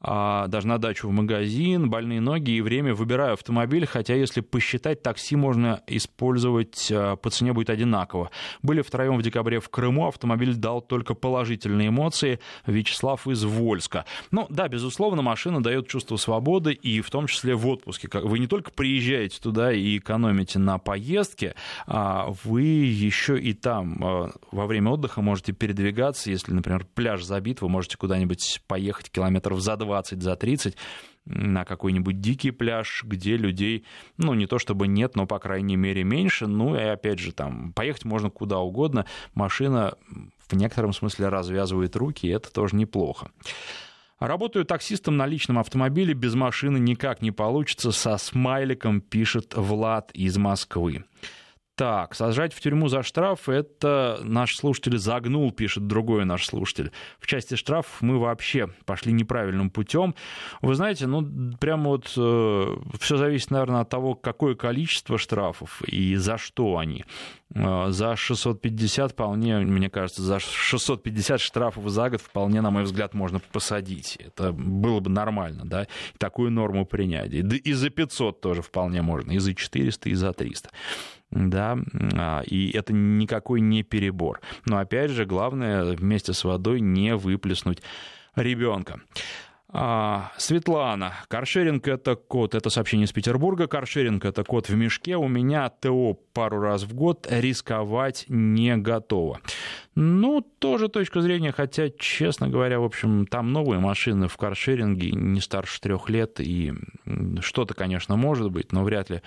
даже 0.00 0.66
на 0.66 0.78
дачу 0.78 1.08
в 1.08 1.12
магазин, 1.12 1.88
больные 1.88 2.20
ноги 2.20 2.52
и 2.52 2.60
время 2.60 2.94
выбираю 2.94 3.34
автомобиль, 3.34 3.86
хотя 3.86 4.14
если 4.14 4.40
посчитать, 4.40 5.02
такси 5.02 5.36
можно 5.36 5.82
использовать 5.86 6.90
а, 6.92 7.16
по 7.16 7.30
цене 7.30 7.52
будет 7.52 7.70
одинаково. 7.70 8.30
Были 8.62 8.82
втроем 8.82 9.16
в 9.16 9.22
декабре 9.22 9.60
в 9.60 9.68
Крыму, 9.68 10.08
автомобиль 10.08 10.54
дал 10.54 10.80
только 10.80 11.14
положительные 11.14 11.88
эмоции. 11.88 12.38
Вячеслав 12.66 13.26
из 13.28 13.44
Вольска. 13.44 14.04
Ну 14.30 14.46
да, 14.50 14.68
безусловно, 14.68 15.22
машина 15.22 15.62
дает 15.62 15.88
чувство 15.88 16.16
свободы 16.16 16.72
и 16.72 17.00
в 17.00 17.10
том 17.10 17.26
числе 17.26 17.54
в 17.54 17.66
отпуске. 17.66 18.08
Вы 18.12 18.38
не 18.38 18.46
только 18.46 18.70
приезжаете 18.70 19.40
туда 19.40 19.72
и 19.72 19.98
экономите 19.98 20.58
на 20.58 20.78
поездке, 20.78 21.54
а 21.86 22.32
вы 22.44 22.62
еще 22.62 23.38
и 23.38 23.52
там 23.52 23.98
а, 24.02 24.30
во 24.50 24.66
время 24.66 24.90
отдыха 24.90 25.22
можете 25.22 25.52
передвигаться. 25.52 26.30
Если, 26.30 26.52
например, 26.52 26.86
пляж 26.94 27.22
забит, 27.22 27.60
вы 27.60 27.68
можете 27.68 27.96
куда-нибудь 27.96 28.62
поехать 28.66 29.10
километров 29.10 29.60
за 29.60 29.76
20, 29.84 30.22
за 30.22 30.36
30 30.36 30.76
на 31.26 31.64
какой-нибудь 31.64 32.20
дикий 32.20 32.50
пляж, 32.50 33.02
где 33.04 33.36
людей, 33.36 33.84
ну, 34.18 34.34
не 34.34 34.46
то 34.46 34.58
чтобы 34.58 34.86
нет, 34.86 35.16
но, 35.16 35.26
по 35.26 35.38
крайней 35.38 35.76
мере, 35.76 36.04
меньше. 36.04 36.46
Ну, 36.46 36.76
и 36.76 36.82
опять 36.82 37.18
же, 37.18 37.32
там, 37.32 37.72
поехать 37.72 38.04
можно 38.04 38.30
куда 38.30 38.58
угодно. 38.58 39.06
Машина 39.34 39.94
в 40.48 40.54
некотором 40.54 40.92
смысле 40.92 41.28
развязывает 41.28 41.96
руки, 41.96 42.26
и 42.26 42.30
это 42.30 42.52
тоже 42.52 42.76
неплохо. 42.76 43.30
Работаю 44.18 44.64
таксистом 44.64 45.16
на 45.16 45.26
личном 45.26 45.58
автомобиле, 45.58 46.14
без 46.14 46.34
машины 46.34 46.78
никак 46.78 47.20
не 47.20 47.30
получится, 47.30 47.90
со 47.90 48.16
смайликом 48.16 49.00
пишет 49.00 49.54
Влад 49.54 50.10
из 50.12 50.36
Москвы. 50.36 51.04
Так, 51.76 52.14
сажать 52.14 52.54
в 52.54 52.60
тюрьму 52.60 52.86
за 52.86 53.02
штраф, 53.02 53.48
это 53.48 54.20
наш 54.22 54.54
слушатель 54.54 54.96
загнул, 54.96 55.50
пишет 55.50 55.88
другой 55.88 56.24
наш 56.24 56.46
слушатель. 56.46 56.92
В 57.18 57.26
части 57.26 57.56
штрафов 57.56 58.00
мы 58.00 58.20
вообще 58.20 58.68
пошли 58.86 59.12
неправильным 59.12 59.70
путем. 59.70 60.14
Вы 60.62 60.76
знаете, 60.76 61.08
ну, 61.08 61.52
прямо 61.58 61.90
вот 61.90 62.12
э, 62.16 62.76
все 63.00 63.16
зависит, 63.16 63.50
наверное, 63.50 63.80
от 63.80 63.88
того, 63.88 64.14
какое 64.14 64.54
количество 64.54 65.18
штрафов 65.18 65.82
и 65.82 66.14
за 66.14 66.38
что 66.38 66.78
они. 66.78 67.04
Э, 67.54 67.86
за 67.90 68.16
650 68.16 69.12
вполне, 69.12 69.58
мне 69.58 69.88
кажется, 69.88 70.22
за 70.22 70.40
650 70.40 71.40
штрафов 71.40 71.88
за 71.88 72.10
год 72.10 72.20
вполне, 72.20 72.60
на 72.60 72.70
мой 72.70 72.82
взгляд, 72.82 73.14
можно 73.14 73.40
посадить. 73.40 74.18
Это 74.20 74.52
было 74.52 75.00
бы 75.00 75.10
нормально, 75.10 75.62
да, 75.64 75.86
такую 76.18 76.50
норму 76.50 76.84
принять. 76.84 77.32
И 77.32 77.72
за 77.72 77.90
500 77.90 78.40
тоже 78.40 78.62
вполне 78.62 79.02
можно, 79.02 79.32
и 79.32 79.38
за 79.38 79.54
400, 79.54 80.08
и 80.08 80.14
за 80.14 80.32
300 80.32 80.70
да, 81.30 81.76
а, 82.16 82.42
и 82.42 82.70
это 82.70 82.92
никакой 82.92 83.60
не 83.60 83.82
перебор. 83.82 84.40
Но 84.66 84.78
опять 84.78 85.10
же, 85.10 85.24
главное 85.24 85.96
вместе 85.96 86.32
с 86.32 86.44
водой 86.44 86.80
не 86.80 87.16
выплеснуть 87.16 87.82
ребенка. 88.36 89.00
А, 89.76 90.30
Светлана, 90.36 91.14
каршеринг 91.26 91.88
это 91.88 92.14
код, 92.14 92.54
это 92.54 92.70
сообщение 92.70 93.06
из 93.06 93.12
Петербурга, 93.12 93.66
каршеринг 93.66 94.24
это 94.24 94.44
код 94.44 94.68
в 94.68 94.74
мешке, 94.76 95.16
у 95.16 95.26
меня 95.26 95.68
ТО 95.68 96.14
пару 96.32 96.60
раз 96.60 96.84
в 96.84 96.94
год, 96.94 97.26
рисковать 97.28 98.24
не 98.28 98.76
готово. 98.76 99.40
Ну, 99.96 100.42
тоже 100.42 100.88
точка 100.88 101.20
зрения, 101.22 101.50
хотя, 101.50 101.90
честно 101.90 102.48
говоря, 102.48 102.78
в 102.78 102.84
общем, 102.84 103.26
там 103.26 103.52
новые 103.52 103.80
машины 103.80 104.28
в 104.28 104.36
каршеринге 104.36 105.10
не 105.10 105.40
старше 105.40 105.80
трех 105.80 106.08
лет, 106.08 106.38
и 106.38 106.72
что-то, 107.40 107.74
конечно, 107.74 108.14
может 108.14 108.52
быть, 108.52 108.70
но 108.70 108.84
вряд 108.84 109.10
ли 109.10 109.22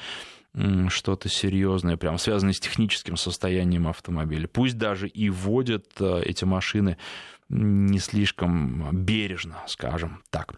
что-то 0.88 1.30
серьезное, 1.30 1.98
прям 1.98 2.18
связанное 2.18 2.54
с 2.54 2.60
техническим 2.60 3.16
состоянием 3.16 3.88
автомобиля. 3.88 4.48
Пусть 4.48 4.78
даже 4.78 5.08
и 5.08 5.30
вводят 5.30 5.86
э, 6.00 6.22
эти 6.26 6.46
машины 6.46 6.98
не 7.50 8.00
слишком 8.00 8.90
бережно, 8.92 9.58
скажем 9.68 10.22
так. 10.30 10.56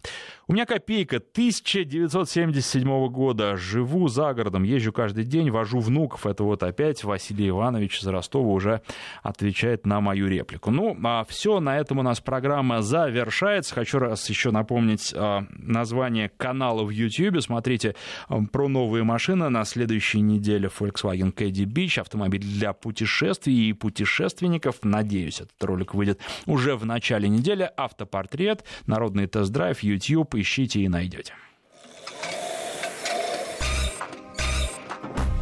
У 0.48 0.54
меня 0.54 0.66
копейка 0.66 1.18
1977 1.18 3.08
года. 3.10 3.56
Живу 3.56 4.08
за 4.08 4.34
городом, 4.34 4.64
езжу 4.64 4.92
каждый 4.92 5.24
день, 5.24 5.52
вожу 5.52 5.80
внуков. 5.80 6.26
Это 6.26 6.44
вот 6.44 6.64
опять 6.64 7.04
Василий 7.04 7.50
Иванович 7.50 8.00
из 8.02 8.08
Ростова 8.08 8.52
уже 8.52 8.82
отвечает 9.22 9.86
на 9.86 10.02
мою 10.02 10.28
реплику. 10.28 10.72
Ну, 10.72 10.98
а 11.04 11.24
все, 11.26 11.60
на 11.60 11.78
этом 11.78 12.00
у 12.00 12.02
нас 12.02 12.20
программа 12.20 12.82
завершается. 12.82 13.76
Хочу 13.76 14.00
раз 14.00 14.28
еще 14.28 14.50
напомнить 14.50 15.14
а, 15.16 15.46
название 15.52 16.30
канала 16.30 16.84
в 16.84 16.90
YouTube. 16.90 17.44
Смотрите 17.44 17.96
а, 18.28 18.42
про 18.52 18.68
новые 18.68 19.04
машины. 19.04 19.50
На 19.50 19.66
следующей 19.66 20.22
неделе 20.22 20.68
Volkswagen 20.80 21.32
Caddy 21.32 21.66
Beach, 21.66 22.02
автомобиль 22.02 22.42
для 22.42 22.74
путешествий 22.74 23.70
и 23.70 23.74
путешественников. 23.74 24.78
Надеюсь, 24.82 25.42
этот 25.42 25.64
ролик 25.64 25.94
выйдет 25.94 26.20
уже 26.48 26.78
в 26.80 26.86
начале 26.86 27.30
недели. 27.30 27.69
Автопортрет, 27.77 28.63
народный 28.88 29.27
тест-драйв, 29.27 29.84
YouTube 29.84 30.30
поищите 30.30 30.80
и 30.80 30.88
найдете. 30.88 31.34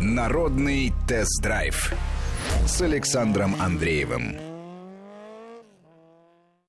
Народный 0.02 0.94
тест-драйв 1.08 1.94
с 2.66 2.82
Александром 2.82 3.56
Андреевым. 3.60 4.47